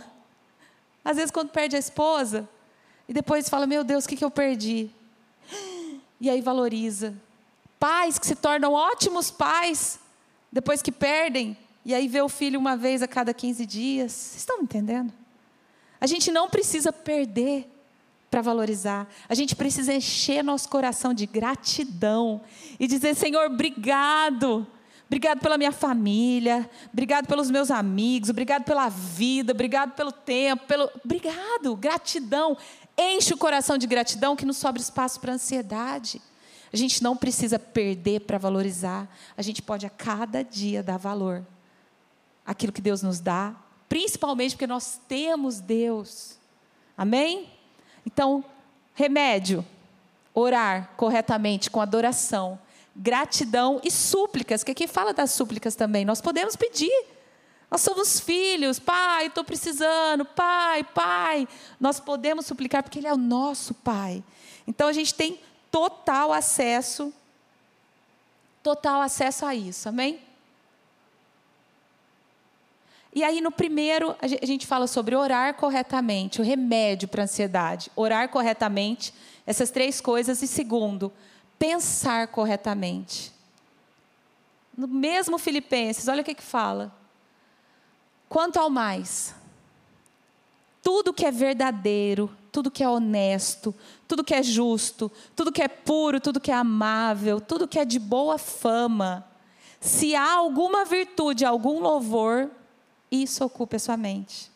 Às 1.03 1.17
vezes, 1.17 1.31
quando 1.31 1.49
perde 1.49 1.75
a 1.75 1.79
esposa, 1.79 2.47
e 3.09 3.15
depois 3.15 3.49
fala: 3.49 3.67
Meu 3.67 3.83
Deus, 3.83 4.05
o 4.05 4.09
que, 4.09 4.15
que 4.15 4.25
eu 4.25 4.31
perdi? 4.31 4.91
E 6.21 6.29
aí 6.29 6.43
valoriza. 6.43 7.15
Pais 7.79 8.19
que 8.19 8.27
se 8.27 8.35
tornam 8.35 8.75
ótimos 8.75 9.31
pais, 9.31 9.99
depois 10.53 10.83
que 10.83 10.93
perdem, 10.93 11.57
e 11.85 11.95
aí 11.95 12.09
vê 12.09 12.21
o 12.21 12.29
filho 12.29 12.59
uma 12.59 12.77
vez 12.77 13.03
a 13.03 13.09
cada 13.09 13.33
15 13.33 13.65
dias. 13.65 14.13
Vocês 14.13 14.37
estão 14.37 14.61
entendendo? 14.61 15.13
A 15.99 16.07
gente 16.07 16.31
não 16.31 16.49
precisa 16.51 16.93
perder 16.93 17.71
para 18.31 18.43
valorizar. 18.43 19.09
A 19.29 19.35
gente 19.35 19.57
precisa 19.57 19.95
encher 19.95 20.45
nosso 20.45 20.69
coração 20.69 21.15
de 21.15 21.25
gratidão 21.25 22.43
e 22.79 22.87
dizer: 22.87 23.15
Senhor, 23.15 23.47
obrigado 23.47 24.67
Obrigado 25.07 25.41
pela 25.41 25.57
minha 25.57 25.71
família, 25.71 26.69
obrigado 26.93 27.29
pelos 27.29 27.49
meus 27.49 27.71
amigos, 27.71 28.29
obrigado 28.29 28.65
pela 28.65 28.89
vida, 28.89 29.53
obrigado 29.53 29.93
pelo 29.93 30.11
tempo, 30.11 30.67
pelo 30.67 30.91
obrigado, 31.05 31.77
gratidão. 31.77 32.57
Enche 32.99 33.33
o 33.33 33.37
coração 33.37 33.79
de 33.79 33.87
gratidão 33.87 34.35
que 34.35 34.45
não 34.45 34.53
sobra 34.53 34.83
espaço 34.83 35.21
para 35.21 35.35
ansiedade. 35.35 36.21
A 36.73 36.77
gente 36.77 37.03
não 37.03 37.17
precisa 37.17 37.59
perder 37.59 38.23
para 38.23 38.37
valorizar. 38.37 39.09
A 39.37 39.43
gente 39.43 39.63
pode 39.63 39.87
a 39.87 39.91
cada 39.91 40.43
dia 40.43 40.83
dar 40.83 40.97
valor. 40.97 41.47
Aquilo 42.45 42.73
que 42.73 42.81
Deus 42.81 43.03
nos 43.03 43.21
dá, 43.21 43.55
principalmente 43.89 44.53
porque 44.53 44.67
nós 44.67 45.01
temos 45.09 45.61
Deus. 45.61 46.37
Amém? 46.97 47.49
Então, 48.05 48.45
remédio: 48.95 49.65
orar 50.35 50.91
corretamente 50.97 51.71
com 51.71 51.81
adoração, 51.81 52.59
gratidão 52.97 53.81
e 53.85 53.91
súplicas, 53.91 54.65
que 54.65 54.71
aqui 54.73 54.87
fala 54.87 55.13
das 55.13 55.31
súplicas 55.31 55.75
também. 55.75 56.05
Nós 56.05 56.21
podemos 56.21 56.57
pedir. 56.57 57.05
Nós 57.71 57.81
somos 57.81 58.21
filhos, 58.21 58.79
pai, 58.79 59.27
estou 59.27 59.45
precisando, 59.45 60.25
pai, 60.25 60.85
pai. 60.85 61.49
Nós 61.81 62.01
podemos 62.01 62.47
suplicar 62.47 62.83
porque 62.83 62.99
Ele 62.99 63.09
é 63.09 63.13
o 63.13 63.19
nosso 63.19 63.75
pai. 63.75 64.23
Então 64.67 64.89
a 64.89 64.93
gente 64.93 65.13
tem 65.13 65.39
total 65.71 66.33
acesso, 66.33 67.13
total 68.63 69.03
acesso 69.03 69.45
a 69.45 69.55
isso, 69.55 69.89
amém? 69.89 70.21
E 73.13 73.25
aí, 73.25 73.41
no 73.41 73.51
primeiro, 73.51 74.15
a 74.21 74.47
gente 74.47 74.67
fala 74.67 74.87
sobre 74.87 75.17
orar 75.17 75.55
corretamente, 75.55 76.41
o 76.41 76.45
remédio 76.45 77.09
para 77.09 77.23
a 77.23 77.25
ansiedade. 77.25 77.91
Orar 77.97 78.29
corretamente, 78.29 79.13
essas 79.47 79.71
três 79.71 80.03
coisas. 80.03 80.43
E 80.43 80.47
segundo, 80.47 81.11
pensar 81.59 82.29
corretamente. 82.29 83.33
No 84.77 84.87
mesmo 84.87 85.39
Filipenses, 85.39 86.09
olha 86.09 86.23
o 86.23 86.25
que, 86.25 86.35
que 86.35 86.43
fala. 86.43 86.93
Quanto 88.29 88.59
ao 88.59 88.69
mais, 88.69 89.35
tudo 90.83 91.13
que 91.13 91.25
é 91.25 91.31
verdadeiro, 91.31 92.31
tudo 92.53 92.71
que 92.71 92.83
é 92.85 92.89
honesto, 92.89 93.75
tudo 94.07 94.23
que 94.23 94.35
é 94.35 94.43
justo, 94.43 95.11
tudo 95.35 95.51
que 95.51 95.63
é 95.63 95.69
puro, 95.69 96.21
tudo 96.21 96.41
que 96.41 96.51
é 96.51 96.55
amável, 96.55 97.41
tudo 97.41 97.67
que 97.67 97.79
é 97.79 97.85
de 97.85 97.99
boa 97.99 98.37
fama, 98.37 99.27
se 99.81 100.15
há 100.15 100.35
alguma 100.35 100.85
virtude, 100.85 101.45
algum 101.45 101.81
louvor, 101.81 102.51
isso 103.11 103.45
ocupe 103.45 103.77
a 103.77 103.79
sua 103.79 103.97
mente. 103.97 104.51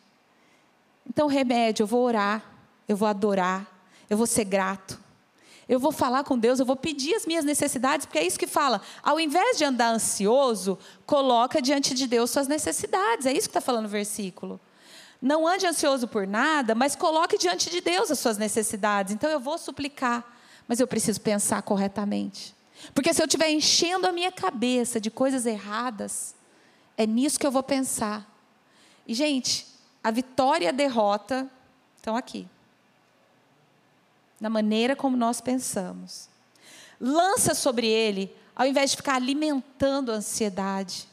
Então, 1.08 1.26
remédio, 1.26 1.84
eu 1.84 1.86
vou 1.86 2.04
orar, 2.04 2.44
eu 2.86 2.96
vou 2.96 3.08
adorar, 3.08 3.66
eu 4.08 4.16
vou 4.16 4.26
ser 4.26 4.44
grato. 4.44 4.99
Eu 5.70 5.78
vou 5.78 5.92
falar 5.92 6.24
com 6.24 6.36
Deus, 6.36 6.58
eu 6.58 6.66
vou 6.66 6.74
pedir 6.74 7.14
as 7.14 7.24
minhas 7.24 7.44
necessidades, 7.44 8.04
porque 8.04 8.18
é 8.18 8.26
isso 8.26 8.36
que 8.36 8.48
fala. 8.48 8.82
Ao 9.04 9.20
invés 9.20 9.56
de 9.56 9.64
andar 9.64 9.94
ansioso, 9.94 10.76
coloca 11.06 11.62
diante 11.62 11.94
de 11.94 12.08
Deus 12.08 12.32
suas 12.32 12.48
necessidades. 12.48 13.24
É 13.24 13.32
isso 13.32 13.48
que 13.48 13.50
está 13.50 13.60
falando 13.60 13.84
o 13.84 13.88
versículo. 13.88 14.58
Não 15.22 15.46
ande 15.46 15.68
ansioso 15.68 16.08
por 16.08 16.26
nada, 16.26 16.74
mas 16.74 16.96
coloque 16.96 17.38
diante 17.38 17.70
de 17.70 17.80
Deus 17.80 18.10
as 18.10 18.18
suas 18.18 18.36
necessidades. 18.36 19.14
Então 19.14 19.30
eu 19.30 19.38
vou 19.38 19.56
suplicar, 19.56 20.24
mas 20.66 20.80
eu 20.80 20.88
preciso 20.88 21.20
pensar 21.20 21.62
corretamente. 21.62 22.52
Porque 22.92 23.14
se 23.14 23.22
eu 23.22 23.26
estiver 23.26 23.48
enchendo 23.50 24.08
a 24.08 24.12
minha 24.12 24.32
cabeça 24.32 25.00
de 25.00 25.08
coisas 25.08 25.46
erradas, 25.46 26.34
é 26.96 27.06
nisso 27.06 27.38
que 27.38 27.46
eu 27.46 27.52
vou 27.52 27.62
pensar. 27.62 28.28
E, 29.06 29.14
gente, 29.14 29.68
a 30.02 30.10
vitória 30.10 30.64
e 30.64 30.68
a 30.68 30.72
derrota 30.72 31.48
estão 31.96 32.16
aqui. 32.16 32.48
Na 34.40 34.48
maneira 34.48 34.96
como 34.96 35.16
nós 35.16 35.40
pensamos. 35.40 36.28
Lança 37.00 37.54
sobre 37.54 37.86
ele, 37.86 38.34
ao 38.56 38.66
invés 38.66 38.90
de 38.90 38.96
ficar 38.96 39.14
alimentando 39.14 40.10
a 40.10 40.16
ansiedade. 40.16 41.08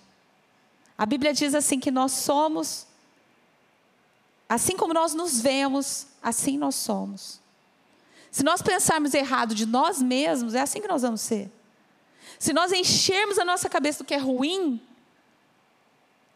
A 0.98 1.06
Bíblia 1.06 1.34
diz 1.34 1.54
assim 1.54 1.80
que 1.80 1.92
nós 1.92 2.12
somos, 2.12 2.88
assim 4.50 4.76
como 4.76 4.94
nós 4.94 5.14
nos 5.14 5.40
vemos, 5.40 6.08
assim 6.22 6.58
nós 6.58 6.76
somos. 6.76 7.40
Se 8.32 8.44
nós 8.44 8.62
pensarmos 8.62 9.14
errado 9.14 9.56
de 9.56 9.66
nós 9.66 10.02
mesmos, 10.02 10.56
é 10.56 10.62
assim 10.62 10.82
que 10.82 10.88
nós 10.88 11.04
vamos 11.04 11.22
ser. 11.22 11.52
Se 12.40 12.52
nós 12.54 12.72
enchermos 12.72 13.40
a 13.40 13.46
nossa 13.46 13.70
cabeça 13.70 14.00
do 14.00 14.06
que 14.06 14.14
é 14.14 14.18
ruim, 14.18 14.82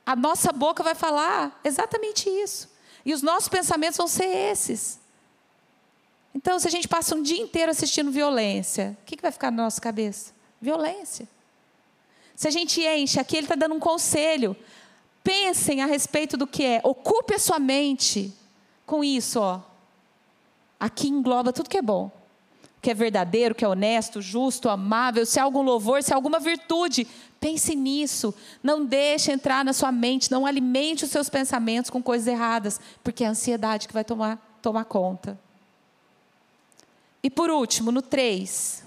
a 0.06 0.16
nossa 0.16 0.52
boca 0.52 0.84
vai 0.84 0.96
falar 0.96 1.60
exatamente 1.64 2.30
isso. 2.30 2.70
E 3.06 3.14
os 3.14 3.22
nossos 3.22 3.50
pensamentos 3.50 3.98
vão 3.98 4.08
ser 4.08 4.26
esses. 4.26 5.01
Então, 6.34 6.60
se 6.60 6.68
a 6.68 6.72
gente 6.72 6.88
passa 6.88 7.16
um 7.16 7.22
dia 7.22 7.42
inteiro 7.42 7.72
assistindo 7.72 8.12
violência, 8.12 8.98
o 9.02 9.06
que, 9.06 9.22
vai 9.22 9.32
ficar 9.32 9.52
na 9.52 9.64
nossa 9.64 9.82
cabeça? 9.82 10.34
Violência. 10.62 11.28
Se 12.36 12.48
a 12.48 12.52
gente 12.52 12.82
enche, 12.82 13.20
aqui 13.20 13.38
ele 13.38 13.46
está 13.46 13.56
dando 13.56 13.76
um 13.76 13.80
conselho. 13.80 14.56
Pensem 15.24 15.82
a 15.82 15.86
respeito 15.86 16.38
do 16.38 16.48
que 16.48 16.64
é. 16.64 16.82
Ocupe 16.84 17.34
a 17.36 17.40
sua 17.40 17.60
mente 17.60 18.34
com 18.86 19.04
isso, 19.04 19.40
ó. 19.40 19.62
Aqui 20.80 21.08
engloba 21.08 21.54
tudo 21.54 21.70
que 21.70 21.78
é 21.78 21.82
bom 21.82 22.12
que 22.82 22.90
é 22.90 22.94
verdadeiro, 22.94 23.54
que 23.54 23.64
é 23.64 23.68
honesto, 23.68 24.22
justo, 24.22 24.68
amável, 24.68 25.26
se 25.26 25.40
há 25.40 25.44
algum 25.44 25.62
louvor, 25.62 26.02
se 26.02 26.12
há 26.12 26.16
alguma 26.16 26.40
virtude, 26.40 27.08
pense 27.40 27.76
nisso. 27.76 28.34
Não 28.64 28.84
deixe 28.84 29.32
entrar 29.32 29.64
na 29.64 29.72
sua 29.72 29.92
mente, 29.92 30.32
não 30.32 30.48
alimente 30.48 31.06
os 31.06 31.12
seus 31.12 31.30
pensamentos 31.30 31.92
com 31.92 32.02
coisas 32.02 32.28
erradas, 32.28 32.82
porque 33.04 33.24
é 33.24 33.28
a 33.28 33.32
ansiedade 33.32 33.88
que 33.88 33.94
vai 33.94 34.04
tomar, 34.04 34.58
tomar 34.62 34.86
conta. 34.86 35.40
E 37.24 37.30
por 37.30 37.50
último, 37.50 37.92
no 37.92 38.02
3. 38.02 38.84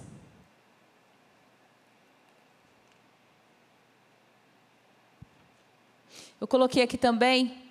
Eu 6.41 6.49
coloquei 6.49 6.83
aqui 6.83 6.99
também. 6.99 7.71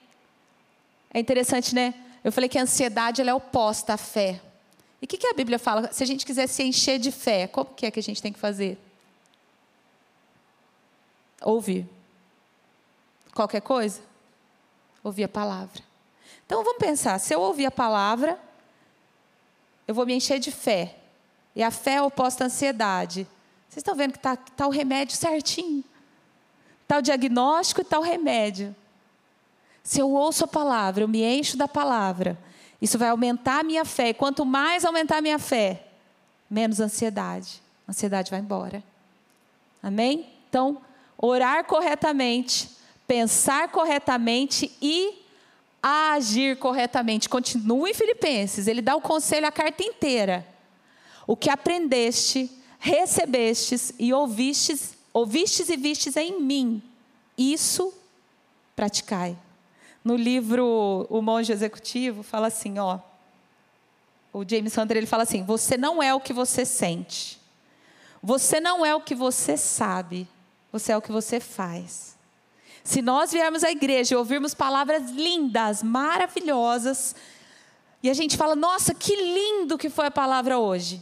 É 1.14 1.20
interessante, 1.20 1.76
né? 1.76 1.94
Eu 2.24 2.32
falei 2.32 2.50
que 2.50 2.58
a 2.58 2.64
ansiedade 2.64 3.22
ela 3.22 3.30
é 3.30 3.34
oposta 3.34 3.94
à 3.94 3.98
fé. 3.98 4.42
E 5.02 5.06
o 5.06 5.08
que, 5.08 5.18
que 5.18 5.28
a 5.28 5.34
Bíblia 5.34 5.60
fala? 5.60 5.92
Se 5.92 6.02
a 6.02 6.08
gente 6.08 6.26
quiser 6.26 6.48
se 6.48 6.64
encher 6.64 6.98
de 6.98 7.12
fé, 7.12 7.46
como 7.46 7.74
que 7.74 7.86
é 7.86 7.92
que 7.92 8.00
a 8.00 8.04
gente 8.04 8.22
tem 8.22 8.32
que 8.32 8.40
fazer? 8.40 8.80
Ouvir. 11.42 11.86
Qualquer 13.36 13.62
coisa? 13.62 14.02
Ouvir 15.04 15.26
a 15.26 15.30
palavra. 15.30 15.84
Então 16.46 16.64
vamos 16.64 16.80
pensar: 16.80 17.20
se 17.20 17.36
eu 17.36 17.42
ouvir 17.42 17.66
a 17.66 17.72
palavra, 17.72 18.40
eu 19.88 19.94
vou 19.94 20.06
me 20.06 20.14
encher 20.14 20.40
de 20.40 20.52
fé. 20.52 20.96
E 21.56 21.62
a 21.62 21.72
fé 21.72 21.96
é 21.96 22.02
oposta 22.02 22.44
à 22.44 22.48
ansiedade. 22.48 23.28
Vocês 23.70 23.82
estão 23.82 23.96
vendo 23.96 24.12
que 24.12 24.18
está 24.18 24.36
tá 24.36 24.68
o 24.68 24.72
remédio 24.72 25.16
certinho? 25.16 25.84
Está 26.82 26.98
o 26.98 27.02
diagnóstico 27.02 27.82
e 27.82 27.84
está 27.84 28.00
o 28.00 28.04
remédio. 28.04 28.76
Se 29.84 30.00
eu 30.00 30.12
ouço 30.12 30.46
a 30.46 30.48
palavra, 30.48 31.04
eu 31.04 31.08
me 31.08 31.24
encho 31.24 31.58
da 31.58 31.68
palavra, 31.68 32.38
isso 32.82 32.98
vai 32.98 33.10
aumentar 33.10 33.60
a 33.60 33.64
minha 33.64 33.84
fé. 33.84 34.10
E 34.10 34.14
quanto 34.14 34.46
mais 34.46 34.86
aumentar 34.86 35.18
a 35.18 35.22
minha 35.22 35.40
fé, 35.40 35.88
menos 36.50 36.80
ansiedade. 36.80 37.62
A 37.88 37.92
ansiedade 37.92 38.30
vai 38.30 38.40
embora. 38.40 38.84
Amém? 39.82 40.30
Então, 40.50 40.82
orar 41.18 41.66
corretamente, 41.66 42.70
pensar 43.08 43.70
corretamente 43.70 44.72
e 44.82 45.23
agir 45.84 46.58
corretamente. 46.58 47.28
Continua 47.28 47.90
em 47.90 47.94
Filipenses, 47.94 48.68
ele 48.68 48.82
dá 48.82 48.96
o 48.96 49.02
conselho 49.02 49.46
a 49.46 49.52
carta 49.52 49.84
inteira. 49.84 50.48
O 51.28 51.36
que 51.36 51.50
aprendeste, 51.50 52.50
recebestes 52.80 53.94
e 54.00 54.14
ouvistes, 54.14 54.98
ouvistes 55.12 55.70
e 55.70 55.76
vistes 55.76 56.16
em 56.16 56.40
mim, 56.42 56.82
isso 57.38 57.94
praticai. 58.76 59.38
No 60.04 60.16
livro 60.16 61.06
O 61.10 61.22
Monge 61.22 61.52
Executivo, 61.52 62.24
fala 62.24 62.48
assim, 62.48 62.80
ó. 62.80 63.00
O 64.34 64.44
James 64.48 64.76
Hunter 64.78 64.98
ele 64.98 65.06
fala 65.06 65.24
assim: 65.24 65.44
você 65.44 65.78
não 65.78 66.02
é 66.02 66.14
o 66.14 66.20
que 66.20 66.34
você 66.34 66.66
sente. 66.66 67.40
Você 68.22 68.60
não 68.60 68.86
é 68.86 68.96
o 68.96 69.02
que 69.02 69.14
você 69.14 69.56
sabe. 69.56 70.28
Você 70.72 70.92
é 70.92 70.98
o 70.98 71.02
que 71.02 71.12
você 71.12 71.40
faz. 71.40 72.13
Se 72.84 73.02
nós 73.02 73.32
viermos 73.32 73.64
à 73.64 73.72
igreja 73.72 74.14
e 74.14 74.18
ouvirmos 74.18 74.54
palavras 74.54 75.10
lindas, 75.12 75.82
maravilhosas, 75.82 77.16
e 78.02 78.10
a 78.10 78.14
gente 78.14 78.36
fala, 78.36 78.56
nossa, 78.56 78.94
que 78.94 79.16
lindo 79.16 79.78
que 79.78 79.90
foi 79.90 80.08
a 80.08 80.12
palavra 80.12 80.60
hoje. 80.60 81.02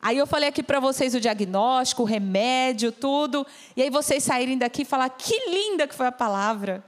Aí 0.00 0.16
eu 0.16 0.26
falei 0.26 0.48
aqui 0.48 0.62
para 0.62 0.80
vocês 0.80 1.14
o 1.14 1.20
diagnóstico, 1.20 2.02
o 2.02 2.06
remédio, 2.06 2.90
tudo. 2.90 3.46
E 3.76 3.82
aí 3.82 3.90
vocês 3.90 4.24
saírem 4.24 4.56
daqui 4.56 4.82
e 4.82 4.84
falar, 4.86 5.10
que 5.10 5.38
linda 5.50 5.86
que 5.86 5.94
foi 5.94 6.06
a 6.06 6.12
palavra. 6.12 6.82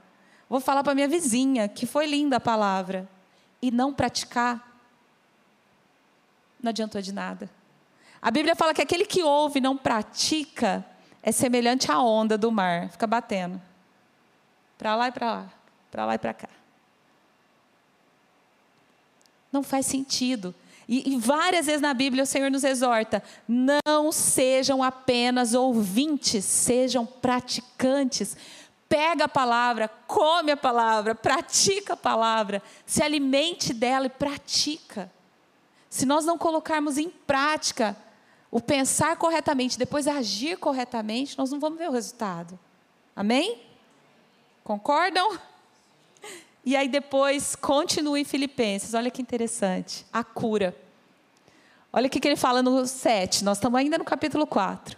Vou 0.49 0.59
falar 0.59 0.83
para 0.83 0.95
minha 0.95 1.07
vizinha 1.07 1.67
que 1.67 1.85
foi 1.85 2.07
linda 2.07 2.37
a 2.37 2.39
palavra. 2.39 3.07
E 3.61 3.69
não 3.69 3.93
praticar, 3.93 4.75
não 6.61 6.69
adiantou 6.69 7.01
de 7.01 7.13
nada. 7.13 7.49
A 8.21 8.31
Bíblia 8.31 8.55
fala 8.55 8.73
que 8.73 8.81
aquele 8.81 9.05
que 9.05 9.23
ouve 9.23 9.59
e 9.59 9.61
não 9.61 9.77
pratica 9.77 10.83
é 11.21 11.31
semelhante 11.31 11.91
à 11.91 11.99
onda 11.99 12.37
do 12.37 12.51
mar, 12.51 12.89
fica 12.89 13.05
batendo. 13.05 13.61
Para 14.77 14.95
lá 14.95 15.07
e 15.07 15.11
para 15.11 15.31
lá, 15.31 15.53
para 15.91 16.05
lá 16.05 16.15
e 16.15 16.17
para 16.17 16.33
cá. 16.33 16.49
Não 19.51 19.63
faz 19.63 19.85
sentido. 19.85 20.53
E, 20.87 21.13
e, 21.13 21.17
várias 21.17 21.65
vezes 21.65 21.81
na 21.81 21.93
Bíblia 21.93 22.23
o 22.23 22.27
Senhor 22.27 22.51
nos 22.51 22.63
exorta: 22.63 23.23
não 23.47 24.11
sejam 24.11 24.83
apenas 24.83 25.53
ouvintes, 25.53 26.45
sejam 26.45 27.05
praticantes 27.05 28.37
pega 28.87 29.25
a 29.25 29.29
palavra, 29.29 29.89
come 30.07 30.51
a 30.51 30.57
palavra, 30.57 31.15
pratica 31.15 31.93
a 31.93 31.97
palavra, 31.97 32.61
se 32.85 33.03
alimente 33.03 33.73
dela 33.73 34.05
e 34.05 34.09
pratica. 34.09 35.11
Se 35.89 36.05
nós 36.05 36.25
não 36.25 36.37
colocarmos 36.37 36.97
em 36.97 37.09
prática 37.09 37.97
o 38.51 38.61
pensar 38.61 39.17
corretamente, 39.17 39.77
depois 39.77 40.07
agir 40.07 40.57
corretamente, 40.57 41.37
nós 41.37 41.51
não 41.51 41.59
vamos 41.59 41.77
ver 41.77 41.89
o 41.89 41.91
resultado. 41.91 42.59
Amém? 43.15 43.64
Concordam? 44.65 45.37
E 46.65 46.75
aí 46.75 46.87
depois 46.87 47.55
continua 47.55 48.19
em 48.19 48.23
Filipenses. 48.23 48.95
Olha 48.95 49.11
que 49.11 49.21
interessante. 49.21 50.03
A 50.11 50.23
cura. 50.23 50.75
Olha 51.93 52.07
o 52.07 52.09
que 52.09 52.27
ele 52.27 52.35
fala 52.35 52.63
no 52.63 52.87
7. 52.87 53.43
Nós 53.43 53.57
estamos 53.57 53.79
ainda 53.79 53.99
no 53.99 54.03
capítulo 54.03 54.47
4. 54.47 54.97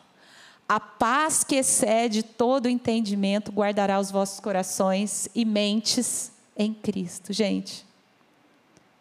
A 0.69 0.80
paz 0.80 1.43
que 1.43 1.56
excede 1.56 2.23
todo 2.23 2.69
entendimento 2.69 3.51
guardará 3.51 3.99
os 3.99 4.10
vossos 4.10 4.39
corações 4.39 5.27
e 5.36 5.43
mentes 5.43 6.32
em 6.56 6.73
Cristo. 6.73 7.34
Gente, 7.34 7.86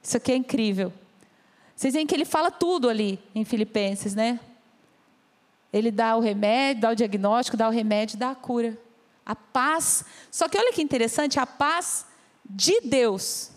isso 0.02 0.16
aqui 0.16 0.33
é 0.33 0.37
incrível. 0.37 0.92
Vocês 1.76 1.94
veem 1.94 2.09
que 2.09 2.14
ele 2.14 2.24
fala 2.24 2.50
tudo 2.50 2.88
ali 2.88 3.20
em 3.33 3.44
Filipenses, 3.44 4.16
né? 4.16 4.40
Ele 5.72 5.92
dá 5.92 6.16
o 6.16 6.20
remédio, 6.20 6.83
dá 6.83 6.90
o 6.90 6.96
diagnóstico, 6.96 7.57
dá 7.57 7.68
o 7.68 7.72
remédio, 7.72 8.18
dá 8.18 8.33
a 8.33 8.35
cura. 8.35 8.76
A 9.27 9.35
paz. 9.35 10.05
Só 10.31 10.49
que 10.49 10.57
olha 10.57 10.73
que 10.73 10.81
interessante, 10.81 11.39
a 11.39 11.45
paz 11.47 12.07
de 12.49 12.81
Deus. 12.81 13.51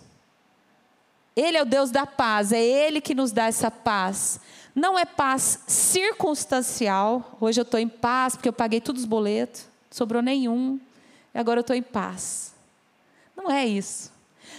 Ele 1.35 1.57
é 1.57 1.61
o 1.61 1.65
Deus 1.65 1.91
da 1.91 2.05
paz, 2.05 2.51
é 2.51 2.61
Ele 2.61 2.99
que 2.99 3.15
nos 3.15 3.31
dá 3.31 3.45
essa 3.45 3.71
paz. 3.71 4.41
Não 4.75 4.97
é 4.97 5.05
paz 5.05 5.59
circunstancial. 5.67 7.37
Hoje 7.39 7.61
eu 7.61 7.63
estou 7.63 7.79
em 7.79 7.87
paz 7.87 8.35
porque 8.35 8.49
eu 8.49 8.53
paguei 8.53 8.81
todos 8.81 9.03
os 9.03 9.07
boletos, 9.07 9.65
sobrou 9.89 10.21
nenhum, 10.21 10.79
e 11.33 11.39
agora 11.39 11.59
eu 11.59 11.61
estou 11.61 11.75
em 11.75 11.81
paz. 11.81 12.53
Não 13.35 13.49
é 13.49 13.65
isso. 13.65 14.11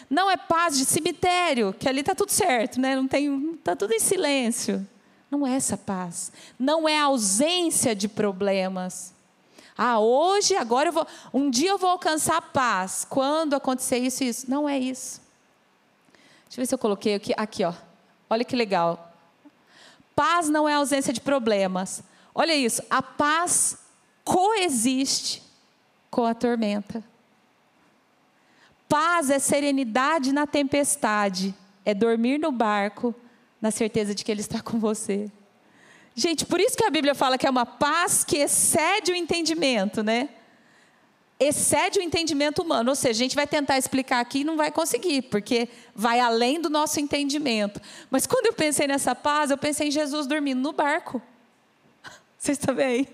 Não 0.08 0.30
é 0.30 0.36
paz 0.36 0.76
de 0.76 0.84
cemitério, 0.84 1.72
que 1.72 1.88
ali 1.88 2.00
está 2.00 2.14
tudo 2.14 2.30
certo, 2.30 2.80
né? 2.80 2.96
Não 2.96 3.06
tem, 3.06 3.54
está 3.54 3.76
tudo 3.76 3.92
em 3.92 4.00
silêncio. 4.00 4.86
Não 5.30 5.46
é 5.46 5.54
essa 5.54 5.76
paz. 5.76 6.32
Não 6.58 6.88
é 6.88 6.98
ausência 6.98 7.94
de 7.94 8.08
problemas. 8.08 9.14
Ah, 9.82 9.98
hoje, 9.98 10.54
agora 10.56 10.90
eu 10.90 10.92
vou, 10.92 11.06
um 11.32 11.48
dia 11.48 11.70
eu 11.70 11.78
vou 11.78 11.88
alcançar 11.88 12.38
paz. 12.52 13.06
Quando 13.08 13.54
acontecer 13.54 13.96
isso 13.96 14.22
e 14.22 14.28
isso. 14.28 14.50
Não 14.50 14.68
é 14.68 14.78
isso. 14.78 15.22
Deixa 16.44 16.60
eu 16.60 16.62
ver 16.62 16.66
se 16.66 16.74
eu 16.74 16.78
coloquei 16.78 17.14
aqui, 17.14 17.32
aqui, 17.34 17.64
ó. 17.64 17.72
Olha 18.28 18.44
que 18.44 18.54
legal. 18.54 19.10
Paz 20.14 20.50
não 20.50 20.68
é 20.68 20.74
ausência 20.74 21.14
de 21.14 21.20
problemas. 21.22 22.02
Olha 22.34 22.54
isso, 22.54 22.82
a 22.90 23.00
paz 23.00 23.78
coexiste 24.22 25.42
com 26.10 26.26
a 26.26 26.34
tormenta. 26.34 27.02
Paz 28.86 29.30
é 29.30 29.38
serenidade 29.38 30.30
na 30.30 30.46
tempestade, 30.46 31.54
é 31.86 31.94
dormir 31.94 32.36
no 32.36 32.52
barco 32.52 33.14
na 33.62 33.70
certeza 33.70 34.14
de 34.14 34.24
que 34.24 34.30
Ele 34.30 34.42
está 34.42 34.60
com 34.60 34.78
você. 34.78 35.32
Gente, 36.20 36.44
por 36.44 36.60
isso 36.60 36.76
que 36.76 36.84
a 36.84 36.90
Bíblia 36.90 37.14
fala 37.14 37.38
que 37.38 37.46
é 37.46 37.50
uma 37.50 37.64
paz 37.64 38.22
que 38.22 38.36
excede 38.36 39.10
o 39.10 39.14
entendimento, 39.14 40.02
né? 40.02 40.28
Excede 41.38 41.98
o 41.98 42.02
entendimento 42.02 42.60
humano, 42.60 42.90
ou 42.90 42.94
seja, 42.94 43.12
a 43.12 43.24
gente 43.24 43.34
vai 43.34 43.46
tentar 43.46 43.78
explicar 43.78 44.20
aqui 44.20 44.40
e 44.40 44.44
não 44.44 44.54
vai 44.54 44.70
conseguir, 44.70 45.22
porque 45.22 45.66
vai 45.94 46.20
além 46.20 46.60
do 46.60 46.68
nosso 46.68 47.00
entendimento. 47.00 47.80
Mas 48.10 48.26
quando 48.26 48.48
eu 48.48 48.52
pensei 48.52 48.86
nessa 48.86 49.14
paz, 49.14 49.50
eu 49.50 49.56
pensei 49.56 49.88
em 49.88 49.90
Jesus 49.90 50.26
dormindo 50.26 50.60
no 50.60 50.74
barco. 50.74 51.22
Vocês 52.36 52.58
estão 52.58 52.74
bem? 52.74 53.08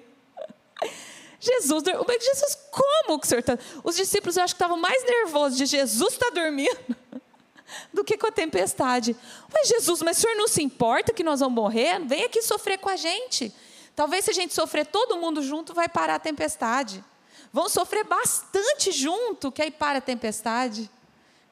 Jesus, 1.38 1.84
Jesus, 1.84 2.58
como 2.72 3.20
que 3.20 3.26
o 3.26 3.28
senhor 3.28 3.38
está? 3.38 3.56
Os 3.84 3.94
discípulos 3.94 4.36
eu 4.36 4.42
acho 4.42 4.54
que 4.54 4.56
estavam 4.56 4.78
mais 4.78 5.04
nervosos 5.04 5.56
de 5.56 5.64
Jesus 5.64 6.14
estar 6.14 6.32
tá 6.32 6.34
dormindo 6.34 6.96
do 7.92 8.04
que 8.04 8.16
com 8.16 8.26
a 8.26 8.32
tempestade. 8.32 9.16
Mas 9.52 9.68
Jesus, 9.68 10.02
mas 10.02 10.18
o 10.18 10.20
senhor 10.20 10.36
não 10.36 10.48
se 10.48 10.62
importa 10.62 11.12
que 11.12 11.24
nós 11.24 11.40
vamos 11.40 11.54
morrer? 11.54 11.98
Vem 12.00 12.24
aqui 12.24 12.42
sofrer 12.42 12.78
com 12.78 12.88
a 12.88 12.96
gente. 12.96 13.52
Talvez 13.94 14.24
se 14.24 14.30
a 14.30 14.34
gente 14.34 14.54
sofrer 14.54 14.86
todo 14.86 15.16
mundo 15.16 15.42
junto, 15.42 15.72
vai 15.72 15.88
parar 15.88 16.16
a 16.16 16.20
tempestade. 16.20 17.02
Vão 17.52 17.68
sofrer 17.68 18.04
bastante 18.04 18.92
junto, 18.92 19.50
que 19.50 19.62
aí 19.62 19.70
para 19.70 19.98
a 19.98 20.02
tempestade. 20.02 20.90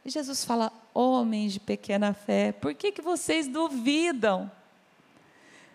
E 0.04 0.10
Jesus 0.10 0.44
fala: 0.44 0.72
homens 0.92 1.54
de 1.54 1.60
pequena 1.60 2.12
fé, 2.12 2.52
por 2.52 2.74
que, 2.74 2.92
que 2.92 3.00
vocês 3.00 3.48
duvidam? 3.48 4.50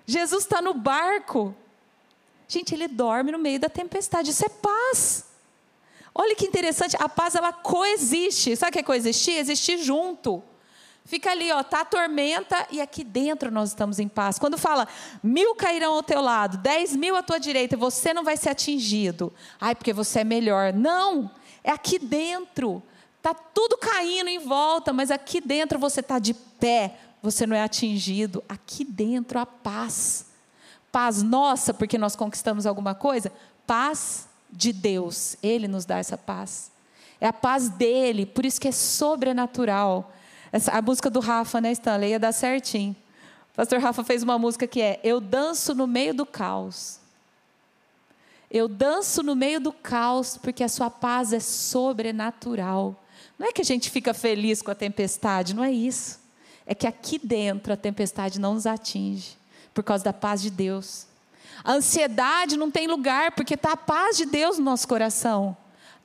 Jesus 0.06 0.44
está 0.44 0.62
no 0.62 0.74
barco. 0.74 1.56
Gente, 2.48 2.74
ele 2.74 2.88
dorme 2.88 3.32
no 3.32 3.38
meio 3.38 3.60
da 3.60 3.70
tempestade. 3.70 4.32
Isso 4.32 4.46
é 4.46 4.50
paz. 4.50 5.29
Olha 6.22 6.36
que 6.36 6.46
interessante, 6.46 6.98
a 7.00 7.08
paz 7.08 7.34
ela 7.34 7.54
coexiste. 7.54 8.54
Sabe 8.58 8.72
o 8.72 8.74
que 8.74 8.80
é 8.80 8.84
coexistir? 8.84 9.38
Existir 9.38 9.78
junto. 9.78 10.44
Fica 11.06 11.32
ali, 11.32 11.50
ó, 11.50 11.64
tá 11.64 11.80
a 11.80 11.86
tormenta 11.86 12.68
e 12.70 12.82
aqui 12.82 13.06
dentro 13.06 13.50
nós 13.50 13.70
estamos 13.70 14.00
em 14.00 14.10
paz. 14.10 14.38
Quando 14.38 14.58
fala 14.58 14.86
mil 15.24 15.56
cairão 15.56 15.94
ao 15.94 16.04
teu 16.04 16.20
lado, 16.20 16.58
dez 16.58 16.94
mil 16.94 17.16
à 17.16 17.24
tua 17.24 17.40
direita, 17.40 17.78
você 17.78 18.14
não 18.14 18.26
vai 18.26 18.36
ser 18.36 18.50
atingido. 18.50 19.34
Ai, 19.62 19.74
porque 19.74 19.94
você 19.94 20.20
é 20.20 20.24
melhor. 20.26 20.74
Não, 20.74 21.32
é 21.64 21.72
aqui 21.72 21.98
dentro. 21.98 22.84
Tá 23.22 23.34
tudo 23.34 23.78
caindo 23.78 24.28
em 24.28 24.40
volta, 24.40 24.92
mas 24.92 25.12
aqui 25.12 25.40
dentro 25.40 25.80
você 25.80 26.02
está 26.02 26.20
de 26.20 26.34
pé. 26.34 26.98
Você 27.24 27.48
não 27.48 27.56
é 27.56 27.64
atingido. 27.64 28.44
Aqui 28.50 28.84
dentro 28.84 29.40
a 29.40 29.46
paz. 29.46 30.26
Paz 30.92 31.24
nossa, 31.24 31.74
porque 31.74 31.98
nós 31.98 32.14
conquistamos 32.14 32.66
alguma 32.66 32.94
coisa. 32.94 33.32
Paz 33.66 34.29
de 34.52 34.74
Deus. 34.74 35.36
Ele 35.42 35.68
nos 35.68 35.86
dá 35.86 35.98
essa 35.98 36.18
paz. 36.18 36.72
É 37.22 37.28
a 37.28 37.34
paz 37.34 37.70
dele, 37.70 38.26
por 38.26 38.46
isso 38.46 38.60
que 38.60 38.68
é 38.68 38.72
sobrenatural. 38.72 40.14
Essa, 40.52 40.72
a 40.72 40.82
música 40.82 41.10
do 41.10 41.20
Rafa, 41.20 41.60
né, 41.60 41.72
Stanley, 41.72 42.12
ia 42.12 42.20
dar 42.20 42.32
certinho. 42.32 42.96
O 43.54 43.56
pastor 43.56 43.80
Rafa 43.80 44.04
fez 44.04 44.24
uma 44.24 44.40
música 44.40 44.66
que 44.66 44.82
é 44.82 45.00
Eu 45.04 45.20
danço 45.20 45.76
no 45.76 45.86
meio 45.86 46.14
do 46.14 46.26
caos. 46.26 47.00
Eu 48.50 48.68
danço 48.68 49.22
no 49.22 49.36
meio 49.36 49.60
do 49.60 49.72
caos 49.72 50.38
porque 50.38 50.64
a 50.64 50.70
sua 50.70 50.90
paz 50.90 51.34
é 51.34 51.40
sobrenatural. 51.40 52.96
Não 53.38 53.48
é 53.48 53.52
que 53.52 53.62
a 53.62 53.66
gente 53.66 53.90
fica 53.90 54.14
feliz 54.14 54.62
com 54.62 54.72
a 54.72 54.76
tempestade, 54.76 55.54
não 55.54 55.64
é 55.64 55.72
isso. 55.72 56.20
É 56.66 56.74
que 56.74 56.88
aqui 56.88 57.20
dentro 57.20 57.72
a 57.72 57.78
tempestade 57.78 58.40
não 58.40 58.56
nos 58.56 58.66
atinge 58.66 59.38
por 59.74 59.84
causa 59.84 60.04
da 60.04 60.14
paz 60.14 60.42
de 60.42 60.50
Deus. 60.50 61.06
A 61.64 61.74
ansiedade 61.74 62.58
não 62.58 62.72
tem 62.72 62.88
lugar, 62.88 63.32
porque 63.32 63.54
está 63.54 63.74
a 63.74 63.78
paz 63.78 64.18
de 64.18 64.26
Deus 64.26 64.58
no 64.58 64.66
nosso 64.66 64.88
coração. 64.88 65.56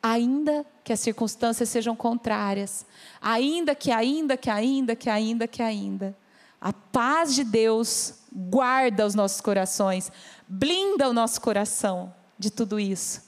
Ainda 0.02 0.66
que 0.82 0.92
as 0.92 1.00
circunstâncias 1.00 1.68
sejam 1.68 1.96
contrárias, 1.96 2.84
ainda 3.20 3.74
que, 3.74 3.90
ainda 3.90 4.36
que, 4.36 4.50
ainda 4.50 4.94
que, 4.94 5.08
ainda 5.08 5.48
que, 5.48 5.62
ainda. 5.62 6.16
A 6.60 6.72
paz 6.72 7.34
de 7.34 7.44
Deus 7.44 8.14
guarda 8.32 9.06
os 9.06 9.14
nossos 9.14 9.40
corações, 9.40 10.10
blinda 10.46 11.08
o 11.08 11.12
nosso 11.12 11.40
coração 11.40 12.12
de 12.38 12.50
tudo 12.50 12.78
isso. 12.78 13.22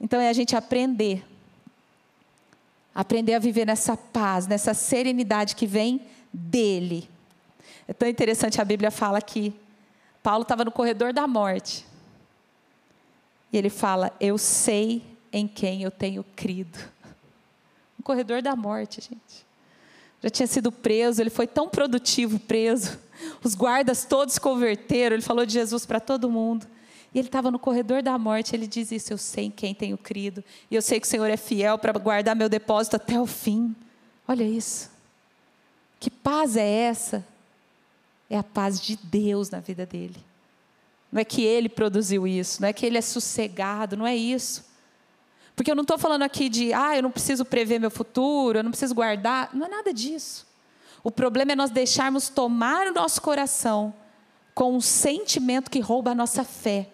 Então 0.00 0.20
é 0.20 0.28
a 0.28 0.32
gente 0.32 0.54
aprender. 0.54 1.24
Aprender 2.94 3.34
a 3.34 3.38
viver 3.38 3.66
nessa 3.66 3.96
paz, 3.96 4.46
nessa 4.46 4.74
serenidade 4.74 5.54
que 5.54 5.66
vem 5.66 6.02
dele. 6.32 7.08
É 7.86 7.92
tão 7.92 8.08
interessante 8.08 8.60
a 8.60 8.64
Bíblia 8.64 8.90
fala 8.90 9.20
que 9.22 9.54
Paulo 10.28 10.42
estava 10.42 10.62
no 10.62 10.70
corredor 10.70 11.10
da 11.10 11.26
morte. 11.26 11.86
E 13.50 13.56
ele 13.56 13.70
fala: 13.70 14.12
Eu 14.20 14.36
sei 14.36 15.02
em 15.32 15.48
quem 15.48 15.82
eu 15.82 15.90
tenho 15.90 16.22
crido. 16.36 16.78
No 17.96 18.04
corredor 18.04 18.42
da 18.42 18.54
morte, 18.54 19.00
gente. 19.00 19.46
Já 20.22 20.28
tinha 20.28 20.46
sido 20.46 20.70
preso, 20.70 21.22
ele 21.22 21.30
foi 21.30 21.46
tão 21.46 21.66
produtivo 21.66 22.38
preso. 22.40 22.98
Os 23.42 23.54
guardas 23.54 24.04
todos 24.04 24.38
converteram, 24.38 25.16
ele 25.16 25.22
falou 25.22 25.46
de 25.46 25.54
Jesus 25.54 25.86
para 25.86 25.98
todo 25.98 26.30
mundo. 26.30 26.66
E 27.14 27.18
ele 27.18 27.28
estava 27.28 27.50
no 27.50 27.58
corredor 27.58 28.02
da 28.02 28.18
morte, 28.18 28.54
ele 28.54 28.66
diz 28.66 28.92
isso: 28.92 29.14
Eu 29.14 29.16
sei 29.16 29.46
em 29.46 29.50
quem 29.50 29.74
tenho 29.74 29.96
crido. 29.96 30.44
E 30.70 30.74
eu 30.74 30.82
sei 30.82 31.00
que 31.00 31.06
o 31.06 31.10
Senhor 31.10 31.30
é 31.30 31.38
fiel 31.38 31.78
para 31.78 31.94
guardar 31.94 32.36
meu 32.36 32.50
depósito 32.50 32.96
até 32.96 33.18
o 33.18 33.24
fim. 33.24 33.74
Olha 34.28 34.44
isso. 34.44 34.90
Que 35.98 36.10
paz 36.10 36.54
é 36.54 36.68
essa? 36.68 37.26
É 38.28 38.36
a 38.38 38.42
paz 38.42 38.80
de 38.80 38.96
Deus 38.96 39.50
na 39.50 39.60
vida 39.60 39.86
dele. 39.86 40.16
Não 41.10 41.20
é 41.20 41.24
que 41.24 41.42
ele 41.42 41.68
produziu 41.68 42.26
isso, 42.26 42.60
não 42.60 42.68
é 42.68 42.72
que 42.72 42.84
ele 42.84 42.98
é 42.98 43.00
sossegado, 43.00 43.96
não 43.96 44.06
é 44.06 44.14
isso. 44.14 44.66
Porque 45.56 45.70
eu 45.70 45.74
não 45.74 45.82
estou 45.82 45.98
falando 45.98 46.22
aqui 46.22 46.48
de, 46.48 46.72
ah, 46.72 46.96
eu 46.96 47.02
não 47.02 47.10
preciso 47.10 47.44
prever 47.44 47.80
meu 47.80 47.90
futuro, 47.90 48.58
eu 48.58 48.62
não 48.62 48.70
preciso 48.70 48.94
guardar. 48.94 49.50
Não 49.52 49.66
é 49.66 49.68
nada 49.68 49.92
disso. 49.92 50.46
O 51.02 51.10
problema 51.10 51.52
é 51.52 51.56
nós 51.56 51.70
deixarmos 51.70 52.28
tomar 52.28 52.86
o 52.86 52.92
nosso 52.92 53.20
coração 53.20 53.92
com 54.54 54.76
um 54.76 54.80
sentimento 54.80 55.70
que 55.70 55.80
rouba 55.80 56.12
a 56.12 56.14
nossa 56.14 56.44
fé. 56.44 56.88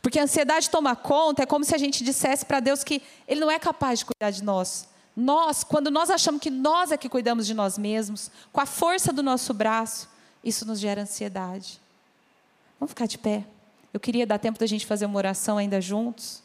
Porque 0.00 0.18
a 0.18 0.24
ansiedade 0.24 0.68
toma 0.68 0.96
conta, 0.96 1.42
é 1.42 1.46
como 1.46 1.64
se 1.64 1.74
a 1.74 1.78
gente 1.78 2.02
dissesse 2.02 2.44
para 2.44 2.60
Deus 2.60 2.82
que 2.82 3.00
Ele 3.28 3.40
não 3.40 3.50
é 3.50 3.58
capaz 3.58 4.00
de 4.00 4.06
cuidar 4.06 4.30
de 4.30 4.42
nós. 4.42 4.88
Nós, 5.14 5.62
quando 5.62 5.90
nós 5.90 6.10
achamos 6.10 6.40
que 6.40 6.50
nós 6.50 6.90
é 6.90 6.96
que 6.96 7.08
cuidamos 7.08 7.46
de 7.46 7.54
nós 7.54 7.78
mesmos, 7.78 8.30
com 8.52 8.60
a 8.60 8.66
força 8.66 9.12
do 9.12 9.22
nosso 9.22 9.54
braço, 9.54 10.08
isso 10.42 10.66
nos 10.66 10.80
gera 10.80 11.02
ansiedade. 11.02 11.80
Vamos 12.78 12.90
ficar 12.90 13.06
de 13.06 13.18
pé. 13.18 13.44
Eu 13.92 14.00
queria 14.00 14.26
dar 14.26 14.38
tempo 14.38 14.58
da 14.58 14.66
gente 14.66 14.86
fazer 14.86 15.06
uma 15.06 15.16
oração 15.16 15.58
ainda 15.58 15.80
juntos. 15.80 16.42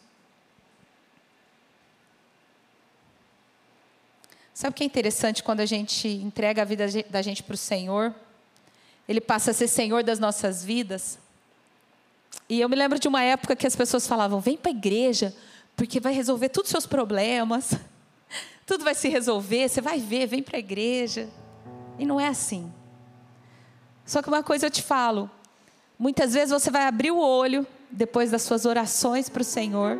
Sabe 4.53 4.71
o 4.71 4.73
que 4.73 4.83
é 4.83 4.85
interessante 4.87 5.43
quando 5.43 5.59
a 5.59 5.65
gente 5.65 6.07
entrega 6.07 6.63
a 6.63 6.65
vida 6.65 6.85
da 7.09 7.21
gente 7.21 7.43
para 7.43 7.53
o 7.53 7.57
Senhor? 7.57 8.13
Ele 9.07 9.21
passa 9.21 9.51
a 9.51 9.53
ser 9.53 9.67
Senhor 9.67 10.03
das 10.03 10.19
nossas 10.19 10.63
vidas. 10.63 11.19
E 12.49 12.59
eu 12.59 12.67
me 12.67 12.75
lembro 12.75 12.99
de 12.99 13.07
uma 13.07 13.21
época 13.21 13.55
que 13.55 13.67
as 13.67 13.75
pessoas 13.75 14.07
falavam: 14.07 14.39
vem 14.39 14.57
para 14.57 14.71
a 14.71 14.75
igreja, 14.75 15.33
porque 15.75 15.99
vai 15.99 16.13
resolver 16.13 16.49
todos 16.49 16.69
os 16.69 16.71
seus 16.71 16.85
problemas. 16.85 17.73
tudo 18.65 18.83
vai 18.83 18.95
se 18.95 19.07
resolver, 19.09 19.69
você 19.69 19.79
vai 19.79 19.99
ver, 19.99 20.27
vem 20.27 20.43
para 20.43 20.57
a 20.57 20.59
igreja. 20.59 21.29
E 21.99 22.05
não 22.05 22.19
é 22.19 22.27
assim. 22.27 22.71
Só 24.07 24.21
que 24.21 24.29
uma 24.29 24.41
coisa 24.41 24.65
eu 24.65 24.71
te 24.71 24.81
falo: 24.81 25.29
muitas 25.99 26.33
vezes 26.33 26.49
você 26.49 26.71
vai 26.71 26.87
abrir 26.87 27.11
o 27.11 27.19
olho, 27.19 27.67
depois 27.91 28.31
das 28.31 28.41
suas 28.41 28.65
orações 28.65 29.29
para 29.29 29.41
o 29.41 29.45
Senhor, 29.45 29.99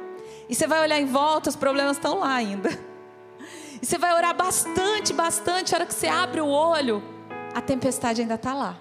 e 0.49 0.55
você 0.55 0.66
vai 0.66 0.82
olhar 0.82 0.99
em 0.99 1.05
volta, 1.05 1.49
os 1.49 1.55
problemas 1.55 1.97
estão 1.97 2.20
lá 2.20 2.34
ainda. 2.34 2.70
E 3.80 3.86
você 3.86 3.95
vai 3.95 4.12
orar 4.16 4.36
bastante, 4.36 5.14
bastante, 5.14 5.76
a 5.76 5.78
hora 5.78 5.86
que 5.86 5.93
você 5.93 6.08
abre 6.08 6.41
o 6.41 6.47
olho, 6.47 7.03
a 7.53 7.62
tempestade 7.62 8.20
ainda 8.20 8.34
está 8.34 8.51
lá. 8.51 8.76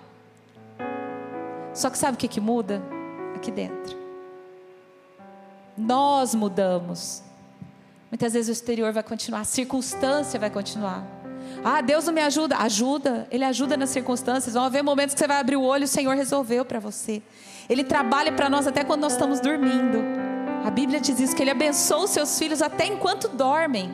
Só 1.75 1.91
que 1.91 1.99
sabe 1.99 2.15
o 2.15 2.19
que, 2.19 2.27
que 2.27 2.41
muda? 2.41 2.83
Aqui 3.35 3.51
dentro. 3.51 3.95
Nós 5.77 6.35
mudamos. 6.35 7.23
Muitas 8.11 8.33
vezes 8.33 8.49
o 8.49 8.53
exterior 8.53 8.91
vai 8.91 9.03
continuar, 9.03 9.41
a 9.41 9.45
circunstância 9.45 10.41
vai 10.41 10.49
continuar. 10.49 11.05
Ah, 11.65 11.81
Deus 11.81 12.07
não 12.07 12.13
me 12.13 12.21
ajuda. 12.21 12.57
Ajuda, 12.57 13.27
Ele 13.31 13.45
ajuda 13.45 13.77
nas 13.77 13.91
circunstâncias. 13.91 14.55
Vão 14.55 14.65
haver 14.65 14.83
momentos 14.83 15.15
que 15.15 15.21
você 15.21 15.27
vai 15.27 15.39
abrir 15.39 15.57
o 15.57 15.63
olho 15.63 15.83
e 15.83 15.85
o 15.85 15.89
Senhor 15.89 16.15
resolveu 16.15 16.65
para 16.65 16.79
você. 16.79 17.23
Ele 17.69 17.83
trabalha 17.83 18.33
para 18.33 18.49
nós 18.49 18.67
até 18.67 18.85
quando 18.85 19.03
nós 19.03 19.13
estamos 19.13 19.41
dormindo. 19.41 20.03
A 20.65 20.71
Bíblia 20.71 21.01
diz 21.01 21.19
isso, 21.21 21.35
que 21.35 21.43
Ele 21.43 21.51
abençoa 21.51 22.05
os 22.05 22.11
seus 22.11 22.39
filhos 22.39 22.63
até 22.63 22.87
enquanto 22.87 23.29
dormem. 23.29 23.91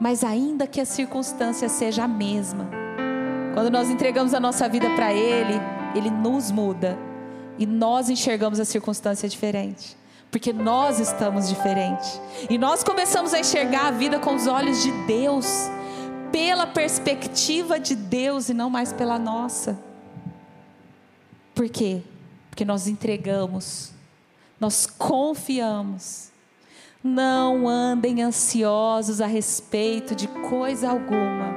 Mas 0.00 0.24
ainda 0.24 0.66
que 0.66 0.80
a 0.80 0.84
circunstância 0.84 1.68
seja 1.68 2.04
a 2.04 2.08
mesma, 2.08 2.68
quando 3.54 3.70
nós 3.70 3.88
entregamos 3.88 4.34
a 4.34 4.40
nossa 4.40 4.68
vida 4.68 4.90
para 4.90 5.12
Ele, 5.12 5.60
Ele 5.94 6.10
nos 6.10 6.50
muda. 6.50 6.98
E 7.58 7.66
nós 7.66 8.08
enxergamos 8.10 8.58
a 8.58 8.64
circunstância 8.64 9.28
diferente 9.28 9.96
porque 10.32 10.50
nós 10.50 10.98
estamos 10.98 11.46
diferentes. 11.50 12.18
E 12.48 12.56
nós 12.56 12.82
começamos 12.82 13.34
a 13.34 13.38
enxergar 13.38 13.88
a 13.88 13.90
vida 13.90 14.18
com 14.18 14.34
os 14.34 14.46
olhos 14.46 14.82
de 14.82 14.90
Deus, 15.06 15.70
pela 16.32 16.66
perspectiva 16.66 17.78
de 17.78 17.94
Deus 17.94 18.48
e 18.48 18.54
não 18.54 18.68
mais 18.68 18.92
pela 18.92 19.18
nossa. 19.18 19.78
Por 21.54 21.68
quê? 21.68 22.02
Porque 22.50 22.64
nós 22.64 22.88
entregamos, 22.88 23.92
nós 24.58 24.86
confiamos. 24.86 26.30
Não 27.04 27.68
andem 27.68 28.22
ansiosos 28.22 29.20
a 29.20 29.26
respeito 29.26 30.14
de 30.14 30.26
coisa 30.28 30.90
alguma. 30.90 31.52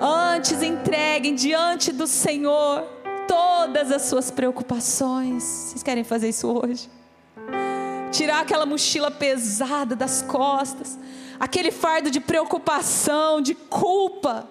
Antes 0.00 0.62
entreguem 0.62 1.34
diante 1.34 1.92
do 1.92 2.06
Senhor 2.06 2.82
todas 3.26 3.90
as 3.90 4.02
suas 4.02 4.30
preocupações. 4.30 5.42
Vocês 5.42 5.82
querem 5.82 6.04
fazer 6.04 6.28
isso 6.28 6.48
hoje? 6.48 6.90
tirar 8.12 8.40
aquela 8.40 8.66
mochila 8.66 9.10
pesada 9.10 9.96
das 9.96 10.22
costas, 10.22 10.98
aquele 11.42 11.72
fardo 11.72 12.08
de 12.08 12.20
preocupação, 12.20 13.40
de 13.40 13.52
culpa, 13.52 14.48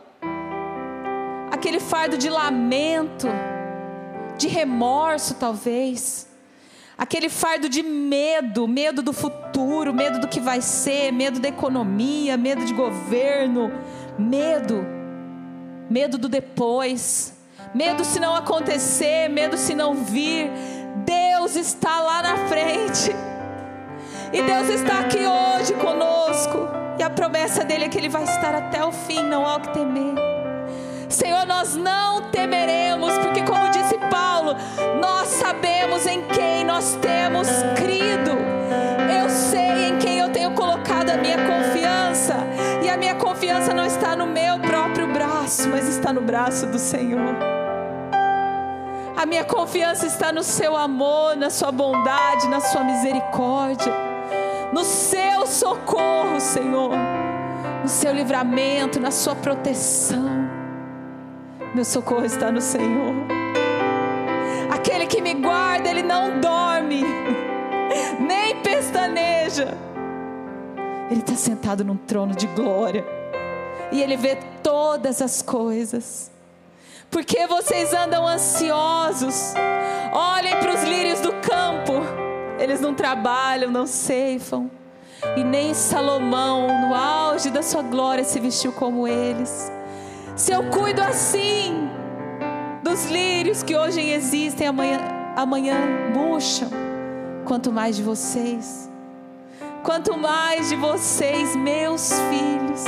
aquele 1.50 1.80
fardo 1.80 2.18
de 2.18 2.30
lamento, 2.30 3.30
de 4.38 4.50
remorso, 4.50 5.36
talvez, 5.36 6.28
aquele 6.98 7.30
fardo 7.30 7.70
de 7.70 7.82
medo, 7.82 8.68
medo 8.68 9.02
do 9.02 9.14
futuro, 9.14 9.94
medo 9.94 10.20
do 10.20 10.28
que 10.28 10.42
vai 10.42 10.60
ser, 10.60 11.14
medo 11.14 11.40
da 11.40 11.48
economia, 11.48 12.36
medo 12.36 12.66
de 12.66 12.74
governo, 12.74 13.72
medo, 14.20 14.86
medo 15.90 16.18
do 16.18 16.28
depois, 16.28 17.34
medo 17.74 18.04
se 18.04 18.20
não 18.20 18.36
acontecer, 18.36 19.30
medo 19.30 19.56
se 19.56 19.74
não 19.74 19.96
vir. 19.96 20.52
Deus 21.06 21.56
está 21.56 22.02
lá 22.02 22.22
na 22.22 22.50
frente. 22.50 23.16
E 24.34 24.42
Deus 24.42 24.68
está 24.68 25.00
aqui 25.00 25.20
hoje 25.20 25.74
conosco. 25.76 26.81
E 27.02 27.04
a 27.04 27.10
promessa 27.10 27.64
dele 27.64 27.86
é 27.86 27.90
que 27.90 27.98
ele 27.98 28.10
vai 28.10 28.24
estar 28.26 28.54
até 28.54 28.86
o 28.86 28.92
fim, 28.92 29.24
não 29.24 29.44
há 29.44 29.56
o 29.56 29.60
que 29.60 29.74
temer. 29.74 30.14
Senhor, 31.10 31.48
nós 31.48 31.76
não 31.76 32.30
temeremos, 32.30 33.18
porque, 33.18 33.42
como 33.42 33.72
disse 33.72 33.98
Paulo, 34.08 34.56
nós 35.00 35.28
sabemos 35.30 36.06
em 36.06 36.22
quem 36.28 36.64
nós 36.64 36.96
temos 37.02 37.48
crido. 37.76 38.38
Eu 39.20 39.28
sei 39.32 39.88
em 39.88 39.98
quem 39.98 40.20
eu 40.20 40.30
tenho 40.30 40.52
colocado 40.52 41.10
a 41.10 41.18
minha 41.18 41.38
confiança, 41.38 42.36
e 42.84 42.88
a 42.88 42.96
minha 42.96 43.16
confiança 43.16 43.74
não 43.74 43.88
está 43.88 44.16
no 44.16 44.28
meu 44.28 44.60
próprio 44.60 45.12
braço, 45.12 45.70
mas 45.70 45.88
está 45.88 46.14
no 46.14 46.22
braço 46.22 46.68
do 46.68 46.78
Senhor. 46.78 47.36
A 49.18 49.26
minha 49.26 49.44
confiança 49.44 50.06
está 50.06 50.32
no 50.32 50.44
seu 50.44 50.78
amor, 50.78 51.36
na 51.36 51.50
sua 51.50 51.72
bondade, 51.72 52.48
na 52.48 52.60
sua 52.60 52.84
misericórdia 52.84 54.11
no 54.72 54.84
seu 54.84 55.46
socorro, 55.46 56.40
Senhor, 56.40 56.92
no 57.82 57.90
seu 57.90 58.14
livramento, 58.14 59.00
na 59.00 59.12
sua 59.12 59.36
proteção. 59.36 60.50
Meu 61.76 61.86
socorro 61.86 62.26
está 62.26 62.52
no 62.52 62.62
Senhor. 62.62 63.14
Aquele 64.72 65.06
que 65.06 65.22
me 65.22 65.34
guarda, 65.34 65.90
ele 65.90 66.04
não 66.04 66.40
dorme, 66.40 67.04
nem 68.20 68.56
pestaneja. 68.62 69.78
Ele 71.10 71.20
está 71.20 71.36
sentado 71.36 71.84
num 71.84 71.98
trono 71.98 72.34
de 72.34 72.48
glória 72.48 73.06
e 73.92 74.02
ele 74.02 74.16
vê 74.16 74.38
todas 74.64 75.22
as 75.22 75.42
coisas. 75.42 76.32
Porque 77.10 77.46
vocês 77.48 77.94
andam 77.94 78.26
ansiosos? 78.26 79.54
Olhem 80.14 80.58
para 80.58 80.74
os 80.74 80.84
lírios 80.84 81.20
do 81.20 81.34
campo 81.34 82.31
eles 82.62 82.80
não 82.80 82.94
trabalham, 82.94 83.72
não 83.72 83.88
ceifam. 83.88 84.70
E 85.36 85.44
nem 85.44 85.74
Salomão, 85.74 86.68
no 86.82 86.96
auge 86.96 87.50
da 87.50 87.64
sua 87.64 87.82
glória, 87.82 88.24
se 88.24 88.40
vestiu 88.40 88.72
como 88.72 89.08
eles. 89.08 89.72
Se 90.36 90.52
eu 90.52 90.64
cuido 90.70 91.02
assim 91.02 91.90
dos 92.84 93.06
lírios 93.06 93.64
que 93.64 93.76
hoje 93.76 94.00
existem, 94.00 94.68
amanhã, 94.68 95.00
amanhã 95.36 95.76
murcham, 96.14 96.70
quanto 97.46 97.72
mais 97.72 97.96
de 97.96 98.04
vocês. 98.04 98.90
Quanto 99.84 100.16
mais 100.16 100.70
de 100.70 100.76
vocês, 100.76 101.56
meus 101.56 102.14
filhos. 102.30 102.84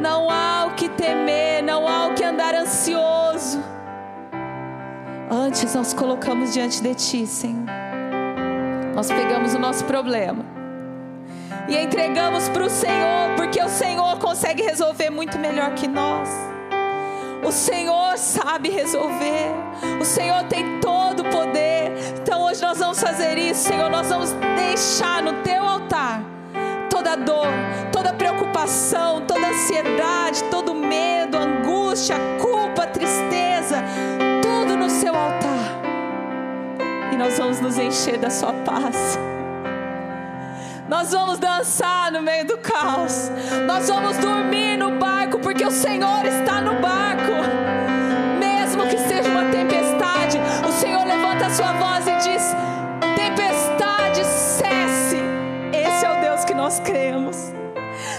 Não 0.00 0.28
há 0.28 0.66
o 0.66 0.74
que 0.74 0.88
temer, 0.88 1.62
não 1.62 1.86
há 1.88 2.08
o 2.08 2.14
que 2.14 2.24
andar 2.24 2.54
ansioso. 2.54 3.62
Antes 5.30 5.74
nós 5.74 5.94
colocamos 5.94 6.52
diante 6.52 6.82
de 6.82 6.94
Ti, 6.94 7.26
Senhor 7.26 7.83
nós 8.94 9.08
pegamos 9.08 9.54
o 9.54 9.58
nosso 9.58 9.84
problema 9.84 10.44
e 11.68 11.76
entregamos 11.76 12.48
para 12.48 12.64
o 12.64 12.70
Senhor, 12.70 13.34
porque 13.36 13.60
o 13.60 13.68
Senhor 13.68 14.18
consegue 14.18 14.62
resolver 14.62 15.10
muito 15.10 15.38
melhor 15.38 15.74
que 15.74 15.88
nós. 15.88 16.28
O 17.42 17.52
Senhor 17.52 18.16
sabe 18.16 18.70
resolver, 18.70 19.50
o 20.00 20.04
Senhor 20.04 20.44
tem 20.44 20.80
todo 20.80 21.20
o 21.20 21.30
poder. 21.30 21.92
Então 22.22 22.42
hoje 22.44 22.62
nós 22.62 22.78
vamos 22.78 23.00
fazer 23.00 23.36
isso, 23.36 23.68
Senhor. 23.68 23.90
Nós 23.90 24.08
vamos 24.08 24.30
deixar 24.56 25.22
no 25.22 25.42
teu 25.42 25.62
altar 25.62 26.22
toda 26.88 27.16
dor, 27.16 27.48
toda 27.92 28.12
preocupação, 28.14 29.20
toda 29.26 29.48
ansiedade, 29.48 30.44
todo 30.44 30.74
medo, 30.74 31.36
angústia, 31.36 32.16
nós 37.24 37.38
vamos 37.38 37.58
nos 37.58 37.78
encher 37.78 38.18
da 38.18 38.28
Sua 38.28 38.52
paz. 38.52 39.18
Nós 40.86 41.10
vamos 41.10 41.38
dançar 41.38 42.12
no 42.12 42.20
meio 42.20 42.46
do 42.46 42.58
caos. 42.58 43.30
Nós 43.66 43.88
vamos 43.88 44.18
dormir 44.18 44.76
no 44.76 44.98
barco, 44.98 45.38
porque 45.38 45.64
o 45.64 45.70
Senhor 45.70 46.26
está 46.26 46.60
no 46.60 46.82
barco. 46.82 47.32
Mesmo 48.38 48.86
que 48.86 48.98
seja 48.98 49.30
uma 49.30 49.50
tempestade, 49.50 50.38
o 50.68 50.72
Senhor 50.72 51.02
levanta 51.06 51.46
a 51.46 51.50
sua 51.50 51.72
voz 51.72 52.06
e 52.06 52.14
diz: 52.28 52.54
Tempestade, 53.16 54.22
cesse. 54.22 55.16
Esse 55.72 56.04
é 56.04 56.18
o 56.18 56.20
Deus 56.20 56.44
que 56.44 56.52
nós 56.52 56.78
cremos. 56.80 57.54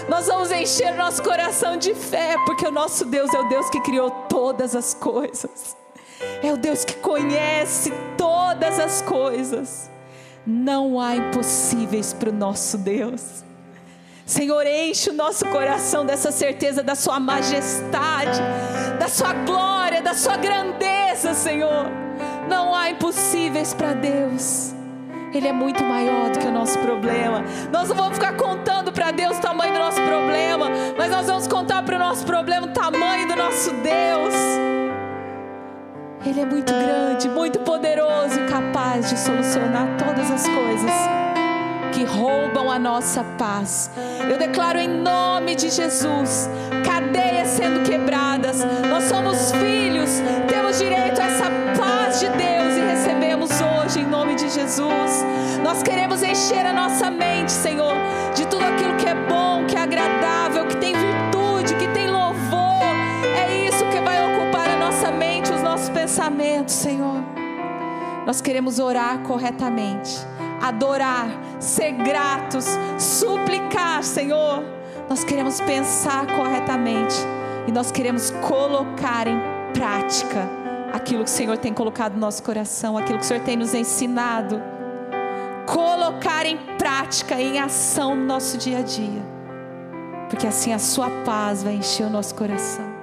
Nós 0.08 0.26
vamos 0.26 0.50
encher 0.50 0.96
nosso 0.96 1.22
coração 1.22 1.76
de 1.76 1.94
fé, 1.94 2.34
porque 2.44 2.66
o 2.66 2.72
nosso 2.72 3.04
Deus 3.04 3.32
é 3.32 3.38
o 3.38 3.48
Deus 3.48 3.70
que 3.70 3.80
criou 3.82 4.10
todas 4.28 4.74
as 4.74 4.94
coisas. 4.94 5.85
É 6.42 6.52
o 6.52 6.56
Deus 6.56 6.84
que 6.84 6.94
conhece 6.94 7.92
todas 8.16 8.78
as 8.78 9.02
coisas. 9.02 9.90
Não 10.46 11.00
há 11.00 11.16
impossíveis 11.16 12.12
para 12.12 12.30
o 12.30 12.32
nosso 12.32 12.78
Deus. 12.78 13.44
Senhor, 14.24 14.66
enche 14.66 15.10
o 15.10 15.12
nosso 15.12 15.46
coração 15.46 16.04
dessa 16.04 16.32
certeza 16.32 16.82
da 16.82 16.94
Sua 16.94 17.20
majestade, 17.20 18.40
da 18.98 19.08
Sua 19.08 19.32
glória, 19.32 20.02
da 20.02 20.14
Sua 20.14 20.36
grandeza, 20.36 21.32
Senhor. 21.32 21.86
Não 22.48 22.74
há 22.74 22.90
impossíveis 22.90 23.72
para 23.72 23.92
Deus. 23.92 24.74
Ele 25.32 25.48
é 25.48 25.52
muito 25.52 25.84
maior 25.84 26.30
do 26.30 26.38
que 26.38 26.46
o 26.46 26.52
nosso 26.52 26.78
problema. 26.78 27.44
Nós 27.72 27.88
não 27.88 27.96
vamos 27.96 28.14
ficar 28.14 28.36
contando 28.36 28.90
para 28.90 29.10
Deus 29.10 29.38
o 29.38 29.40
tamanho 29.40 29.72
do 29.72 29.78
nosso 29.78 30.00
problema, 30.00 30.70
mas 30.96 31.10
nós 31.10 31.26
vamos 31.26 31.46
contar 31.46 31.82
para 31.84 31.96
o 31.96 31.98
nosso 31.98 32.24
problema 32.24 32.66
o 32.66 32.70
tamanho 32.70 33.28
do 33.28 33.36
nosso 33.36 33.70
Deus. 33.74 34.34
Ele 36.26 36.40
é 36.40 36.44
muito 36.44 36.72
grande, 36.72 37.28
muito 37.28 37.60
poderoso 37.60 38.40
capaz 38.50 39.08
de 39.08 39.16
solucionar 39.16 39.96
todas 39.96 40.28
as 40.28 40.42
coisas 40.42 40.90
que 41.92 42.02
roubam 42.02 42.68
a 42.68 42.80
nossa 42.80 43.22
paz. 43.38 43.88
Eu 44.28 44.36
declaro 44.36 44.76
em 44.76 44.88
nome 44.88 45.54
de 45.54 45.70
Jesus, 45.70 46.50
cadeias 46.84 47.46
sendo 47.50 47.88
quebradas. 47.88 48.64
Nós 48.90 49.04
somos 49.04 49.52
filhos, 49.52 50.10
temos 50.48 50.78
direito 50.80 51.20
a 51.20 51.26
essa 51.26 51.44
paz 51.78 52.18
de 52.18 52.28
Deus 52.30 52.76
e 52.76 52.80
recebemos 52.80 53.50
hoje 53.60 54.00
em 54.00 54.06
nome 54.06 54.34
de 54.34 54.48
Jesus. 54.50 55.24
Nós 55.62 55.84
queremos 55.84 56.24
encher 56.24 56.66
a 56.66 56.72
nossa 56.72 57.08
mente, 57.08 57.52
Senhor, 57.52 57.94
de 58.34 58.45
nossos 66.26 66.36
pensamentos, 66.36 66.74
Senhor. 66.74 67.22
Nós 68.26 68.40
queremos 68.40 68.78
orar 68.78 69.20
corretamente, 69.20 70.10
adorar, 70.60 71.28
ser 71.60 71.92
gratos, 71.92 72.66
suplicar, 72.98 74.02
Senhor. 74.02 74.62
Nós 75.08 75.22
queremos 75.22 75.60
pensar 75.60 76.26
corretamente 76.26 77.14
e 77.68 77.72
nós 77.72 77.92
queremos 77.92 78.30
colocar 78.48 79.28
em 79.28 79.38
prática 79.72 80.48
aquilo 80.92 81.22
que 81.22 81.30
o 81.30 81.32
Senhor 81.32 81.58
tem 81.58 81.72
colocado 81.72 82.14
no 82.14 82.20
nosso 82.20 82.42
coração, 82.42 82.98
aquilo 82.98 83.18
que 83.18 83.24
o 83.24 83.28
Senhor 83.28 83.42
tem 83.44 83.56
nos 83.56 83.74
ensinado. 83.74 84.60
Colocar 85.66 86.46
em 86.46 86.56
prática, 86.78 87.40
em 87.40 87.58
ação 87.58 88.14
no 88.16 88.24
nosso 88.24 88.58
dia 88.58 88.78
a 88.78 88.82
dia. 88.82 89.22
Porque 90.28 90.46
assim 90.46 90.72
a 90.72 90.78
sua 90.78 91.08
paz 91.24 91.62
vai 91.62 91.74
encher 91.74 92.06
o 92.06 92.10
nosso 92.10 92.34
coração. 92.34 92.95